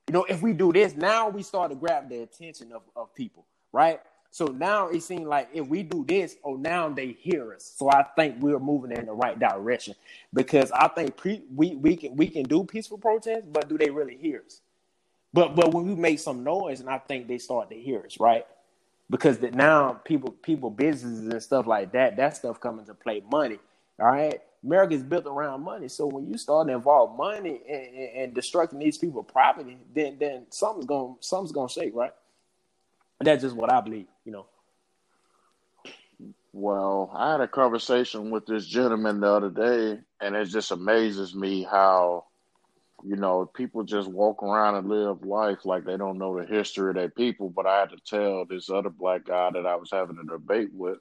You 0.08 0.12
know, 0.12 0.24
if 0.24 0.42
we 0.42 0.52
do 0.52 0.72
this, 0.72 0.94
now 0.94 1.28
we 1.28 1.42
start 1.42 1.70
to 1.70 1.76
grab 1.76 2.08
the 2.08 2.22
attention 2.22 2.72
of, 2.72 2.82
of 2.96 3.14
people, 3.14 3.46
right? 3.72 4.00
So 4.32 4.46
now 4.46 4.88
it 4.88 5.02
seems 5.02 5.26
like 5.26 5.50
if 5.54 5.68
we 5.68 5.84
do 5.84 6.04
this, 6.08 6.36
oh, 6.44 6.56
now 6.56 6.88
they 6.88 7.08
hear 7.20 7.54
us. 7.54 7.74
So 7.76 7.90
I 7.90 8.04
think 8.16 8.38
we're 8.40 8.60
moving 8.60 8.92
in 8.92 9.06
the 9.06 9.12
right 9.12 9.38
direction 9.38 9.94
because 10.34 10.72
I 10.72 10.88
think 10.88 11.16
pre- 11.18 11.44
we 11.54 11.76
we 11.76 11.96
can 11.96 12.16
we 12.16 12.28
can 12.28 12.44
do 12.44 12.64
peaceful 12.64 12.98
protests, 12.98 13.46
but 13.52 13.68
do 13.68 13.78
they 13.78 13.90
really 13.90 14.16
hear 14.16 14.42
us? 14.46 14.62
But 15.34 15.56
but 15.56 15.74
when 15.74 15.86
we 15.86 15.94
make 15.94 16.18
some 16.18 16.44
noise, 16.44 16.80
and 16.80 16.90
I 16.90 16.98
think 16.98 17.28
they 17.28 17.38
start 17.38 17.70
to 17.70 17.76
hear 17.76 18.02
us, 18.06 18.20
right? 18.20 18.46
Because 19.10 19.38
that 19.40 19.54
now 19.54 19.94
people 20.04 20.32
people 20.32 20.70
businesses 20.70 21.28
and 21.28 21.42
stuff 21.42 21.66
like 21.66 21.92
that, 21.92 22.16
that 22.16 22.36
stuff 22.36 22.60
coming 22.60 22.86
to 22.86 22.94
play 22.94 23.22
money. 23.30 23.58
All 24.00 24.06
right. 24.06 24.42
America 24.64 24.94
is 24.94 25.02
built 25.04 25.26
around 25.26 25.62
money. 25.62 25.88
So 25.88 26.06
when 26.06 26.26
you 26.26 26.38
start 26.38 26.68
to 26.68 26.74
involve 26.74 27.16
money 27.16 27.60
and, 27.68 27.96
and, 27.96 28.16
and 28.16 28.34
destructing 28.34 28.80
these 28.80 28.98
people's 28.98 29.26
property, 29.32 29.78
then 29.94 30.18
then 30.20 30.46
something's 30.50 30.86
gonna 30.86 31.14
something's 31.20 31.52
gonna 31.52 31.68
shake, 31.68 31.94
right? 31.94 32.12
That's 33.20 33.42
just 33.42 33.56
what 33.56 33.72
I 33.72 33.80
believe, 33.80 34.06
you 34.24 34.32
know. 34.32 34.46
Well, 36.52 37.10
I 37.14 37.32
had 37.32 37.40
a 37.40 37.48
conversation 37.48 38.30
with 38.30 38.46
this 38.46 38.66
gentleman 38.66 39.20
the 39.20 39.28
other 39.32 39.50
day, 39.50 40.00
and 40.20 40.36
it 40.36 40.44
just 40.46 40.70
amazes 40.70 41.34
me 41.34 41.62
how, 41.62 42.26
you 43.02 43.16
know, 43.16 43.46
people 43.46 43.84
just 43.84 44.08
walk 44.08 44.42
around 44.42 44.74
and 44.74 44.88
live 44.88 45.24
life 45.24 45.64
like 45.64 45.84
they 45.84 45.96
don't 45.96 46.18
know 46.18 46.38
the 46.38 46.46
history 46.46 46.90
of 46.90 46.96
their 46.96 47.08
people. 47.08 47.48
But 47.48 47.66
I 47.66 47.80
had 47.80 47.90
to 47.90 47.96
tell 48.06 48.44
this 48.44 48.68
other 48.68 48.90
black 48.90 49.24
guy 49.24 49.50
that 49.52 49.66
I 49.66 49.76
was 49.76 49.90
having 49.90 50.18
a 50.18 50.30
debate 50.30 50.70
with 50.72 50.98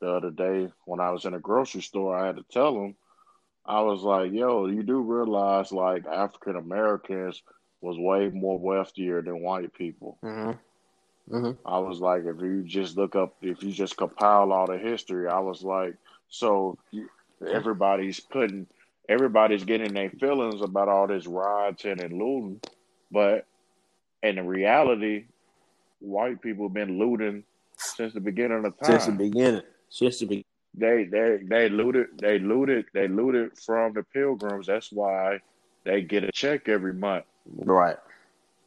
the 0.00 0.10
other 0.10 0.30
day 0.30 0.68
when 0.84 1.00
I 1.00 1.10
was 1.10 1.24
in 1.24 1.34
a 1.34 1.40
grocery 1.40 1.82
store. 1.82 2.16
I 2.16 2.26
had 2.26 2.36
to 2.36 2.44
tell 2.50 2.74
him, 2.74 2.96
I 3.64 3.82
was 3.82 4.02
like, 4.02 4.32
"Yo, 4.32 4.66
you 4.66 4.82
do 4.82 5.00
realize 5.00 5.70
like 5.70 6.06
African 6.06 6.56
Americans 6.56 7.42
was 7.80 7.96
way 7.98 8.30
more 8.30 8.58
wealthier 8.58 9.22
than 9.22 9.42
white 9.42 9.72
people." 9.74 10.18
Mm-hmm. 10.24 10.58
Mm-hmm. 11.30 11.68
I 11.68 11.78
was 11.78 12.00
like, 12.00 12.24
if 12.24 12.40
you 12.40 12.62
just 12.62 12.96
look 12.96 13.14
up, 13.14 13.36
if 13.42 13.62
you 13.62 13.72
just 13.72 13.96
compile 13.96 14.52
all 14.52 14.66
the 14.66 14.78
history, 14.78 15.28
I 15.28 15.40
was 15.40 15.62
like, 15.62 15.94
so 16.28 16.78
everybody's 17.46 18.20
putting, 18.20 18.66
everybody's 19.08 19.64
getting 19.64 19.92
their 19.92 20.10
feelings 20.10 20.62
about 20.62 20.88
all 20.88 21.06
this 21.06 21.26
rioting 21.26 22.00
and 22.00 22.18
looting, 22.18 22.60
but 23.10 23.46
in 24.22 24.46
reality, 24.46 25.26
white 26.00 26.40
people 26.40 26.66
have 26.66 26.74
been 26.74 26.98
looting 26.98 27.44
since 27.76 28.14
the 28.14 28.20
beginning 28.20 28.64
of 28.64 28.78
time. 28.78 28.92
Since 28.92 29.06
the 29.06 29.12
beginning. 29.12 29.62
Since 29.90 30.18
the 30.20 30.26
beginning. 30.26 30.44
They 30.74 31.04
they 31.04 31.38
they 31.42 31.68
looted 31.68 32.18
they 32.20 32.38
looted 32.38 32.86
they 32.92 33.08
looted 33.08 33.58
from 33.58 33.94
the 33.94 34.02
pilgrims. 34.02 34.66
That's 34.66 34.92
why 34.92 35.40
they 35.84 36.02
get 36.02 36.24
a 36.24 36.30
check 36.30 36.68
every 36.68 36.92
month. 36.92 37.24
Right. 37.46 37.96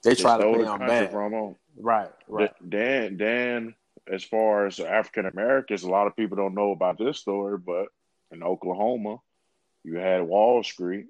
They, 0.04 0.12
they 0.12 0.22
try 0.22 0.38
to 0.38 0.44
pay 0.44 0.66
on 0.66 0.80
back. 0.80 1.12
From 1.12 1.32
them. 1.32 1.56
Right, 1.78 2.12
right. 2.28 2.54
Then, 2.62 3.18
then, 3.18 3.76
as 4.12 4.24
far 4.24 4.68
as 4.68 4.80
African 4.80 5.26
Americans, 5.26 5.84
a 5.84 5.90
lot 5.90 6.08
of 6.08 6.16
people 6.16 6.38
don't 6.38 6.56
know 6.56 6.72
about 6.72 6.98
this 6.98 7.20
story, 7.20 7.58
but 7.58 7.88
in 8.32 8.44
Oklahoma, 8.44 9.18
you 9.84 9.96
had 9.98 10.24
Wall 10.24 10.64
Street. 10.64 11.08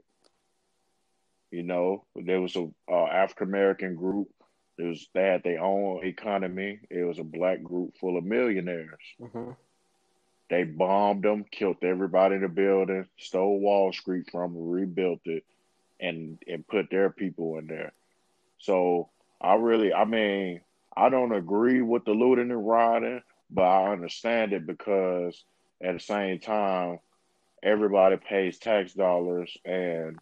You 1.51 1.63
know, 1.63 2.05
there 2.15 2.41
was 2.41 2.55
a 2.55 2.69
uh, 2.89 3.05
African 3.05 3.47
American 3.47 3.95
group. 3.95 4.29
There 4.77 4.87
was 4.87 5.07
they 5.13 5.23
had 5.23 5.43
their 5.43 5.61
own 5.61 6.05
economy. 6.05 6.79
It 6.89 7.03
was 7.03 7.19
a 7.19 7.23
black 7.23 7.61
group 7.61 7.97
full 7.99 8.17
of 8.17 8.23
millionaires. 8.23 9.01
Mm-hmm. 9.19 9.51
They 10.49 10.63
bombed 10.63 11.23
them, 11.23 11.45
killed 11.49 11.77
everybody 11.81 12.35
in 12.35 12.41
the 12.41 12.49
building, 12.49 13.07
stole 13.17 13.59
Wall 13.59 13.93
Street 13.93 14.29
from 14.31 14.53
them, 14.53 14.69
rebuilt 14.69 15.21
it, 15.25 15.43
and 15.99 16.37
and 16.47 16.67
put 16.67 16.89
their 16.89 17.09
people 17.09 17.57
in 17.57 17.67
there. 17.67 17.93
So 18.59 19.09
I 19.41 19.55
really, 19.55 19.93
I 19.93 20.05
mean, 20.05 20.61
I 20.95 21.09
don't 21.09 21.33
agree 21.33 21.81
with 21.81 22.05
the 22.05 22.11
looting 22.11 22.51
and 22.51 22.67
rioting, 22.67 23.21
but 23.49 23.63
I 23.63 23.91
understand 23.91 24.53
it 24.53 24.67
because 24.67 25.43
at 25.81 25.93
the 25.93 25.99
same 25.99 26.39
time, 26.39 26.99
everybody 27.63 28.17
pays 28.17 28.57
tax 28.57 28.93
dollars, 28.93 29.57
and 29.65 30.19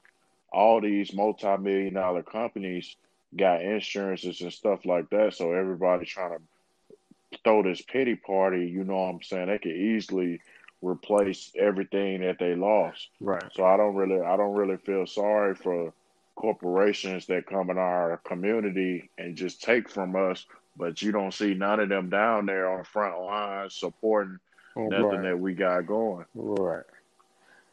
all 0.51 0.82
these 0.82 1.13
multi-million 1.13 1.93
dollar 1.93 2.23
companies 2.23 2.95
got 3.36 3.62
insurances 3.62 4.41
and 4.41 4.53
stuff 4.53 4.86
like 4.86 5.10
that. 5.10 5.34
So 5.34 5.53
everybody's 5.53 6.10
trying 6.10 6.38
to 6.38 7.38
throw 7.43 7.63
this 7.63 7.82
pity 7.82 8.15
party. 8.15 8.67
You 8.67 8.84
know 8.84 8.95
what 8.95 9.10
I'm 9.15 9.21
saying? 9.21 9.47
They 9.47 9.60
could 9.60 9.75
easily 9.75 10.41
replace 10.82 11.51
everything 11.58 12.21
that 12.21 12.39
they 12.39 12.55
lost. 12.55 13.10
Right. 13.19 13.43
So 13.53 13.65
I 13.65 13.77
don't 13.77 13.95
really, 13.95 14.21
I 14.21 14.38
don't 14.38 14.55
really 14.55 14.77
feel 14.77 15.05
sorry 15.05 15.55
for 15.55 15.93
corporations 16.39 17.25
that 17.25 17.45
come 17.45 17.69
in 17.69 17.78
our 17.78 18.15
community 18.23 19.10
and 19.17 19.36
just 19.36 19.62
take 19.62 19.89
from 19.89 20.15
us, 20.15 20.45
but 20.78 21.02
you 21.02 21.12
don't 21.12 21.34
see 21.34 21.54
none 21.54 21.82
of 21.82 21.89
them 21.89 22.10
down 22.10 22.45
there 22.45 22.71
on 22.71 22.80
the 22.80 22.86
front 22.86 23.19
lines 23.19 23.75
supporting 23.75 24.39
oh, 24.78 24.88
nothing 24.88 25.23
that 25.23 25.38
we 25.38 25.54
got 25.54 25.86
going. 25.86 26.23
Right. 26.34 26.86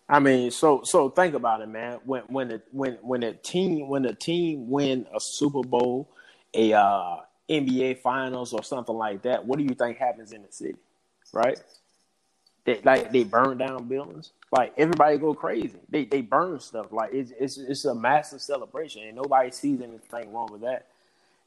I 0.08 0.18
mean, 0.18 0.50
so 0.50 0.82
so 0.82 1.08
think 1.08 1.34
about 1.34 1.60
it, 1.60 1.68
man. 1.68 2.00
When 2.04 2.22
when 2.22 2.48
the 2.48 2.62
when 2.72 2.94
when 3.02 3.22
a 3.22 3.34
team 3.34 3.88
when 3.88 4.04
a 4.04 4.14
team 4.14 4.68
win 4.68 5.06
a 5.14 5.20
Super 5.20 5.62
Bowl, 5.62 6.08
a 6.52 6.72
uh, 6.72 7.18
NBA 7.48 8.00
Finals 8.00 8.52
or 8.52 8.64
something 8.64 8.96
like 8.96 9.22
that, 9.22 9.46
what 9.46 9.58
do 9.58 9.64
you 9.64 9.74
think 9.76 9.98
happens 9.98 10.32
in 10.32 10.42
the 10.42 10.50
city? 10.50 10.78
Right? 11.32 11.60
They 12.66 12.80
like 12.84 13.12
they 13.12 13.24
burn 13.24 13.58
down 13.58 13.84
buildings. 13.84 14.32
Like 14.50 14.74
everybody 14.76 15.18
go 15.18 15.34
crazy. 15.34 15.78
They 15.88 16.04
they 16.04 16.20
burn 16.20 16.58
stuff. 16.60 16.92
Like 16.92 17.14
it's 17.14 17.32
it's 17.38 17.56
it's 17.58 17.84
a 17.84 17.94
massive 17.94 18.42
celebration, 18.42 19.04
and 19.04 19.16
nobody 19.16 19.52
sees 19.52 19.80
anything 19.80 20.32
wrong 20.32 20.48
with 20.50 20.62
that. 20.62 20.86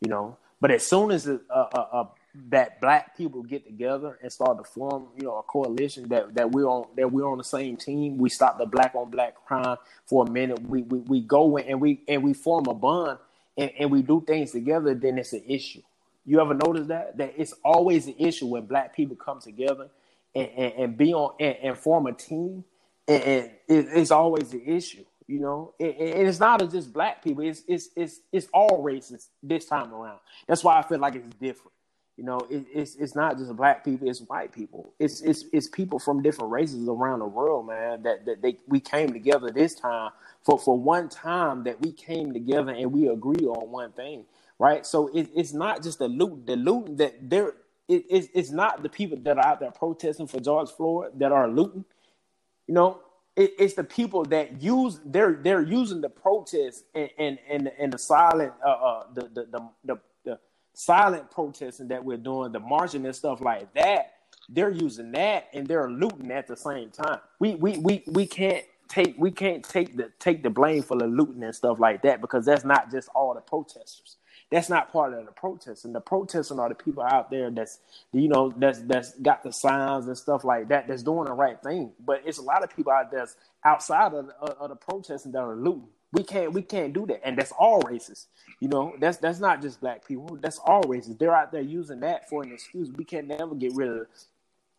You 0.01 0.09
know. 0.09 0.37
But 0.61 0.71
as 0.71 0.87
soon 0.87 1.11
as 1.11 1.27
a 1.27 1.39
a, 1.49 1.59
a, 1.59 2.09
that 2.49 2.79
black 2.79 3.17
people 3.17 3.43
get 3.43 3.65
together 3.65 4.17
and 4.21 4.31
start 4.31 4.57
to 4.59 4.63
form, 4.63 5.07
you 5.17 5.23
know, 5.23 5.37
a 5.37 5.43
coalition 5.43 6.07
that 6.07 6.33
that 6.35 6.51
we're 6.51 6.67
on 6.67 6.87
that 6.95 7.11
we're 7.11 7.29
on 7.29 7.37
the 7.37 7.43
same 7.43 7.75
team. 7.75 8.17
We 8.17 8.29
stop 8.29 8.57
the 8.57 8.65
black 8.65 8.95
on 8.95 9.09
black 9.09 9.35
crime 9.45 9.77
for 10.05 10.25
a 10.25 10.31
minute. 10.31 10.61
We 10.61 10.83
we, 10.83 10.99
we 10.99 11.21
go 11.21 11.57
and 11.57 11.81
we 11.81 12.01
and 12.07 12.23
we 12.23 12.33
form 12.33 12.65
a 12.67 12.73
bond 12.73 13.19
and, 13.57 13.71
and 13.77 13.91
we 13.91 14.01
do 14.03 14.23
things 14.25 14.51
together, 14.51 14.93
then 14.95 15.17
it's 15.17 15.33
an 15.33 15.43
issue. 15.45 15.81
You 16.25 16.39
ever 16.39 16.53
notice 16.53 16.87
that? 16.87 17.17
That 17.17 17.33
it's 17.35 17.53
always 17.63 18.07
an 18.07 18.15
issue 18.17 18.47
when 18.47 18.65
black 18.65 18.95
people 18.95 19.17
come 19.17 19.41
together 19.41 19.89
and, 20.35 20.73
and, 20.73 20.97
be 20.97 21.13
on 21.13 21.35
and, 21.39 21.55
and, 21.61 21.77
form 21.77 22.07
a 22.07 22.13
team, 22.13 22.63
and, 23.07 23.23
and 23.23 23.45
it, 23.67 23.87
it's 23.93 24.11
always 24.11 24.49
the 24.49 24.63
issue. 24.63 25.05
You 25.27 25.39
know, 25.39 25.73
and 25.79 25.93
it's 25.99 26.39
not 26.39 26.59
just 26.71 26.91
black 26.91 27.23
people; 27.23 27.43
it's 27.43 27.63
it's 27.67 27.89
it's 27.95 28.21
it's 28.31 28.47
all 28.53 28.81
races 28.81 29.29
this 29.43 29.65
time 29.65 29.93
around. 29.93 30.19
That's 30.47 30.63
why 30.63 30.79
I 30.79 30.81
feel 30.81 30.97
like 30.99 31.15
it's 31.15 31.35
different. 31.35 31.73
You 32.17 32.25
know, 32.25 32.39
it, 32.49 32.65
it's 32.73 32.95
it's 32.95 33.15
not 33.15 33.37
just 33.37 33.55
black 33.55 33.85
people; 33.85 34.09
it's 34.09 34.19
white 34.19 34.51
people. 34.51 34.93
It's 34.99 35.21
it's 35.21 35.45
it's 35.53 35.69
people 35.69 35.99
from 35.99 36.21
different 36.21 36.51
races 36.51 36.85
around 36.85 37.19
the 37.19 37.27
world, 37.27 37.67
man. 37.67 38.03
That 38.03 38.25
that 38.25 38.41
they 38.41 38.57
we 38.67 38.81
came 38.81 39.13
together 39.13 39.51
this 39.51 39.75
time 39.75 40.11
for 40.43 40.59
for 40.59 40.77
one 40.77 41.07
time 41.07 41.63
that 41.63 41.79
we 41.79 41.93
came 41.93 42.33
together 42.33 42.71
and 42.71 42.91
we 42.91 43.07
agree 43.07 43.45
on 43.45 43.71
one 43.71 43.93
thing, 43.93 44.25
right? 44.59 44.85
So 44.85 45.07
it, 45.15 45.29
it's 45.33 45.53
not 45.53 45.81
just 45.81 45.99
the 45.99 46.09
loot, 46.09 46.45
the 46.45 46.57
loot 46.57 46.97
that 46.97 47.29
there. 47.29 47.53
It, 47.89 48.05
it's, 48.09 48.27
it's 48.35 48.51
not 48.51 48.83
the 48.83 48.89
people 48.89 49.17
that 49.23 49.37
are 49.37 49.45
out 49.45 49.59
there 49.59 49.71
protesting 49.71 50.27
for 50.27 50.39
George 50.39 50.69
Floyd 50.69 51.19
that 51.19 51.31
are 51.31 51.49
looting. 51.49 51.83
You 52.67 52.75
know, 52.75 53.01
it, 53.35 53.53
it's 53.57 53.73
the 53.73 53.83
people 53.83 54.23
that 54.25 54.61
use 54.61 54.99
they're 55.05 55.39
they're 55.41 55.63
using 55.63 56.01
the 56.01 56.09
protest 56.09 56.85
and 56.93 57.09
and 57.17 57.39
and, 57.49 57.71
and 57.79 57.91
the 57.93 57.97
silent 57.97 58.53
uh, 58.65 58.69
uh 58.69 59.03
the, 59.15 59.21
the 59.33 59.47
the 59.51 59.69
the 59.85 59.99
the 60.25 60.39
silent 60.73 61.31
protesting 61.31 61.87
that 61.87 62.05
we're 62.05 62.17
doing, 62.17 62.51
the 62.51 62.59
marching 62.59 63.05
and 63.05 63.15
stuff 63.15 63.41
like 63.41 63.73
that. 63.73 64.13
They're 64.49 64.71
using 64.71 65.11
that 65.13 65.47
and 65.53 65.67
they're 65.67 65.89
looting 65.89 66.31
at 66.31 66.47
the 66.47 66.57
same 66.57 66.91
time. 66.91 67.19
We 67.39 67.55
we 67.55 67.77
we 67.79 68.03
we 68.07 68.27
can't 68.27 68.65
take 68.87 69.15
we 69.17 69.31
can't 69.31 69.63
take 69.63 69.97
the 69.97 70.11
take 70.19 70.43
the 70.43 70.49
blame 70.51 70.83
for 70.83 70.97
the 70.97 71.07
looting 71.07 71.43
and 71.43 71.55
stuff 71.55 71.79
like 71.79 72.03
that 72.03 72.21
because 72.21 72.45
that's 72.45 72.65
not 72.65 72.91
just 72.91 73.09
all 73.15 73.33
the 73.33 73.41
protesters. 73.41 74.17
That's 74.51 74.69
not 74.69 74.91
part 74.91 75.13
of 75.13 75.25
the 75.25 75.31
protesting. 75.31 75.93
The 75.93 76.01
protesting 76.01 76.59
are 76.59 76.69
the 76.69 76.75
people 76.75 77.03
out 77.03 77.29
there 77.29 77.51
that's 77.51 77.79
you 78.11 78.27
know 78.27 78.51
that's 78.57 78.79
that's 78.79 79.13
got 79.19 79.43
the 79.43 79.51
signs 79.51 80.07
and 80.07 80.17
stuff 80.17 80.43
like 80.43 80.69
that 80.69 80.87
that's 80.87 81.03
doing 81.03 81.25
the 81.25 81.33
right 81.33 81.61
thing. 81.61 81.91
But 82.03 82.23
it's 82.25 82.39
a 82.39 82.41
lot 82.41 82.63
of 82.63 82.75
people 82.75 82.91
out 82.91 83.11
there 83.11 83.27
outside 83.63 84.13
of, 84.13 84.29
of, 84.41 84.49
of 84.59 84.69
the 84.69 84.75
protesting 84.75 85.33
that 85.33 85.39
are 85.39 85.55
looting. 85.55 85.87
We 86.11 86.23
can't 86.23 86.51
we 86.51 86.63
can't 86.63 86.93
do 86.93 87.05
that, 87.07 87.21
and 87.23 87.37
that's 87.37 87.51
all 87.51 87.81
races. 87.81 88.27
You 88.59 88.69
know, 88.69 88.95
that's 88.99 89.17
that's 89.17 89.39
not 89.39 89.61
just 89.61 89.81
black 89.81 90.07
people. 90.07 90.39
That's 90.41 90.59
all 90.65 90.81
races. 90.81 91.15
They're 91.17 91.35
out 91.35 91.51
there 91.51 91.61
using 91.61 91.99
that 91.99 92.27
for 92.27 92.41
an 92.41 92.51
excuse. 92.51 92.89
We 92.91 93.05
can't 93.05 93.27
never 93.27 93.53
get 93.53 93.75
rid 93.75 93.89
of 93.89 94.07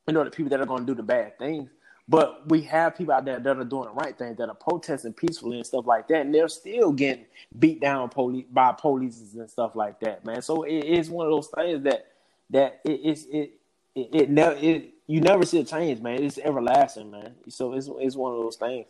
you 0.08 0.14
know 0.14 0.24
the 0.24 0.30
people 0.30 0.50
that 0.50 0.60
are 0.60 0.66
going 0.66 0.80
to 0.80 0.86
do 0.86 0.96
the 0.96 1.04
bad 1.04 1.38
things. 1.38 1.70
But 2.10 2.48
we 2.48 2.62
have 2.62 2.98
people 2.98 3.14
out 3.14 3.24
there 3.24 3.38
that 3.38 3.56
are 3.56 3.64
doing 3.64 3.84
the 3.84 3.92
right 3.92 4.18
thing, 4.18 4.34
that 4.34 4.48
are 4.48 4.54
protesting 4.54 5.12
peacefully 5.12 5.58
and 5.58 5.66
stuff 5.66 5.86
like 5.86 6.08
that, 6.08 6.22
and 6.22 6.34
they're 6.34 6.48
still 6.48 6.90
getting 6.90 7.24
beat 7.56 7.80
down 7.80 8.08
police 8.08 8.46
by 8.50 8.72
police 8.72 9.32
and 9.32 9.48
stuff 9.48 9.76
like 9.76 10.00
that, 10.00 10.24
man. 10.26 10.42
So 10.42 10.64
it 10.64 10.86
is 10.86 11.08
one 11.08 11.26
of 11.26 11.32
those 11.32 11.46
things 11.46 11.84
that 11.84 12.08
that 12.50 12.80
it 12.84 13.00
is 13.00 13.28
it 13.30 13.52
it, 13.94 14.08
it 14.12 14.30
never 14.30 14.56
it 14.56 14.92
you 15.06 15.20
never 15.20 15.46
see 15.46 15.60
a 15.60 15.64
change, 15.64 16.00
man. 16.00 16.20
It's 16.20 16.38
everlasting, 16.38 17.12
man. 17.12 17.36
So 17.48 17.74
it's 17.74 17.88
it's 18.00 18.16
one 18.16 18.34
of 18.34 18.40
those 18.40 18.56
things. 18.56 18.86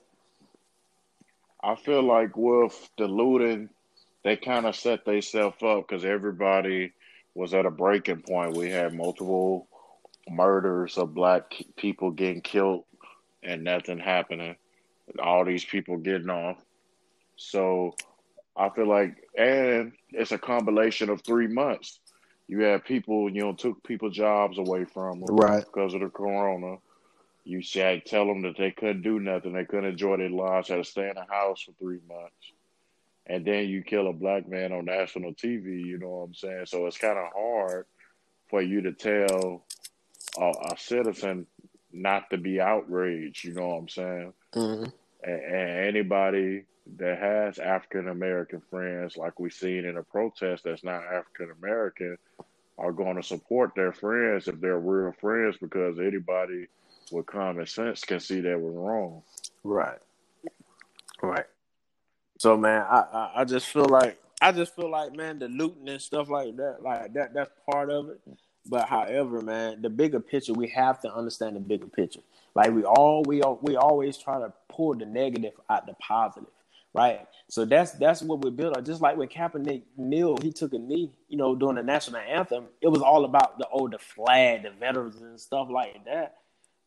I 1.63 1.75
feel 1.75 2.03
like 2.03 2.35
with 2.39 2.89
the 2.97 3.07
looting, 3.07 3.69
they 4.25 4.37
kind 4.37 4.65
of 4.65 4.75
set 4.75 5.05
themselves 5.05 5.63
up 5.63 5.87
because 5.87 6.07
everybody 6.07 6.95
was 7.35 7.53
at 7.53 7.67
a 7.67 7.71
breaking 7.71 8.23
point. 8.23 8.57
We 8.57 8.71
had 8.71 8.95
multiple 8.95 9.69
murders 10.27 10.97
of 10.97 11.13
black 11.13 11.53
people 11.77 12.13
getting 12.13 12.41
killed 12.41 12.85
and 13.43 13.65
nothing 13.65 13.99
happening. 13.99 14.57
All 15.23 15.45
these 15.45 15.65
people 15.65 15.97
getting 15.97 16.31
off. 16.31 16.59
So 17.37 17.95
I 18.57 18.69
feel 18.71 18.89
like, 18.89 19.29
and 19.37 19.93
it's 20.11 20.33
a 20.33 20.39
combination 20.39 21.09
of 21.11 21.23
three 21.23 21.47
months. 21.47 22.01
You 22.49 22.61
have 22.65 22.85
people, 22.85 23.31
you 23.31 23.43
know, 23.43 23.53
took 23.53 23.83
people 23.85 24.11
jobs 24.11 24.59
away 24.59 24.85
from 24.85 25.21
them 25.21 25.37
right 25.37 25.65
because 25.65 25.95
of 25.95 26.01
the 26.01 26.09
corona. 26.09 26.77
You 27.45 27.63
said 27.63 28.05
tell 28.05 28.27
them 28.27 28.43
that 28.43 28.57
they 28.59 28.71
couldn't 28.71 29.03
do 29.03 29.19
nothing, 29.19 29.53
they 29.53 29.65
couldn't 29.65 29.91
enjoy 29.91 30.19
their 30.19 30.31
lives, 30.31 30.69
had 30.69 30.77
to 30.77 30.85
stay 30.85 31.09
in 31.09 31.15
the 31.15 31.25
house 31.33 31.63
for 31.63 31.73
three 31.73 32.01
months, 32.09 32.53
and 33.27 33.45
then 33.45 33.69
you 33.69 33.83
kill 33.83 34.09
a 34.09 34.13
black 34.13 34.49
man 34.49 34.73
on 34.73 34.85
national 34.85 35.33
TV. 35.33 35.85
You 35.85 35.99
know 35.99 36.09
what 36.09 36.25
I'm 36.25 36.35
saying? 36.35 36.67
So 36.67 36.87
it's 36.87 36.99
kind 36.99 37.19
of 37.19 37.33
hard 37.33 37.87
for 38.49 38.61
you 38.61 38.83
to 38.83 38.93
tell 38.93 39.65
a, 40.39 40.53
a 40.73 40.77
citizen 40.77 41.47
not 41.93 42.31
to 42.31 42.39
be 42.39 42.61
outraged. 42.61 43.45
You 43.45 43.55
know 43.55 43.69
what 43.69 43.79
I'm 43.79 43.89
saying? 43.89 44.33
Mm-hmm. 44.55 44.85
And, 45.23 45.43
and, 45.43 45.87
anybody 45.87 46.65
that 46.97 47.19
has 47.19 47.59
African 47.59 48.09
American 48.09 48.63
friends, 48.71 49.17
like 49.17 49.39
we've 49.39 49.53
seen 49.53 49.85
in 49.85 49.97
a 49.97 50.03
protest 50.03 50.65
that's 50.65 50.85
not 50.85 51.03
African 51.05 51.53
American, 51.61 52.17
are 52.79 52.93
going 52.93 53.17
to 53.17 53.23
support 53.23 53.73
their 53.75 53.93
friends 53.93 54.49
if 54.49 54.61
they're 54.61 54.79
real 54.79 55.13
friends 55.21 55.57
because 55.61 55.99
anybody 55.99 56.67
with 57.13 57.27
common 57.27 57.67
sense 57.67 58.03
can 58.05 58.21
see 58.21 58.41
that 58.41 58.59
we're 58.59 58.71
wrong. 58.71 59.23
Right. 59.63 59.99
Right. 61.23 61.45
So 62.39 62.57
man, 62.57 62.87
I, 62.89 63.01
I, 63.13 63.31
I 63.37 63.45
just 63.45 63.67
feel 63.67 63.85
like 63.85 64.19
I 64.41 64.53
just 64.53 64.75
feel 64.75 64.91
like 64.91 65.15
man, 65.15 65.39
the 65.39 65.49
looting 65.49 65.89
and 65.89 66.01
stuff 66.01 66.31
like 66.31 66.57
that, 66.57 66.79
like 66.83 67.13
that 67.13 67.35
that's 67.35 67.51
part 67.71 67.91
of 67.91 68.09
it. 68.09 68.21
But 68.67 68.89
however, 68.89 69.41
man, 69.41 69.83
the 69.83 69.91
bigger 69.91 70.21
picture, 70.21 70.53
we 70.53 70.69
have 70.69 71.01
to 71.01 71.13
understand 71.13 71.57
the 71.57 71.61
bigger 71.61 71.87
picture. 71.87 72.21
Like 72.55 72.73
we 72.73 72.85
all 72.85 73.23
we 73.25 73.43
all, 73.43 73.59
we 73.63 73.77
always 73.77 74.19
try 74.19 74.39
to 74.39 74.53
pull 74.69 74.95
the 74.95 75.07
negative 75.07 75.55
out 75.71 75.87
the 75.87 75.95
positive, 75.95 76.51
right? 76.95 77.27
So 77.49 77.65
that's 77.65 77.93
that's 77.93 78.23
what 78.23 78.45
we 78.45 78.51
built 78.51 78.77
on. 78.77 78.85
Just 78.85 79.01
like 79.03 79.17
when 79.17 79.29
Kaepernick 79.29 79.83
Neal, 79.97 80.37
he 80.43 80.53
took 80.53 80.73
a 80.75 80.79
knee, 80.79 81.13
you 81.29 81.37
know, 81.37 81.55
during 81.55 81.77
the 81.77 81.83
national 81.83 82.21
anthem. 82.21 82.67
It 82.81 82.89
was 82.89 83.03
all 83.03 83.25
about 83.25 83.59
the 83.59 83.69
oh 83.73 83.89
the 83.89 83.99
flag, 83.99 84.65
the 84.65 84.71
veterans 84.71 85.17
and 85.17 85.41
stuff 85.41 85.69
like 85.71 86.05
that. 86.05 86.37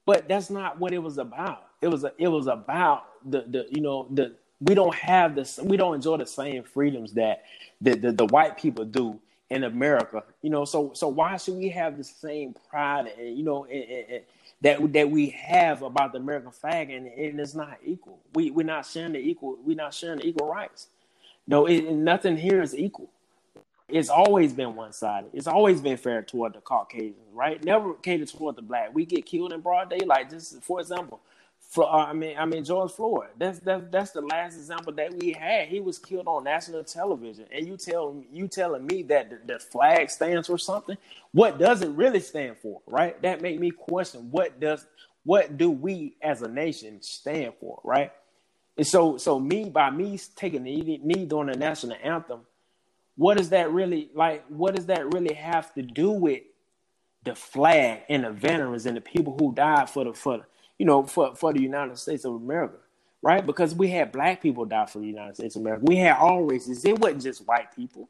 But 0.05 0.27
that's 0.27 0.49
not 0.49 0.79
what 0.79 0.93
it 0.93 0.99
was 0.99 1.17
about. 1.17 1.65
It 1.81 1.87
was 1.87 2.03
a, 2.03 2.13
it 2.17 2.27
was 2.27 2.47
about 2.47 3.05
the 3.25 3.41
the 3.41 3.67
you 3.71 3.81
know 3.81 4.07
the 4.11 4.35
we 4.61 4.75
don't 4.75 4.95
have 4.95 5.35
this 5.35 5.59
we 5.63 5.77
don't 5.77 5.95
enjoy 5.95 6.17
the 6.17 6.25
same 6.25 6.63
freedoms 6.63 7.13
that 7.13 7.43
the, 7.81 7.95
the, 7.95 8.11
the 8.11 8.25
white 8.27 8.57
people 8.57 8.85
do 8.85 9.19
in 9.49 9.63
America. 9.63 10.23
You 10.41 10.49
know, 10.49 10.65
so 10.65 10.91
so 10.93 11.07
why 11.07 11.37
should 11.37 11.55
we 11.55 11.69
have 11.69 11.97
the 11.97 12.03
same 12.03 12.55
pride 12.69 13.11
and 13.17 13.37
you 13.37 13.43
know 13.43 13.65
and, 13.65 13.83
and 13.83 14.23
that 14.61 14.93
that 14.93 15.11
we 15.11 15.29
have 15.29 15.81
about 15.81 16.13
the 16.13 16.19
American 16.19 16.51
flag 16.51 16.89
and, 16.89 17.07
and 17.07 17.39
it's 17.39 17.55
not 17.55 17.77
equal. 17.85 18.19
We 18.33 18.51
we're 18.51 18.65
not 18.65 18.85
sharing 18.85 19.13
the 19.13 19.19
equal. 19.19 19.57
We're 19.65 19.75
not 19.77 19.93
sharing 19.93 20.19
the 20.19 20.27
equal 20.27 20.47
rights. 20.47 20.87
No, 21.47 21.65
it, 21.65 21.91
nothing 21.91 22.37
here 22.37 22.61
is 22.61 22.75
equal. 22.75 23.09
It's 23.89 24.09
always 24.09 24.53
been 24.53 24.75
one 24.75 24.93
sided. 24.93 25.31
It's 25.33 25.47
always 25.47 25.81
been 25.81 25.97
fair 25.97 26.23
toward 26.23 26.53
the 26.53 26.61
Caucasians, 26.61 27.15
right? 27.33 27.63
Never 27.63 27.93
catered 27.95 28.29
toward 28.29 28.55
the 28.55 28.61
black. 28.61 28.93
We 28.93 29.05
get 29.05 29.25
killed 29.25 29.53
in 29.53 29.61
broad 29.61 29.89
daylight. 29.89 30.29
Just 30.29 30.61
for 30.63 30.79
example, 30.79 31.21
Uh, 31.77 31.87
I 31.87 32.13
mean, 32.13 32.35
I 32.37 32.45
mean 32.45 32.63
George 32.63 32.91
Floyd. 32.91 33.29
That's 33.37 33.59
that's 33.59 33.83
that's 33.89 34.11
the 34.11 34.21
last 34.21 34.55
example 34.55 34.93
that 34.93 35.13
we 35.13 35.33
had. 35.33 35.67
He 35.67 35.79
was 35.79 35.97
killed 35.97 36.27
on 36.27 36.43
national 36.43 36.83
television, 36.83 37.45
and 37.51 37.67
you 37.67 37.77
tell 37.77 38.23
you 38.31 38.47
telling 38.47 38.85
me 38.85 39.03
that 39.03 39.29
the, 39.29 39.53
the, 39.53 39.59
flag 39.59 40.09
stands 40.09 40.47
for 40.47 40.57
something. 40.57 40.97
What 41.31 41.57
does 41.57 41.81
it 41.81 41.89
really 41.89 42.19
stand 42.19 42.57
for? 42.57 42.81
Right? 42.85 43.19
That 43.21 43.41
made 43.41 43.59
me 43.59 43.71
question 43.71 44.29
what 44.31 44.59
does 44.59 44.85
what 45.23 45.57
do 45.57 45.71
we 45.71 46.15
as 46.21 46.41
a 46.41 46.47
nation 46.47 47.01
stand 47.01 47.53
for? 47.59 47.79
Right? 47.83 48.11
And 48.77 48.85
so 48.85 49.17
so 49.17 49.39
me 49.39 49.69
by 49.69 49.89
me 49.89 50.19
taking 50.35 50.63
the 50.63 50.99
knee 51.03 51.25
during 51.25 51.47
the 51.47 51.57
national 51.57 51.97
anthem, 52.03 52.41
what 53.15 53.37
does 53.37 53.49
that 53.49 53.71
really 53.71 54.09
like? 54.13 54.45
What 54.47 54.75
does 54.75 54.87
that 54.87 55.13
really 55.13 55.33
have 55.33 55.73
to 55.73 55.81
do 55.81 56.11
with 56.11 56.41
the 57.23 57.35
flag 57.35 58.01
and 58.09 58.23
the 58.23 58.31
veterans 58.31 58.85
and 58.85 58.97
the 58.97 59.01
people 59.01 59.35
who 59.39 59.53
died 59.53 59.89
for 59.89 60.03
the 60.03 60.13
for 60.13 60.37
the 60.37 60.45
you 60.77 60.85
know, 60.85 61.03
for, 61.03 61.35
for 61.35 61.53
the 61.53 61.61
United 61.61 61.97
States 61.97 62.25
of 62.25 62.33
America, 62.35 62.77
right? 63.21 63.45
Because 63.45 63.75
we 63.75 63.89
had 63.89 64.11
black 64.11 64.41
people 64.41 64.65
die 64.65 64.85
for 64.85 64.99
the 64.99 65.07
United 65.07 65.35
States 65.35 65.55
of 65.55 65.61
America. 65.61 65.85
We 65.85 65.97
had 65.97 66.17
all 66.17 66.43
races. 66.43 66.83
It 66.85 66.99
wasn't 66.99 67.23
just 67.23 67.47
white 67.47 67.75
people, 67.75 68.09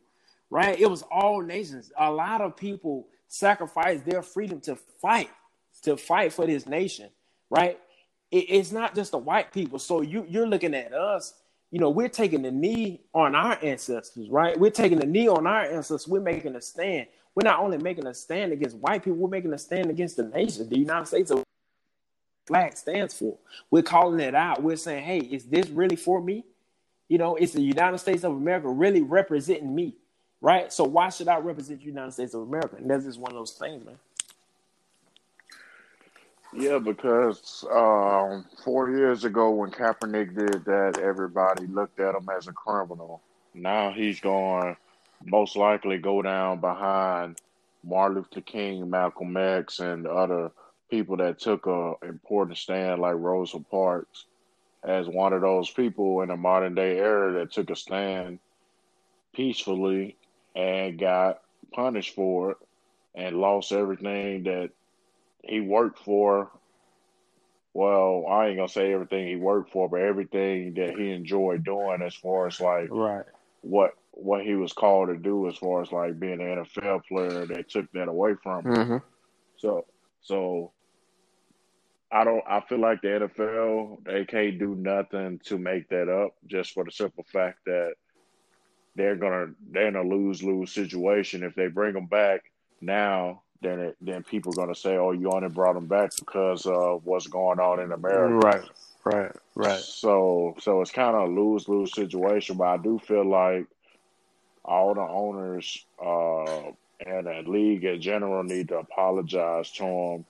right? 0.49 0.79
It 0.79 0.89
was 0.89 1.03
all 1.03 1.41
nations. 1.41 1.91
A 1.97 2.11
lot 2.11 2.41
of 2.41 2.55
people 2.55 3.07
sacrificed 3.27 4.05
their 4.05 4.21
freedom 4.21 4.59
to 4.61 4.75
fight, 5.01 5.29
to 5.83 5.97
fight 5.97 6.33
for 6.33 6.45
this 6.45 6.65
nation, 6.65 7.09
right? 7.49 7.79
It, 8.31 8.45
it's 8.49 8.71
not 8.71 8.95
just 8.95 9.11
the 9.11 9.17
white 9.17 9.51
people. 9.51 9.79
So 9.79 10.01
you, 10.01 10.25
you're 10.29 10.47
looking 10.47 10.73
at 10.73 10.93
us, 10.93 11.33
you 11.71 11.79
know, 11.79 11.89
we're 11.89 12.09
taking 12.09 12.43
the 12.43 12.51
knee 12.51 13.01
on 13.13 13.35
our 13.35 13.57
ancestors, 13.63 14.29
right? 14.29 14.59
We're 14.59 14.71
taking 14.71 14.99
the 14.99 15.07
knee 15.07 15.27
on 15.27 15.47
our 15.47 15.63
ancestors. 15.63 16.07
We're 16.07 16.21
making 16.21 16.55
a 16.55 16.61
stand. 16.61 17.07
We're 17.35 17.49
not 17.49 17.59
only 17.59 17.79
making 17.79 18.05
a 18.05 18.13
stand 18.13 18.53
against 18.53 18.77
white 18.77 19.03
people, 19.03 19.17
we're 19.17 19.29
making 19.29 19.53
a 19.53 19.57
stand 19.57 19.89
against 19.89 20.17
the 20.17 20.23
nation, 20.23 20.69
the 20.69 20.77
United 20.77 21.07
States 21.07 21.31
of 21.31 21.42
flag 22.45 22.77
stands 22.77 23.13
for. 23.13 23.37
We're 23.71 23.83
calling 23.83 24.19
it 24.19 24.35
out. 24.35 24.61
We're 24.61 24.75
saying, 24.75 25.03
hey, 25.03 25.19
is 25.19 25.45
this 25.45 25.69
really 25.69 25.95
for 25.95 26.21
me? 26.21 26.43
You 27.07 27.17
know, 27.17 27.35
it's 27.35 27.53
the 27.53 27.61
United 27.61 27.99
States 27.99 28.23
of 28.23 28.33
America 28.33 28.69
really 28.69 29.01
representing 29.01 29.73
me, 29.73 29.95
right? 30.41 30.71
So 30.71 30.83
why 30.83 31.09
should 31.09 31.27
I 31.27 31.37
represent 31.37 31.79
the 31.79 31.85
United 31.85 32.11
States 32.11 32.33
of 32.33 32.41
America? 32.41 32.77
And 32.77 32.89
that's 32.89 33.05
just 33.05 33.19
one 33.19 33.31
of 33.31 33.37
those 33.37 33.51
things, 33.51 33.85
man. 33.85 33.97
Yeah, 36.55 36.77
because 36.77 37.65
um, 37.71 38.45
four 38.63 38.91
years 38.91 39.25
ago 39.25 39.49
when 39.49 39.71
Kaepernick 39.71 40.35
did 40.35 40.65
that, 40.65 40.99
everybody 41.01 41.65
looked 41.65 41.99
at 41.99 42.13
him 42.13 42.29
as 42.35 42.47
a 42.47 42.51
criminal. 42.51 43.21
Now 43.55 43.91
he's 43.91 44.19
going 44.19 44.77
most 45.25 45.55
likely 45.55 45.97
go 45.97 46.21
down 46.21 46.59
behind 46.59 47.39
Martin 47.83 48.17
Luther 48.17 48.41
King, 48.41 48.89
Malcolm 48.89 49.35
X, 49.35 49.79
and 49.79 50.05
other 50.05 50.51
people 50.89 51.17
that 51.17 51.39
took 51.39 51.65
a 51.67 51.93
important 52.03 52.57
stand 52.57 53.01
like 53.01 53.15
Rosa 53.15 53.59
Parks 53.59 54.25
as 54.83 55.07
one 55.07 55.33
of 55.33 55.41
those 55.41 55.69
people 55.69 56.21
in 56.21 56.29
the 56.29 56.35
modern 56.35 56.75
day 56.75 56.97
era 56.97 57.33
that 57.33 57.51
took 57.51 57.69
a 57.69 57.75
stand 57.75 58.39
peacefully 59.33 60.17
and 60.55 60.99
got 60.99 61.41
punished 61.71 62.13
for 62.13 62.51
it 62.51 62.57
and 63.15 63.39
lost 63.39 63.71
everything 63.71 64.43
that 64.43 64.69
he 65.43 65.61
worked 65.61 65.99
for. 65.99 66.51
Well, 67.73 68.25
I 68.29 68.47
ain't 68.47 68.57
gonna 68.57 68.67
say 68.67 68.93
everything 68.93 69.27
he 69.27 69.35
worked 69.35 69.71
for, 69.71 69.89
but 69.89 70.01
everything 70.01 70.75
that 70.75 70.97
he 70.97 71.11
enjoyed 71.11 71.63
doing 71.63 72.01
as 72.01 72.13
far 72.13 72.47
as 72.47 72.59
like 72.59 72.89
right 72.91 73.25
what 73.61 73.95
what 74.11 74.45
he 74.45 74.53
was 74.53 74.73
called 74.73 75.07
to 75.09 75.17
do 75.17 75.47
as 75.47 75.57
far 75.57 75.81
as 75.81 75.91
like 75.91 76.19
being 76.19 76.39
an 76.39 76.65
NFL 76.65 77.05
player, 77.05 77.45
they 77.47 77.63
took 77.63 77.91
that 77.93 78.07
away 78.07 78.35
from 78.43 78.65
him. 78.65 78.73
Mm-hmm. 78.73 78.97
So 79.57 79.85
so 80.23 80.71
I 82.11 82.23
don't 82.23 82.43
I 82.47 82.61
feel 82.61 82.79
like 82.79 83.01
the 83.01 83.07
NFL 83.07 84.03
they 84.05 84.25
can't 84.25 84.57
do 84.57 84.75
nothing 84.75 85.39
to 85.45 85.57
make 85.57 85.89
that 85.89 86.09
up 86.09 86.35
just 86.47 86.73
for 86.73 86.83
the 86.83 86.91
simple 86.91 87.25
fact 87.31 87.59
that 87.65 87.93
they're 88.95 89.15
gonna 89.15 89.47
they're 89.71 89.87
in 89.87 89.95
a 89.95 90.03
lose 90.03 90.43
lose 90.43 90.71
situation. 90.71 91.43
If 91.43 91.55
they 91.55 91.67
bring 91.67 91.93
them 91.93 92.05
back 92.05 92.51
now, 92.81 93.41
then 93.61 93.79
it, 93.79 93.97
then 94.01 94.23
people 94.23 94.51
are 94.53 94.55
gonna 94.55 94.75
say, 94.75 94.97
"Oh, 94.97 95.11
you 95.11 95.31
only 95.31 95.49
brought 95.49 95.73
them 95.73 95.87
back 95.87 96.11
because 96.15 96.65
of 96.65 97.05
what's 97.05 97.27
going 97.27 97.59
on 97.59 97.79
in 97.79 97.91
America." 97.91 98.35
Right, 98.35 98.63
right, 99.03 99.31
right. 99.55 99.79
So 99.79 100.55
so 100.59 100.81
it's 100.81 100.91
kind 100.91 101.15
of 101.15 101.29
a 101.29 101.31
lose 101.33 101.67
lose 101.67 101.93
situation. 101.93 102.57
But 102.57 102.67
I 102.67 102.77
do 102.77 102.99
feel 102.99 103.25
like 103.25 103.65
all 104.63 104.93
the 104.93 105.01
owners 105.01 105.85
uh, 105.99 106.71
and 106.99 107.27
the 107.27 107.43
league 107.45 107.83
in 107.83 108.01
general 108.01 108.43
need 108.43 108.69
to 108.69 108.77
apologize 108.77 109.71
to 109.71 109.83
him. 109.83 110.25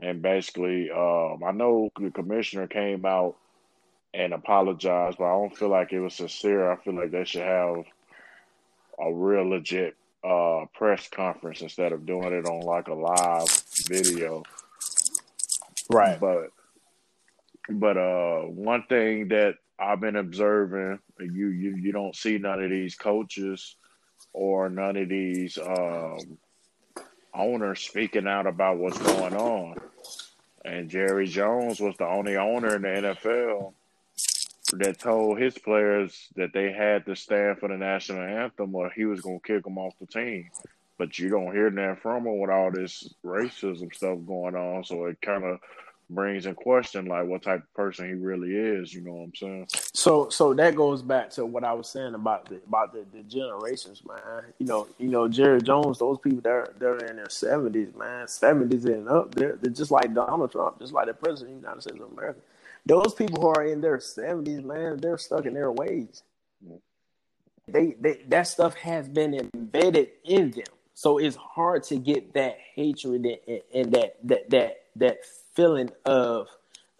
And 0.00 0.20
basically, 0.20 0.90
um, 0.90 1.42
I 1.44 1.52
know 1.52 1.90
the 1.98 2.10
commissioner 2.10 2.66
came 2.66 3.04
out 3.04 3.36
and 4.14 4.32
apologized, 4.32 5.18
but 5.18 5.24
I 5.24 5.32
don't 5.32 5.56
feel 5.56 5.68
like 5.68 5.92
it 5.92 6.00
was 6.00 6.14
sincere. 6.14 6.70
I 6.70 6.76
feel 6.76 6.94
like 6.94 7.10
they 7.12 7.24
should 7.24 7.42
have 7.42 7.84
a 8.98 9.12
real 9.12 9.48
legit 9.48 9.96
uh, 10.24 10.66
press 10.74 11.08
conference 11.08 11.62
instead 11.62 11.92
of 11.92 12.06
doing 12.06 12.32
it 12.32 12.46
on 12.46 12.60
like 12.60 12.88
a 12.88 12.94
live 12.94 13.48
video. 13.86 14.42
Right. 15.90 16.18
But 16.18 16.50
but 17.68 17.96
uh, 17.96 18.40
one 18.42 18.84
thing 18.88 19.28
that 19.28 19.56
I've 19.78 20.00
been 20.00 20.16
observing, 20.16 20.98
you 21.18 21.48
you 21.48 21.76
you 21.76 21.92
don't 21.92 22.14
see 22.14 22.38
none 22.38 22.62
of 22.62 22.70
these 22.70 22.94
coaches 22.94 23.76
or 24.32 24.68
none 24.68 24.96
of 24.96 25.08
these 25.08 25.58
um, 25.58 26.38
owners 27.34 27.80
speaking 27.80 28.26
out 28.26 28.46
about 28.46 28.78
what's 28.78 28.98
going 28.98 29.34
on. 29.34 29.76
And 30.64 30.88
Jerry 30.88 31.26
Jones 31.26 31.80
was 31.80 31.96
the 31.96 32.06
only 32.06 32.36
owner 32.36 32.76
in 32.76 32.82
the 32.82 32.88
NFL 32.88 33.72
that 34.74 34.98
told 34.98 35.38
his 35.38 35.58
players 35.58 36.28
that 36.36 36.52
they 36.52 36.72
had 36.72 37.04
to 37.06 37.16
stand 37.16 37.58
for 37.58 37.68
the 37.68 37.76
national 37.76 38.22
anthem 38.22 38.74
or 38.74 38.90
he 38.90 39.04
was 39.04 39.20
going 39.20 39.40
to 39.40 39.46
kick 39.46 39.64
them 39.64 39.78
off 39.78 39.94
the 40.00 40.06
team. 40.06 40.50
But 40.98 41.18
you 41.18 41.28
don't 41.30 41.52
hear 41.52 41.68
that 41.70 42.00
from 42.00 42.26
him 42.26 42.38
with 42.38 42.50
all 42.50 42.70
this 42.70 43.12
racism 43.24 43.92
stuff 43.94 44.18
going 44.26 44.54
on. 44.54 44.84
So 44.84 45.06
it 45.06 45.20
kind 45.20 45.44
of 45.44 45.58
brings 46.14 46.46
in 46.46 46.54
question 46.54 47.06
like 47.06 47.26
what 47.26 47.42
type 47.42 47.60
of 47.60 47.74
person 47.74 48.08
he 48.08 48.14
really 48.14 48.54
is. 48.54 48.92
You 48.92 49.02
know 49.02 49.12
what 49.12 49.24
I'm 49.24 49.34
saying? 49.34 49.66
So, 49.92 50.28
so 50.28 50.54
that 50.54 50.74
goes 50.74 51.02
back 51.02 51.30
to 51.30 51.46
what 51.46 51.64
I 51.64 51.72
was 51.72 51.88
saying 51.88 52.14
about 52.14 52.48
the 52.48 52.60
about 52.66 52.92
the, 52.92 53.04
the 53.12 53.22
generations, 53.24 54.02
man. 54.06 54.44
You 54.58 54.66
know, 54.66 54.88
you 54.98 55.08
know, 55.08 55.28
Jerry 55.28 55.62
Jones, 55.62 55.98
those 55.98 56.18
people 56.18 56.40
they're 56.40 56.72
they're 56.78 56.98
in 56.98 57.16
their 57.16 57.28
seventies, 57.28 57.94
man, 57.96 58.28
seventies 58.28 58.84
and 58.84 59.08
up. 59.08 59.34
They're 59.34 59.56
they're 59.60 59.72
just 59.72 59.90
like 59.90 60.14
Donald 60.14 60.52
Trump, 60.52 60.78
just 60.78 60.92
like 60.92 61.06
the 61.06 61.14
president 61.14 61.56
of 61.56 61.62
the 61.62 61.66
United 61.68 61.82
States 61.82 62.00
of 62.00 62.12
America. 62.12 62.40
Those 62.84 63.14
people 63.14 63.40
who 63.40 63.48
are 63.48 63.64
in 63.64 63.80
their 63.80 64.00
seventies, 64.00 64.62
man, 64.62 64.98
they're 64.98 65.18
stuck 65.18 65.46
in 65.46 65.54
their 65.54 65.70
ways. 65.70 66.22
They, 67.68 67.94
they 68.00 68.20
that 68.28 68.48
stuff 68.48 68.74
has 68.74 69.08
been 69.08 69.34
embedded 69.34 70.08
in 70.24 70.50
them, 70.50 70.64
so 70.94 71.18
it's 71.18 71.36
hard 71.36 71.84
to 71.84 71.96
get 71.96 72.34
that 72.34 72.58
hatred 72.74 73.24
and, 73.24 73.60
and 73.72 73.92
that 73.92 74.16
that 74.24 74.50
that 74.50 74.82
that 74.96 75.18
feeling 75.54 75.90
of 76.04 76.48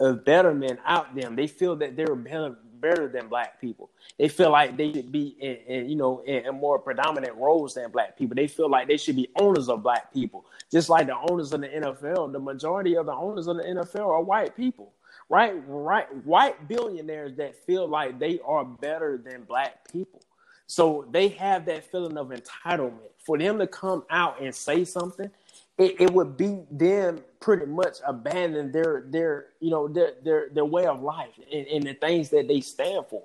of 0.01 0.25
betterment 0.25 0.81
out 0.85 1.15
them. 1.15 1.37
They 1.37 1.47
feel 1.47 1.77
that 1.77 1.97
they're 1.97 2.17
better, 2.17 2.57
better 2.81 3.09
than 3.09 3.29
black 3.29 3.61
people. 3.61 3.91
They 4.19 4.29
feel 4.29 4.51
like 4.51 4.77
they 4.77 4.93
should 4.93 5.13
be 5.13 5.37
in, 5.41 5.57
in 5.67 5.91
you 5.91 5.97
know 5.97 6.21
in, 6.21 6.47
in, 6.47 6.55
more 6.57 6.79
predominant 6.79 7.37
roles 7.37 7.75
than 7.75 7.91
black 7.91 8.19
people. 8.19 8.35
They 8.35 8.49
feel 8.49 8.69
like 8.69 8.89
they 8.89 8.97
should 8.97 9.17
be 9.17 9.29
owners 9.39 9.69
of 9.69 9.83
black 9.83 10.13
people, 10.13 10.45
just 10.71 10.89
like 10.89 11.07
the 11.07 11.17
owners 11.31 11.53
of 11.53 11.61
the 11.61 11.69
NFL. 11.69 12.33
The 12.33 12.41
majority 12.41 12.97
of 12.97 13.07
the 13.07 13.15
owners 13.15 13.47
of 13.47 13.59
the 13.59 13.63
NFL 13.63 14.07
are 14.07 14.23
white 14.23 14.57
people, 14.57 14.93
right? 15.29 15.55
Right, 15.67 16.13
white 16.25 16.69
billionaires 16.69 17.37
that 17.37 17.55
feel 17.65 17.87
like 17.87 18.19
they 18.19 18.41
are 18.45 18.65
better 18.65 19.19
than 19.19 19.45
black 19.45 19.91
people. 19.93 20.21
So 20.67 21.07
they 21.11 21.29
have 21.29 21.67
that 21.67 21.85
feeling 21.91 22.17
of 22.17 22.29
entitlement. 22.31 23.11
For 23.19 23.39
them 23.39 23.59
to 23.61 23.69
come 23.69 24.03
out 24.11 24.43
and 24.43 24.53
say 24.53 24.85
something 24.85 25.31
it, 25.79 26.01
it 26.01 26.13
would 26.13 26.37
be 26.37 26.63
them 26.71 27.21
pretty 27.41 27.67
much 27.67 27.99
abandon 28.07 28.71
their 28.73 29.05
their 29.09 29.47
you 29.61 29.71
know 29.71 29.89
their 29.89 30.13
their 30.23 30.49
their 30.51 30.65
way 30.65 30.87
of 30.87 31.03
life 31.03 31.39
and, 31.53 31.67
and 31.67 31.85
the 31.85 31.95
things 31.95 32.29
that 32.31 32.49
they 32.49 32.61
stand 32.61 33.07
for. 33.09 33.23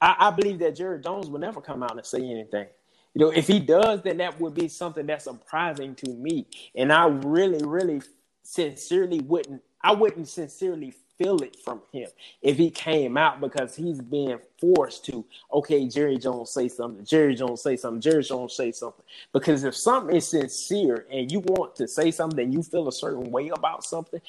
I, 0.00 0.16
I 0.18 0.30
believe 0.30 0.58
that 0.60 0.76
Jerry 0.76 1.00
Jones 1.00 1.28
will 1.28 1.40
never 1.40 1.60
come 1.60 1.82
out 1.82 1.96
and 1.96 2.04
say 2.04 2.18
anything. 2.18 2.66
You 3.14 3.20
know, 3.20 3.30
if 3.30 3.46
he 3.46 3.60
does, 3.60 4.02
then 4.02 4.18
that 4.18 4.38
would 4.40 4.54
be 4.54 4.68
something 4.68 5.06
that's 5.06 5.24
surprising 5.24 5.94
to 5.96 6.10
me. 6.10 6.46
And 6.74 6.92
I 6.92 7.06
really, 7.06 7.64
really 7.66 8.02
sincerely 8.42 9.20
wouldn't 9.20 9.62
I 9.80 9.92
wouldn't 9.92 10.28
sincerely 10.28 10.94
feel 11.18 11.36
it 11.42 11.56
from 11.64 11.80
him 11.92 12.08
if 12.42 12.56
he 12.56 12.70
came 12.70 13.16
out 13.16 13.40
because 13.40 13.74
he's 13.74 14.00
being 14.00 14.38
forced 14.60 15.04
to 15.04 15.24
okay 15.52 15.88
jerry 15.88 16.16
jones 16.18 16.50
say 16.50 16.68
something 16.68 17.04
jerry 17.04 17.34
jones 17.34 17.62
say 17.62 17.76
something 17.76 18.00
jerry 18.00 18.22
jones 18.22 18.54
say 18.54 18.72
something. 18.72 19.04
Because 19.32 19.64
if 19.64 19.76
something 19.76 20.16
is 20.16 20.28
sincere 20.28 21.06
and 21.10 21.30
you 21.30 21.40
want 21.40 21.76
to 21.76 21.88
say 21.88 22.10
something 22.10 22.40
and 22.40 22.54
you 22.54 22.62
feel 22.62 22.88
a 22.88 22.92
certain 22.92 23.30
way 23.30 23.48
about 23.48 23.84
something 23.84 24.20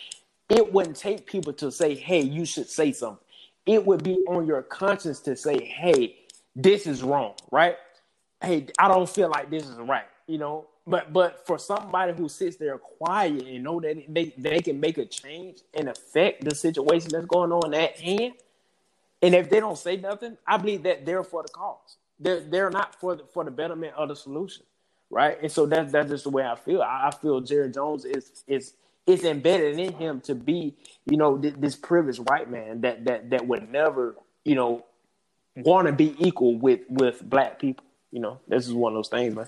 it 0.50 0.71
wouldn't 0.73 0.95
take 0.95 1.26
people 1.26 1.54
to 1.54 1.71
say 1.71 1.95
hey 1.95 2.21
you 2.21 2.45
should 2.45 2.69
say 2.69 2.91
something. 2.91 3.23
It 3.65 3.86
would 3.86 4.04
be 4.04 4.17
on 4.28 4.47
your 4.47 4.62
conscience 4.63 5.19
to 5.21 5.36
say 5.36 5.60
hey 5.63 6.17
this 6.56 6.88
is 6.88 7.04
wrong 7.04 7.36
right? 7.52 7.78
Hey 8.41 8.67
i 8.80 8.88
don't 8.88 9.10
feel 9.10 9.30
like 9.30 9.50
this 9.50 9.63
is 9.67 9.76
right 9.78 10.06
you 10.28 10.38
know 10.38 10.67
but 10.88 11.13
but 11.13 11.45
for 11.45 11.60
somebody 11.60 12.13
who 12.13 12.30
sits 12.30 12.56
there 12.58 12.78
quiet 12.78 13.45
and 13.45 13.63
know 13.63 13.80
that 13.82 14.04
they, 14.08 14.34
they 14.38 14.62
can 14.62 14.80
make 14.80 14.97
a 14.97 15.06
change 15.06 15.60
and 15.73 15.89
affect 15.89 16.45
the 16.45 16.56
situation 16.56 17.10
that's 17.12 17.28
going 17.28 17.52
on 17.52 17.73
at 17.73 18.00
hand, 18.00 18.34
and 19.21 19.36
if 19.36 19.50
they 19.50 19.60
don't 19.60 19.78
say 19.78 19.97
nothing, 19.97 20.38
I 20.47 20.58
believe 20.58 20.84
that 20.84 21.06
they're 21.06 21.23
for 21.23 21.43
the 21.43 21.50
cause. 21.50 21.97
They're 22.19 22.39
they're 22.39 22.69
not 22.69 22.95
for 22.95 23.15
the 23.17 23.26
for 23.26 23.43
the 23.43 23.52
betterment 23.52 23.95
of 23.95 24.10
the 24.10 24.15
solution, 24.15 24.63
right? 25.10 25.38
And 25.41 25.52
so 25.52 25.65
that's 25.65 25.91
that's 25.91 26.10
just 26.10 26.23
the 26.23 26.30
way 26.32 26.45
I 26.45 26.56
feel. 26.56 26.82
I, 26.82 27.10
I 27.10 27.12
feel 27.12 27.41
Jerry 27.41 27.69
Jones 27.69 28.06
is 28.06 28.43
is 28.47 28.73
is 29.06 29.23
embedded 29.26 29.80
in 29.80 29.93
him 29.93 30.21
to 30.21 30.36
be, 30.36 30.76
you 31.06 31.17
know, 31.17 31.38
th- 31.38 31.56
this 31.58 31.76
privileged 31.76 32.19
white 32.19 32.50
man 32.50 32.82
that 32.82 33.06
that 33.06 33.30
that 33.32 33.47
would 33.47 33.69
never, 33.71 34.15
you 34.45 34.56
know, 34.56 34.86
want 35.56 35.88
to 35.88 35.93
be 35.93 36.15
equal 36.19 36.58
with 36.58 36.82
with 36.89 37.21
black 37.30 37.60
people. 37.60 37.86
You 38.12 38.21
know, 38.21 38.39
this 38.47 38.67
is 38.67 38.73
one 38.73 38.93
of 38.93 38.97
those 38.97 39.10
things, 39.10 39.36
man. 39.36 39.47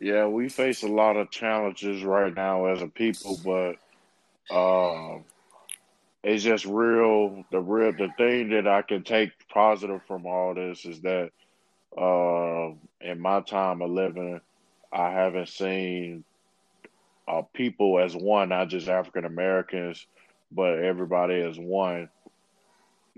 Yeah, 0.00 0.26
we 0.26 0.48
face 0.48 0.82
a 0.82 0.88
lot 0.88 1.16
of 1.16 1.30
challenges 1.30 2.04
right 2.04 2.34
now 2.34 2.66
as 2.66 2.82
a 2.82 2.86
people, 2.86 3.38
but 3.44 4.54
uh, 4.54 5.18
it's 6.22 6.42
just 6.42 6.66
real. 6.66 7.44
The 7.50 7.60
real 7.60 7.92
the 7.92 8.08
thing 8.18 8.50
that 8.50 8.66
I 8.66 8.82
can 8.82 9.04
take 9.04 9.30
positive 9.48 10.02
from 10.06 10.26
all 10.26 10.54
this 10.54 10.84
is 10.84 11.00
that 11.00 11.30
uh, 11.96 12.72
in 13.00 13.20
my 13.20 13.40
time 13.40 13.80
of 13.80 13.90
living, 13.90 14.40
I 14.92 15.10
haven't 15.10 15.48
seen 15.48 16.24
uh, 17.26 17.42
people 17.54 17.98
as 17.98 18.14
one, 18.14 18.50
not 18.50 18.68
just 18.68 18.88
African 18.88 19.24
Americans, 19.24 20.06
but 20.52 20.78
everybody 20.78 21.40
as 21.40 21.58
one, 21.58 22.08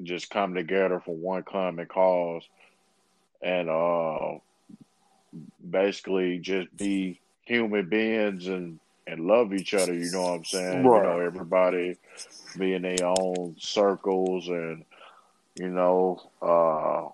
just 0.03 0.31
come 0.31 0.55
together 0.55 1.01
for 1.05 1.15
one 1.15 1.43
common 1.43 1.87
cause. 1.87 2.49
And 3.43 3.69
uh, 3.69 4.39
basically 5.71 6.39
just 6.39 6.75
be 6.77 7.21
human 7.45 7.89
beings 7.89 8.47
and 8.47 8.79
and 9.07 9.27
love 9.27 9.55
each 9.55 9.73
other. 9.73 9.95
You 9.95 10.11
know 10.11 10.23
what 10.23 10.35
I'm 10.35 10.45
saying? 10.45 10.85
Right. 10.85 11.03
You 11.03 11.09
know, 11.09 11.21
everybody 11.21 11.97
be 12.59 12.75
in 12.75 12.83
their 12.83 12.97
own 13.03 13.57
circles 13.59 14.49
and 14.49 14.85
you 15.59 15.69
know, 15.69 16.21
uh, 16.41 17.09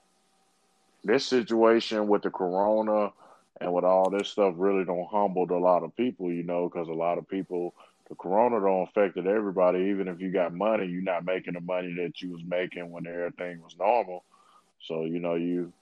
this 1.03 1.27
situation 1.27 2.09
with 2.09 2.23
the 2.23 2.31
corona 2.31 3.13
and 3.61 3.73
with 3.73 3.85
all 3.85 4.11
this 4.11 4.29
stuff 4.29 4.55
really 4.57 4.85
don't 4.85 5.09
humbled 5.09 5.51
a 5.51 5.59
lot 5.59 5.83
of 5.83 5.97
people, 5.97 6.31
you 6.31 6.43
know, 6.43 6.69
because 6.69 6.89
a 6.89 6.93
lot 6.93 7.19
of 7.19 7.29
people 7.29 7.75
the 8.09 8.15
corona 8.17 8.61
don't 8.61 8.89
affected 8.89 9.27
everybody. 9.27 9.85
Even 9.85 10.09
if 10.09 10.21
you 10.21 10.31
got 10.31 10.53
money, 10.53 10.87
you're 10.87 11.03
not 11.03 11.25
making 11.25 11.55
the 11.55 11.61
money 11.61 11.95
that 11.95 12.21
you 12.21 12.31
was 12.33 12.43
making 12.47 12.91
when 12.91 13.07
everything 13.07 13.63
was 13.63 13.77
normal. 13.79 14.25
So 14.83 15.05
you 15.05 15.21
know 15.21 15.35
you, 15.35 15.73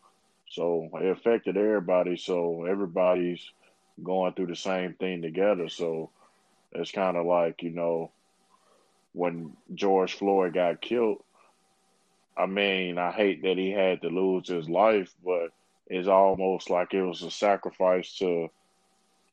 so 0.52 0.90
it 1.00 1.06
affected 1.06 1.56
everybody. 1.56 2.18
So 2.18 2.66
everybody's 2.66 3.40
going 4.02 4.34
through 4.34 4.48
the 4.48 4.56
same 4.56 4.92
thing 4.92 5.22
together. 5.22 5.70
So 5.70 6.10
it's 6.72 6.92
kind 6.92 7.16
of 7.16 7.24
like 7.24 7.62
you 7.62 7.70
know 7.70 8.10
when 9.14 9.56
George 9.74 10.14
Floyd 10.14 10.54
got 10.54 10.82
killed. 10.82 11.22
I 12.36 12.46
mean, 12.46 12.98
I 12.98 13.12
hate 13.12 13.42
that 13.42 13.58
he 13.58 13.70
had 13.70 14.02
to 14.02 14.08
lose 14.08 14.48
his 14.48 14.68
life, 14.68 15.14
but 15.24 15.52
it's 15.86 16.08
almost 16.08 16.70
like 16.70 16.94
it 16.94 17.02
was 17.02 17.22
a 17.22 17.30
sacrifice 17.30 18.18
to 18.18 18.48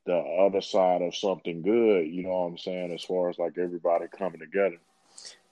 the 0.06 0.16
other 0.16 0.60
side 0.60 1.02
of 1.02 1.14
something 1.14 1.62
good. 1.62 2.08
You 2.08 2.22
know 2.24 2.30
what 2.30 2.46
I'm 2.46 2.58
saying? 2.58 2.92
As 2.92 3.04
far 3.04 3.28
as 3.28 3.38
like 3.38 3.58
everybody 3.58 4.06
coming 4.16 4.40
together. 4.40 4.78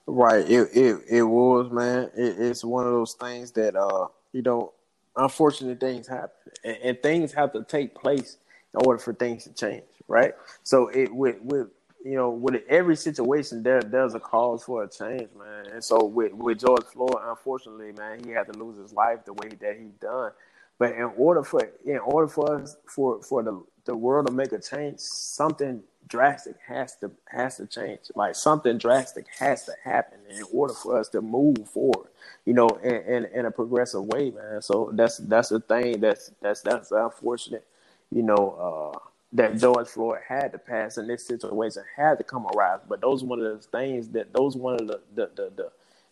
Right. 0.07 0.49
It 0.49 0.69
it 0.73 1.01
it 1.07 1.23
was 1.23 1.71
man. 1.71 2.09
It, 2.17 2.39
it's 2.39 2.63
one 2.63 2.87
of 2.87 2.93
those 2.93 3.13
things 3.13 3.51
that 3.51 3.75
uh 3.75 4.07
you 4.31 4.41
know 4.41 4.73
unfortunate 5.19 5.79
things 5.79 6.07
happen 6.07 6.31
and, 6.63 6.77
and, 6.83 7.03
things 7.03 7.33
have 7.33 7.51
to 7.53 7.63
take 7.63 7.93
place 7.93 8.37
in 8.73 8.85
order 8.85 8.99
for 8.99 9.13
things 9.13 9.43
to 9.43 9.53
change. 9.53 9.83
Right. 10.07 10.33
So 10.63 10.87
it 10.87 11.13
with 11.13 11.39
with 11.41 11.67
you 12.03 12.15
know 12.15 12.31
with 12.31 12.63
every 12.67 12.95
situation 12.95 13.61
there 13.61 13.81
there's 13.81 14.15
a 14.15 14.19
cause 14.19 14.63
for 14.63 14.83
a 14.83 14.89
change, 14.89 15.29
man. 15.37 15.67
And 15.71 15.83
so 15.83 16.03
with 16.03 16.33
with 16.33 16.59
George 16.59 16.85
Floyd, 16.85 17.17
unfortunately, 17.21 17.91
man, 17.91 18.23
he 18.23 18.31
had 18.31 18.51
to 18.51 18.57
lose 18.57 18.77
his 18.77 18.93
life 18.93 19.25
the 19.25 19.33
way 19.33 19.49
that 19.61 19.77
he 19.77 19.89
done. 20.01 20.31
But 20.79 20.93
in 20.93 21.11
order 21.17 21.43
for 21.43 21.69
in 21.85 21.99
order 21.99 22.27
for 22.27 22.61
us 22.61 22.77
for 22.87 23.21
for 23.21 23.43
the 23.43 23.63
the 23.85 23.95
world 23.95 24.27
to 24.27 24.33
make 24.33 24.51
a 24.51 24.59
change, 24.59 24.99
something 24.99 25.83
drastic 26.09 26.55
has 26.67 26.95
to 26.97 27.11
has 27.27 27.57
to 27.57 27.67
change. 27.67 27.99
Like 28.15 28.35
something 28.35 28.77
drastic 28.77 29.27
has 29.37 29.65
to 29.65 29.73
happen 29.83 30.19
in 30.29 30.43
order 30.51 30.73
for 30.73 30.99
us 30.99 31.07
to 31.09 31.21
move 31.21 31.69
forward. 31.69 32.09
You 32.45 32.53
know, 32.53 32.67
in, 32.83 32.95
in, 32.95 33.25
in 33.33 33.45
a 33.45 33.51
progressive 33.51 34.03
way, 34.03 34.31
man. 34.31 34.61
So 34.61 34.91
that's 34.93 35.17
that's 35.17 35.49
the 35.49 35.61
thing 35.61 36.01
that's 36.01 36.31
that's 36.41 36.61
that's 36.61 36.91
unfortunate. 36.91 37.65
You 38.11 38.23
know, 38.23 38.93
uh, 38.95 38.99
that 39.33 39.57
George 39.57 39.87
Floyd 39.87 40.19
had 40.27 40.51
to 40.51 40.57
pass 40.57 40.97
in 40.97 41.07
this 41.07 41.25
situation 41.25 41.83
had 41.95 42.17
to 42.17 42.23
come 42.23 42.47
arise. 42.47 42.79
But 42.89 43.01
those 43.01 43.23
one 43.23 43.39
of 43.39 43.61
the 43.61 43.67
things 43.67 44.09
that 44.09 44.33
those 44.33 44.57
one 44.57 44.75
of 44.75 44.87
the 44.87 45.01
the 45.15 45.29
the, 45.35 45.51
the 45.55 45.71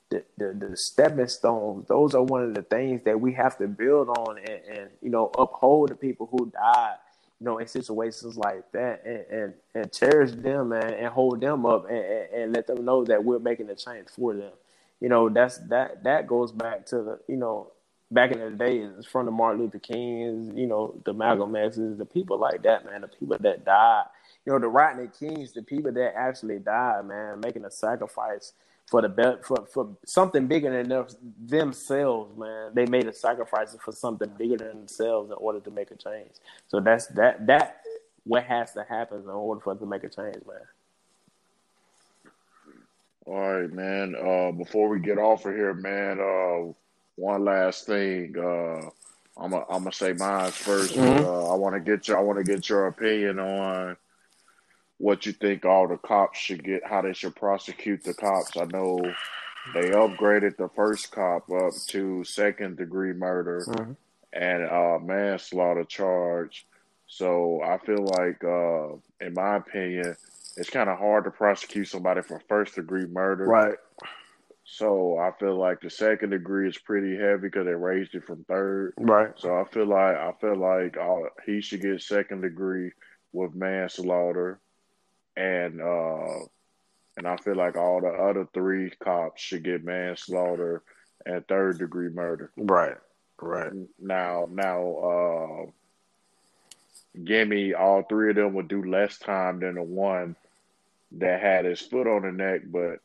the, 0.10 0.24
the, 0.38 0.68
the 0.70 0.78
stepping 0.78 1.28
stones, 1.28 1.86
those 1.90 2.16
are 2.16 2.24
one 2.24 2.42
of 2.42 2.54
the 2.54 2.62
things 2.62 3.02
that 3.04 3.20
we 3.20 3.34
have 3.34 3.58
to 3.58 3.68
build 3.68 4.08
on 4.08 4.38
and, 4.38 4.62
and 4.70 4.90
you 5.02 5.10
know 5.10 5.32
uphold 5.38 5.90
the 5.90 5.96
people 5.96 6.30
who 6.32 6.50
died 6.52 6.96
you 7.40 7.46
know, 7.46 7.60
in 7.60 7.68
situations 7.68 8.36
like 8.36 8.72
that 8.72 9.04
and, 9.06 9.26
and, 9.30 9.54
and 9.76 9.94
cherish 9.94 10.32
them 10.32 10.72
and, 10.72 10.94
and 10.94 11.08
hold 11.08 11.40
them 11.40 11.66
up 11.66 11.88
and, 11.90 11.98
and, 11.98 12.34
and, 12.34 12.54
let 12.54 12.66
them 12.66 12.84
know 12.84 13.06
that 13.06 13.24
we're 13.24 13.40
making 13.40 13.70
a 13.70 13.76
change 13.76 14.08
for 14.10 14.34
them. 14.34 14.52
You 15.00 15.10
know, 15.10 15.30
that's 15.30 15.60
that 15.70 16.04
that 16.04 16.26
goes 16.26 16.52
back 16.52 16.88
to 16.88 16.96
the, 16.98 17.20
you 17.28 17.38
know, 17.38 17.72
back 18.10 18.32
in 18.32 18.40
the 18.40 18.50
days 18.50 19.06
from 19.06 19.26
the 19.26 19.32
Martin 19.32 19.62
Luther 19.62 19.80
Kings, 19.80 20.52
you 20.56 20.66
know, 20.66 21.00
the 21.06 21.14
Malcolm 21.14 21.56
X's, 21.56 21.98
the 21.98 22.06
people 22.06 22.40
like 22.40 22.64
that, 22.64 22.86
man, 22.86 23.02
the 23.02 23.08
people 23.08 23.38
that 23.40 23.66
died. 23.66 24.06
You 24.46 24.54
know, 24.54 24.60
the 24.60 24.70
Rodney 24.70 25.10
Kings, 25.20 25.52
the 25.52 25.62
people 25.62 25.92
that 25.92 26.14
actually 26.16 26.60
died, 26.60 27.06
man, 27.06 27.42
making 27.42 27.66
a 27.66 27.72
sacrifice 27.72 28.54
for 28.88 29.02
the 29.02 29.10
be- 29.10 29.44
for 29.44 29.66
for 29.72 29.90
something 30.06 30.48
bigger 30.48 30.72
than 30.72 30.90
them, 30.90 31.08
themselves, 31.46 32.38
man. 32.38 32.72
They 32.74 32.86
made 32.86 33.08
a 33.08 33.14
sacrifice 33.14 33.76
for 33.84 33.92
something 33.92 34.30
bigger 34.38 34.58
than 34.58 34.70
themselves 34.70 35.30
in 35.30 35.38
order 35.38 35.60
to 35.60 35.72
make 35.72 35.92
a 35.92 35.96
change. 35.96 36.32
So 36.68 36.80
that's 36.80 37.08
that 37.08 37.46
that 37.48 37.82
what 38.24 38.44
has 38.44 38.74
to 38.74 38.84
happen 38.84 39.22
in 39.22 39.30
order 39.30 39.62
for 39.62 39.74
us 39.74 39.80
to 39.80 39.86
make 39.86 40.04
a 40.04 40.10
change, 40.10 40.44
man. 40.48 40.58
All 43.26 43.62
right, 43.62 43.72
man. 43.72 44.16
Uh, 44.16 44.52
before 44.52 44.88
we 44.88 45.00
get 45.00 45.18
off 45.18 45.46
of 45.46 45.54
here, 45.54 45.74
man, 45.74 46.20
uh, 46.20 46.72
one 47.16 47.44
last 47.44 47.86
thing. 47.86 48.36
Uh, 48.38 48.90
I'm 49.40 49.52
gonna 49.52 49.66
I'm 49.70 49.84
gonna 49.84 49.92
say 49.92 50.14
mine 50.14 50.50
1st 50.50 50.94
mm-hmm. 50.94 51.26
Uh, 51.26 51.54
I 51.54 51.56
want 51.56 51.76
to 51.76 51.80
get 51.80 52.08
your 52.08 52.18
I 52.18 52.22
want 52.22 52.40
to 52.40 52.44
get 52.44 52.70
your 52.70 52.88
opinion 52.88 53.40
on 53.40 53.98
what 54.98 55.26
you 55.26 55.32
think 55.32 55.66
all 55.66 55.88
the 55.88 55.98
cops 55.98 56.40
should 56.40 56.64
get, 56.64 56.86
how 56.86 57.02
they 57.02 57.14
should 57.14 57.36
prosecute 57.36 58.04
the 58.04 58.14
cops. 58.14 58.58
I 58.58 58.66
know 58.66 59.00
they 59.74 59.90
upgraded 59.92 60.58
the 60.58 60.70
first 60.76 61.12
cop 61.12 61.50
up 61.52 61.74
to 61.88 62.24
second 62.24 62.78
degree 62.78 63.14
murder 63.14 63.64
mm-hmm. 63.68 63.94
and 64.34 64.64
uh, 64.64 65.00
manslaughter 65.04 65.84
charge. 65.84 66.66
So 67.06 67.62
I 67.64 67.78
feel 67.78 68.04
like, 68.04 68.44
uh, 68.44 69.26
in 69.26 69.34
my 69.34 69.58
opinion, 69.58 70.16
it's 70.58 70.70
kind 70.70 70.90
of 70.90 70.98
hard 70.98 71.26
to 71.26 71.32
prosecute 71.32 71.88
somebody 71.88 72.22
for 72.22 72.42
first 72.50 72.76
degree 72.76 73.06
murder. 73.06 73.46
Right. 73.46 73.78
So 74.66 75.18
I 75.18 75.32
feel 75.40 75.58
like 75.58 75.80
the 75.80 75.90
second 75.90 76.32
degree 76.32 76.68
is 76.68 76.78
pretty 76.78 77.16
heavy 77.16 77.44
because 77.44 77.66
they 77.66 77.74
raised 77.74 78.16
it 78.16 78.26
from 78.26 78.44
third. 78.46 78.94
Right. 78.98 79.32
So 79.38 79.56
I 79.56 79.64
feel 79.72 79.86
like 79.86 80.18
I 80.18 80.34
feel 80.42 80.58
like 80.58 80.98
uh, 80.98 81.30
he 81.46 81.62
should 81.62 81.82
get 81.82 82.02
second 82.02 82.42
degree 82.42 82.92
with 83.32 83.56
manslaughter 83.56 84.60
and 85.38 85.82
uh, 85.82 86.40
and 87.16 87.28
I 87.28 87.38
feel 87.38 87.56
like 87.56 87.78
all 87.78 88.02
the 88.02 88.10
other 88.10 88.48
three 88.54 88.92
cops 89.02 89.42
should 89.42 89.64
get 89.64 89.86
manslaughter 89.86 90.84
and 91.26 91.48
third 91.48 91.78
degree 91.78 92.10
murder. 92.10 92.52
Right, 92.58 92.98
right. 93.42 93.72
Now, 94.00 94.48
now, 94.52 94.96
uh, 94.98 95.66
Gimme, 97.24 97.74
all 97.74 98.04
three 98.04 98.32
of 98.32 98.36
them 98.36 98.54
would 98.54 98.68
do 98.68 98.84
less 98.84 99.18
time 99.18 99.60
than 99.60 99.76
the 99.76 99.84
one 99.84 100.36
that 101.14 101.42
had 101.42 101.66
his 101.66 101.82
foot 101.82 102.08
on 102.08 102.24
the 102.24 102.32
neck, 102.32 102.62
but 102.66 103.00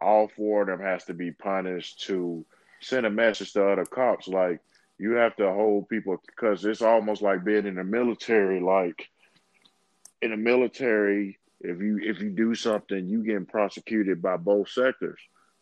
all 0.00 0.28
four 0.28 0.62
of 0.62 0.68
them 0.68 0.80
has 0.80 1.04
to 1.04 1.14
be 1.14 1.30
punished 1.30 2.02
to 2.06 2.44
send 2.80 3.06
a 3.06 3.10
message 3.10 3.52
to 3.52 3.64
other 3.64 3.84
cops 3.84 4.26
like 4.26 4.58
you 4.98 5.12
have 5.12 5.36
to 5.36 5.48
hold 5.52 5.88
people 5.88 6.20
because 6.26 6.64
it's 6.64 6.82
almost 6.82 7.22
like 7.22 7.44
being 7.44 7.66
in 7.66 7.76
the 7.76 7.84
military 7.84 8.60
like 8.60 9.08
in 10.20 10.32
the 10.32 10.36
military 10.36 11.38
if 11.62 11.80
you 11.80 11.98
if 12.02 12.20
you 12.20 12.30
do 12.30 12.54
something, 12.54 13.08
you 13.08 13.24
getting 13.24 13.46
prosecuted 13.46 14.20
by 14.20 14.36
both 14.36 14.68
sectors. 14.68 15.20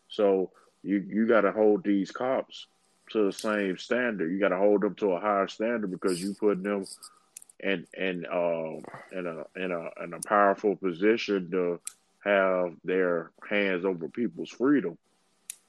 So 0.09 0.51
you 0.83 1.05
you 1.07 1.27
got 1.27 1.41
to 1.41 1.51
hold 1.51 1.83
these 1.83 2.11
cops 2.11 2.67
to 3.11 3.25
the 3.25 3.31
same 3.31 3.77
standard. 3.77 4.31
You 4.31 4.39
got 4.39 4.49
to 4.49 4.57
hold 4.57 4.81
them 4.81 4.95
to 4.95 5.11
a 5.11 5.19
higher 5.19 5.47
standard 5.47 5.91
because 5.91 6.21
you 6.21 6.33
put 6.33 6.63
them 6.63 6.85
in 7.59 7.85
in 7.93 8.25
uh, 8.25 9.17
in 9.17 9.27
a 9.27 9.63
in 9.63 9.71
a 9.71 10.03
in 10.03 10.13
a 10.13 10.19
powerful 10.27 10.75
position 10.75 11.51
to 11.51 11.79
have 12.23 12.73
their 12.83 13.31
hands 13.47 13.85
over 13.85 14.07
people's 14.09 14.49
freedom 14.49 14.97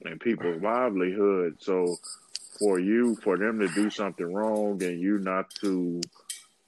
and 0.03 0.19
people's 0.19 0.61
livelihood. 0.61 1.57
So 1.59 1.95
for 2.59 2.79
you, 2.79 3.15
for 3.17 3.37
them 3.37 3.59
to 3.59 3.67
do 3.67 3.89
something 3.89 4.33
wrong 4.33 4.81
and 4.83 4.99
you 4.99 5.19
not 5.19 5.49
to 5.61 6.01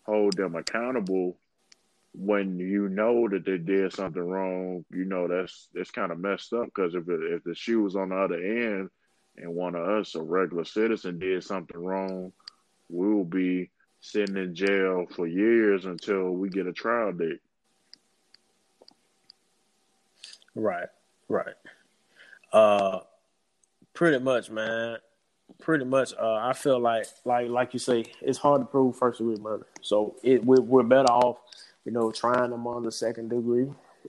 hold 0.05 0.35
them 0.37 0.55
accountable 0.55 1.37
when 2.17 2.59
you 2.59 2.87
know 2.89 3.27
that 3.29 3.45
they 3.45 3.57
did 3.57 3.93
something 3.93 4.21
wrong, 4.21 4.85
you 4.91 5.05
know 5.05 5.27
that's 5.27 5.69
that's 5.73 5.91
kind 5.91 6.11
of 6.11 6.19
messed 6.19 6.53
up 6.53 6.65
because 6.65 6.95
if 6.95 7.07
it, 7.09 7.19
if 7.33 7.43
the 7.43 7.55
shoe 7.55 7.81
was 7.81 7.95
on 7.95 8.09
the 8.09 8.15
other 8.15 8.35
end 8.35 8.89
and 9.37 9.53
one 9.53 9.75
of 9.75 9.87
us, 9.87 10.15
a 10.15 10.21
regular 10.21 10.65
citizen, 10.65 11.19
did 11.19 11.43
something 11.43 11.77
wrong, 11.77 12.31
we'll 12.89 13.25
be 13.25 13.69
sitting 13.99 14.37
in 14.37 14.55
jail 14.55 15.05
for 15.15 15.27
years 15.27 15.85
until 15.85 16.31
we 16.31 16.49
get 16.49 16.67
a 16.67 16.73
trial 16.73 17.11
date. 17.11 17.41
Right, 20.53 20.87
right. 21.27 21.55
Uh, 22.53 22.99
pretty 23.93 24.23
much, 24.23 24.49
man. 24.49 24.97
Pretty 25.59 25.85
much. 25.85 26.13
Uh, 26.19 26.35
I 26.35 26.53
feel 26.53 26.79
like, 26.79 27.05
like, 27.25 27.49
like 27.49 27.73
you 27.73 27.79
say, 27.79 28.05
it's 28.21 28.37
hard 28.37 28.61
to 28.61 28.65
prove 28.65 28.95
first 28.95 29.19
degree 29.19 29.35
murder. 29.35 29.67
So 29.81 30.15
it 30.23 30.43
we're, 30.45 30.61
we're 30.61 30.83
better 30.83 31.11
off 31.11 31.37
you 31.85 31.91
know, 31.91 32.11
trying 32.11 32.49
them 32.49 32.67
on 32.67 32.83
the 32.83 32.91
second 32.91 33.29
degree 33.29 33.67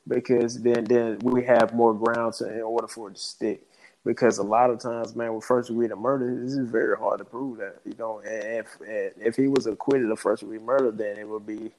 because 0.08 0.60
then 0.60 0.84
then 0.84 1.18
we 1.22 1.44
have 1.44 1.74
more 1.74 1.94
ground 1.94 2.34
to, 2.34 2.52
in 2.52 2.62
order 2.62 2.88
for 2.88 3.10
it 3.10 3.14
to 3.14 3.20
stick. 3.20 3.62
Because 4.04 4.38
a 4.38 4.42
lot 4.42 4.70
of 4.70 4.78
times, 4.78 5.16
man, 5.16 5.34
with 5.34 5.44
first 5.44 5.68
degree 5.68 5.88
murder, 5.88 6.40
this 6.40 6.52
is 6.52 6.70
very 6.70 6.96
hard 6.96 7.18
to 7.18 7.24
prove 7.24 7.58
that. 7.58 7.80
You 7.84 7.94
know, 7.98 8.20
and 8.20 8.58
if 8.58 8.80
and 8.80 9.12
if 9.20 9.36
he 9.36 9.48
was 9.48 9.66
acquitted 9.66 10.10
of 10.10 10.20
first 10.20 10.40
degree 10.40 10.58
murder, 10.58 10.90
then 10.90 11.18
it 11.18 11.29
would 11.29 11.46
be 11.46 11.72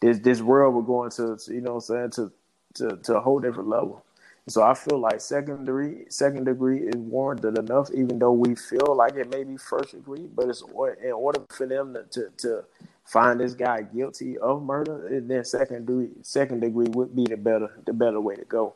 this 0.00 0.18
this 0.20 0.40
world 0.40 0.74
would 0.74 0.86
go 0.86 1.04
into 1.04 1.38
you 1.52 1.60
know 1.60 1.74
what 1.74 1.90
I'm 1.90 2.10
saying 2.10 2.10
to 2.12 2.32
to 2.74 2.96
to 2.96 3.16
a 3.16 3.20
whole 3.20 3.38
different 3.38 3.68
level. 3.68 4.04
So 4.48 4.62
I 4.62 4.72
feel 4.72 4.98
like 4.98 5.20
second 5.20 5.66
degree 5.66 6.06
second 6.08 6.44
degree 6.44 6.80
is 6.80 6.96
warranted 6.96 7.58
enough, 7.58 7.90
even 7.92 8.18
though 8.18 8.32
we 8.32 8.54
feel 8.54 8.96
like 8.96 9.14
it 9.16 9.30
may 9.30 9.44
be 9.44 9.58
first 9.58 9.92
degree. 9.92 10.26
But 10.34 10.48
it's 10.48 10.62
in 10.62 11.12
order 11.12 11.40
for 11.50 11.66
them 11.66 11.92
to, 11.92 12.04
to, 12.04 12.30
to 12.38 12.64
find 13.08 13.40
this 13.40 13.54
guy 13.54 13.82
guilty 13.82 14.38
of 14.38 14.62
murder, 14.62 15.06
and 15.08 15.30
then 15.30 15.44
second 15.44 15.86
degree 15.86 16.10
second 16.22 16.60
degree 16.60 16.86
would 16.90 17.16
be 17.16 17.24
the 17.24 17.36
better 17.36 17.70
the 17.86 17.92
better 17.92 18.20
way 18.20 18.36
to 18.36 18.44
go. 18.44 18.74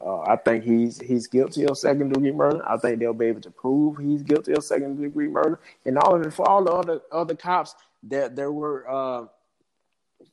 Uh, 0.00 0.20
I 0.20 0.36
think 0.36 0.64
he's 0.64 1.00
he's 1.00 1.26
guilty 1.26 1.66
of 1.66 1.76
second 1.76 2.12
degree 2.12 2.30
murder. 2.30 2.62
I 2.68 2.76
think 2.76 3.00
they'll 3.00 3.12
be 3.12 3.26
able 3.26 3.40
to 3.40 3.50
prove 3.50 3.98
he's 3.98 4.22
guilty 4.22 4.52
of 4.52 4.62
second 4.62 5.00
degree 5.00 5.28
murder. 5.28 5.58
And 5.84 5.98
all 5.98 6.14
of 6.14 6.22
it 6.22 6.32
for 6.32 6.48
all 6.48 6.62
the 6.62 6.72
other 6.72 7.00
other 7.10 7.34
cops 7.34 7.74
that 8.04 8.36
there 8.36 8.52
were. 8.52 8.88
Uh, 8.88 9.26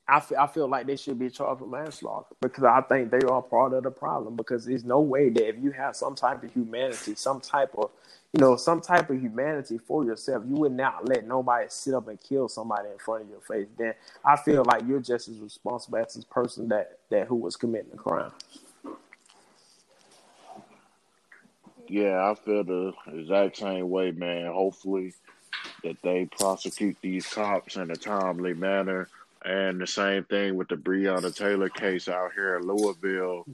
I 0.09 0.21
feel, 0.21 0.37
I 0.37 0.47
feel 0.47 0.67
like 0.69 0.85
they 0.87 0.95
should 0.95 1.19
be 1.19 1.29
charged 1.29 1.61
with 1.61 1.69
manslaughter 1.69 2.33
because 2.41 2.63
I 2.63 2.81
think 2.81 3.11
they 3.11 3.25
are 3.27 3.41
part 3.41 3.73
of 3.73 3.83
the 3.83 3.91
problem. 3.91 4.35
Because 4.35 4.65
there's 4.65 4.85
no 4.85 5.01
way 5.01 5.29
that 5.29 5.49
if 5.49 5.55
you 5.61 5.71
have 5.71 5.95
some 5.95 6.15
type 6.15 6.43
of 6.43 6.53
humanity, 6.53 7.15
some 7.15 7.41
type 7.41 7.71
of 7.77 7.89
you 8.33 8.41
know, 8.41 8.55
some 8.55 8.81
type 8.81 9.09
of 9.09 9.19
humanity 9.19 9.77
for 9.77 10.03
yourself, 10.03 10.43
you 10.47 10.55
would 10.55 10.73
not 10.73 11.07
let 11.07 11.25
nobody 11.25 11.65
sit 11.69 11.93
up 11.93 12.07
and 12.07 12.21
kill 12.21 12.49
somebody 12.49 12.89
in 12.89 12.97
front 12.97 13.23
of 13.23 13.29
your 13.29 13.39
face. 13.41 13.67
Then 13.77 13.93
I 14.23 14.35
feel 14.35 14.63
like 14.65 14.83
you're 14.85 14.99
just 14.99 15.29
as 15.29 15.39
responsible 15.39 15.99
as 15.99 16.13
this 16.13 16.25
person 16.25 16.67
that 16.69 16.99
that 17.09 17.27
who 17.27 17.35
was 17.35 17.55
committing 17.55 17.91
the 17.91 17.97
crime. 17.97 18.31
Yeah, 21.87 22.29
I 22.29 22.35
feel 22.35 22.65
the 22.65 22.93
exact 23.07 23.57
same 23.57 23.89
way, 23.89 24.11
man. 24.11 24.51
Hopefully 24.51 25.13
that 25.83 26.01
they 26.01 26.25
prosecute 26.25 26.97
these 27.01 27.25
cops 27.25 27.77
in 27.77 27.89
a 27.91 27.95
timely 27.95 28.53
manner. 28.53 29.07
And 29.45 29.79
the 29.79 29.87
same 29.87 30.25
thing 30.25 30.55
with 30.57 30.67
the 30.67 30.75
Breonna 30.75 31.33
Taylor 31.33 31.69
case 31.69 32.09
out 32.09 32.33
here 32.33 32.57
in 32.57 32.63
Louisville 32.67 33.45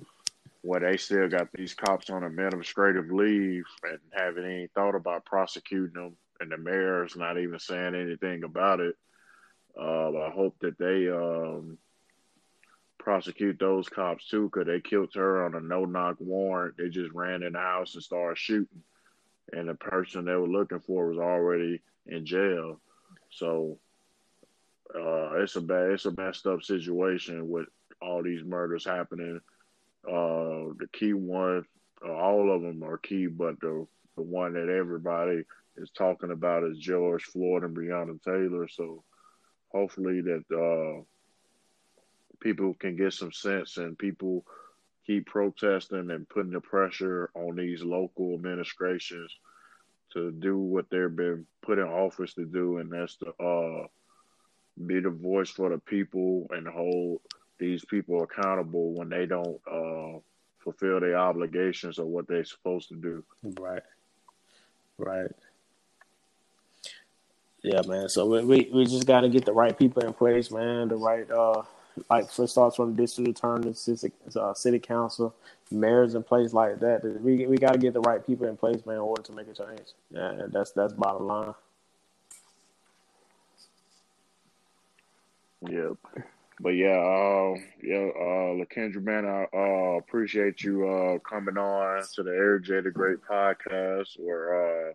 where 0.63 0.79
they 0.79 0.95
still 0.95 1.27
got 1.27 1.49
these 1.53 1.73
cops 1.73 2.09
on 2.09 2.23
administrative 2.23 3.11
leave 3.11 3.65
and 3.83 3.99
haven't 4.13 4.45
even 4.45 4.69
thought 4.73 4.95
about 4.95 5.25
prosecuting 5.25 5.93
them, 5.93 6.15
and 6.39 6.49
the 6.49 6.57
mayor's 6.57 7.17
not 7.17 7.37
even 7.37 7.59
saying 7.59 7.93
anything 7.93 8.43
about 8.45 8.79
it. 8.79 8.95
Uh, 9.77 10.09
I 10.17 10.31
hope 10.33 10.55
that 10.61 10.77
they 10.77 11.09
um, 11.09 11.77
prosecute 12.97 13.59
those 13.59 13.89
cops 13.89 14.29
too, 14.29 14.49
because 14.49 14.67
they 14.67 14.79
killed 14.79 15.13
her 15.15 15.43
on 15.43 15.55
a 15.55 15.59
no-knock 15.59 16.15
warrant. 16.19 16.77
They 16.77 16.87
just 16.87 17.11
ran 17.11 17.43
in 17.43 17.53
the 17.53 17.59
house 17.59 17.95
and 17.95 18.03
started 18.03 18.37
shooting, 18.37 18.83
and 19.51 19.67
the 19.67 19.75
person 19.75 20.23
they 20.23 20.35
were 20.35 20.47
looking 20.47 20.79
for 20.79 21.09
was 21.09 21.19
already 21.19 21.81
in 22.07 22.25
jail. 22.25 22.79
So 23.31 23.79
uh, 24.95 25.41
it's 25.41 25.57
a 25.57 25.61
bad, 25.61 25.91
it's 25.91 26.05
a 26.05 26.13
messed 26.15 26.47
up 26.47 26.63
situation 26.63 27.49
with 27.49 27.65
all 28.01 28.23
these 28.23 28.45
murders 28.45 28.85
happening 28.85 29.41
uh, 30.07 30.73
the 30.77 30.87
key 30.91 31.13
one, 31.13 31.65
uh, 32.05 32.11
all 32.11 32.53
of 32.53 32.61
them 32.61 32.83
are 32.83 32.97
key, 32.97 33.27
but 33.27 33.59
the 33.59 33.87
the 34.15 34.21
one 34.21 34.53
that 34.53 34.69
everybody 34.69 35.43
is 35.77 35.89
talking 35.91 36.31
about 36.31 36.63
is 36.63 36.77
George 36.77 37.23
Floyd 37.23 37.63
and 37.63 37.75
Breonna 37.75 38.21
Taylor. 38.21 38.67
So 38.67 39.03
hopefully 39.69 40.21
that 40.21 40.43
uh, 40.51 41.03
people 42.39 42.75
can 42.75 42.95
get 42.95 43.13
some 43.13 43.31
sense 43.31 43.77
and 43.77 43.97
people 43.97 44.45
keep 45.05 45.25
protesting 45.25 46.11
and 46.11 46.29
putting 46.29 46.51
the 46.51 46.61
pressure 46.61 47.31
on 47.35 47.55
these 47.55 47.81
local 47.81 48.35
administrations 48.35 49.35
to 50.13 50.31
do 50.31 50.57
what 50.57 50.85
they've 50.89 51.15
been 51.15 51.45
put 51.63 51.79
in 51.79 51.85
office 51.85 52.35
to 52.35 52.45
do, 52.45 52.77
and 52.77 52.91
that's 52.91 53.17
to 53.17 53.29
uh, 53.43 53.87
be 54.85 54.99
the 54.99 55.09
voice 55.09 55.49
for 55.49 55.69
the 55.69 55.79
people 55.79 56.47
and 56.51 56.67
hold 56.67 57.19
these 57.63 57.85
people 57.85 58.23
accountable 58.23 58.93
when 58.93 59.07
they 59.07 59.25
don't 59.25 59.59
uh, 59.71 60.19
fulfill 60.59 60.99
their 60.99 61.17
obligations 61.17 61.97
or 61.97 62.05
what 62.05 62.27
they're 62.27 62.43
supposed 62.43 62.89
to 62.89 62.95
do. 62.95 63.23
Right. 63.57 63.81
Right. 64.97 65.31
Yeah, 67.61 67.81
man. 67.87 68.09
So 68.09 68.25
we 68.25 68.43
we, 68.43 68.69
we 68.73 68.85
just 68.85 69.07
got 69.07 69.21
to 69.21 69.29
get 69.29 69.45
the 69.45 69.53
right 69.53 69.77
people 69.77 70.03
in 70.03 70.11
place, 70.11 70.51
man. 70.51 70.89
The 70.89 70.97
right 70.97 71.29
uh, 71.31 71.63
like 72.09 72.29
for 72.29 72.45
starts 72.47 72.75
from 72.75 72.93
the 72.93 73.01
district 73.01 73.29
attorney, 73.29 73.73
city, 73.73 74.11
uh, 74.35 74.53
city 74.53 74.79
council, 74.79 75.33
mayors 75.71 76.15
in 76.15 76.23
place 76.23 76.51
like 76.51 76.81
that. 76.81 77.05
We 77.21 77.47
we 77.47 77.57
got 77.57 77.71
to 77.71 77.77
get 77.77 77.93
the 77.93 78.01
right 78.01 78.25
people 78.25 78.47
in 78.47 78.57
place, 78.57 78.85
man, 78.85 78.95
in 78.95 79.01
order 79.01 79.21
to 79.23 79.31
make 79.31 79.47
a 79.47 79.53
change. 79.53 79.87
Yeah, 80.11 80.47
that's 80.49 80.71
that's 80.71 80.91
bottom 80.91 81.27
line. 81.27 81.53
Yep. 85.69 85.97
But 86.59 86.69
yeah, 86.69 86.97
uh, 86.97 87.55
yeah, 87.81 88.09
uh, 88.15 88.53
Lakendra, 88.55 89.01
man, 89.01 89.25
I 89.25 89.45
uh, 89.53 89.97
appreciate 89.97 90.63
you 90.63 90.87
uh, 90.87 91.19
coming 91.19 91.57
on 91.57 92.03
to 92.13 92.23
the 92.23 92.31
Air 92.31 92.59
J. 92.59 92.81
the 92.81 92.91
Great 92.91 93.21
podcast, 93.21 94.19
where 94.19 94.89
uh, 94.89 94.93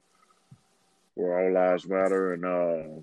where 1.15 1.39
all 1.39 1.53
lives 1.53 1.87
matter, 1.87 2.33
and 2.35 2.45
uh, 2.45 3.03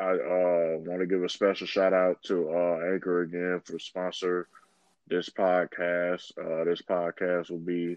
I 0.00 0.10
uh, 0.10 0.78
want 0.78 1.00
to 1.00 1.06
give 1.06 1.24
a 1.24 1.28
special 1.28 1.66
shout 1.66 1.92
out 1.92 2.22
to 2.24 2.50
uh, 2.50 2.92
Anchor 2.92 3.22
again 3.22 3.60
for 3.64 3.78
sponsor 3.78 4.46
this 5.08 5.28
podcast. 5.28 6.32
Uh, 6.38 6.64
this 6.64 6.82
podcast 6.82 7.50
will 7.50 7.58
be 7.58 7.96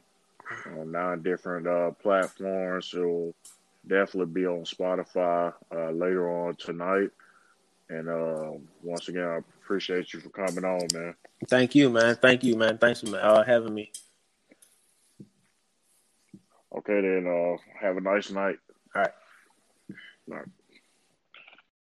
on 0.77 0.91
nine 0.91 1.21
different 1.21 1.67
uh, 1.67 1.91
platforms. 1.91 2.91
It'll 2.93 3.35
definitely 3.87 4.33
be 4.33 4.47
on 4.47 4.63
Spotify 4.63 5.53
uh, 5.73 5.91
later 5.91 6.29
on 6.29 6.55
tonight. 6.55 7.11
And 7.89 8.07
uh, 8.07 8.51
once 8.83 9.07
again, 9.07 9.23
I 9.23 9.37
appreciate 9.37 10.13
you 10.13 10.19
for 10.19 10.29
coming 10.29 10.63
on, 10.63 10.87
man. 10.93 11.15
Thank 11.47 11.73
you, 11.73 11.89
man. 11.89 12.15
Thank 12.15 12.43
you, 12.43 12.55
man. 12.55 12.77
Thanks 12.77 13.01
for 13.01 13.15
uh, 13.15 13.43
having 13.43 13.73
me. 13.73 13.91
Okay, 16.77 17.01
then. 17.01 17.25
Uh, 17.27 17.57
have 17.81 17.97
a 17.97 18.01
nice 18.01 18.29
night. 18.29 18.57
All 18.95 19.01
right. 19.01 19.11
All 20.31 20.37
right. 20.37 20.45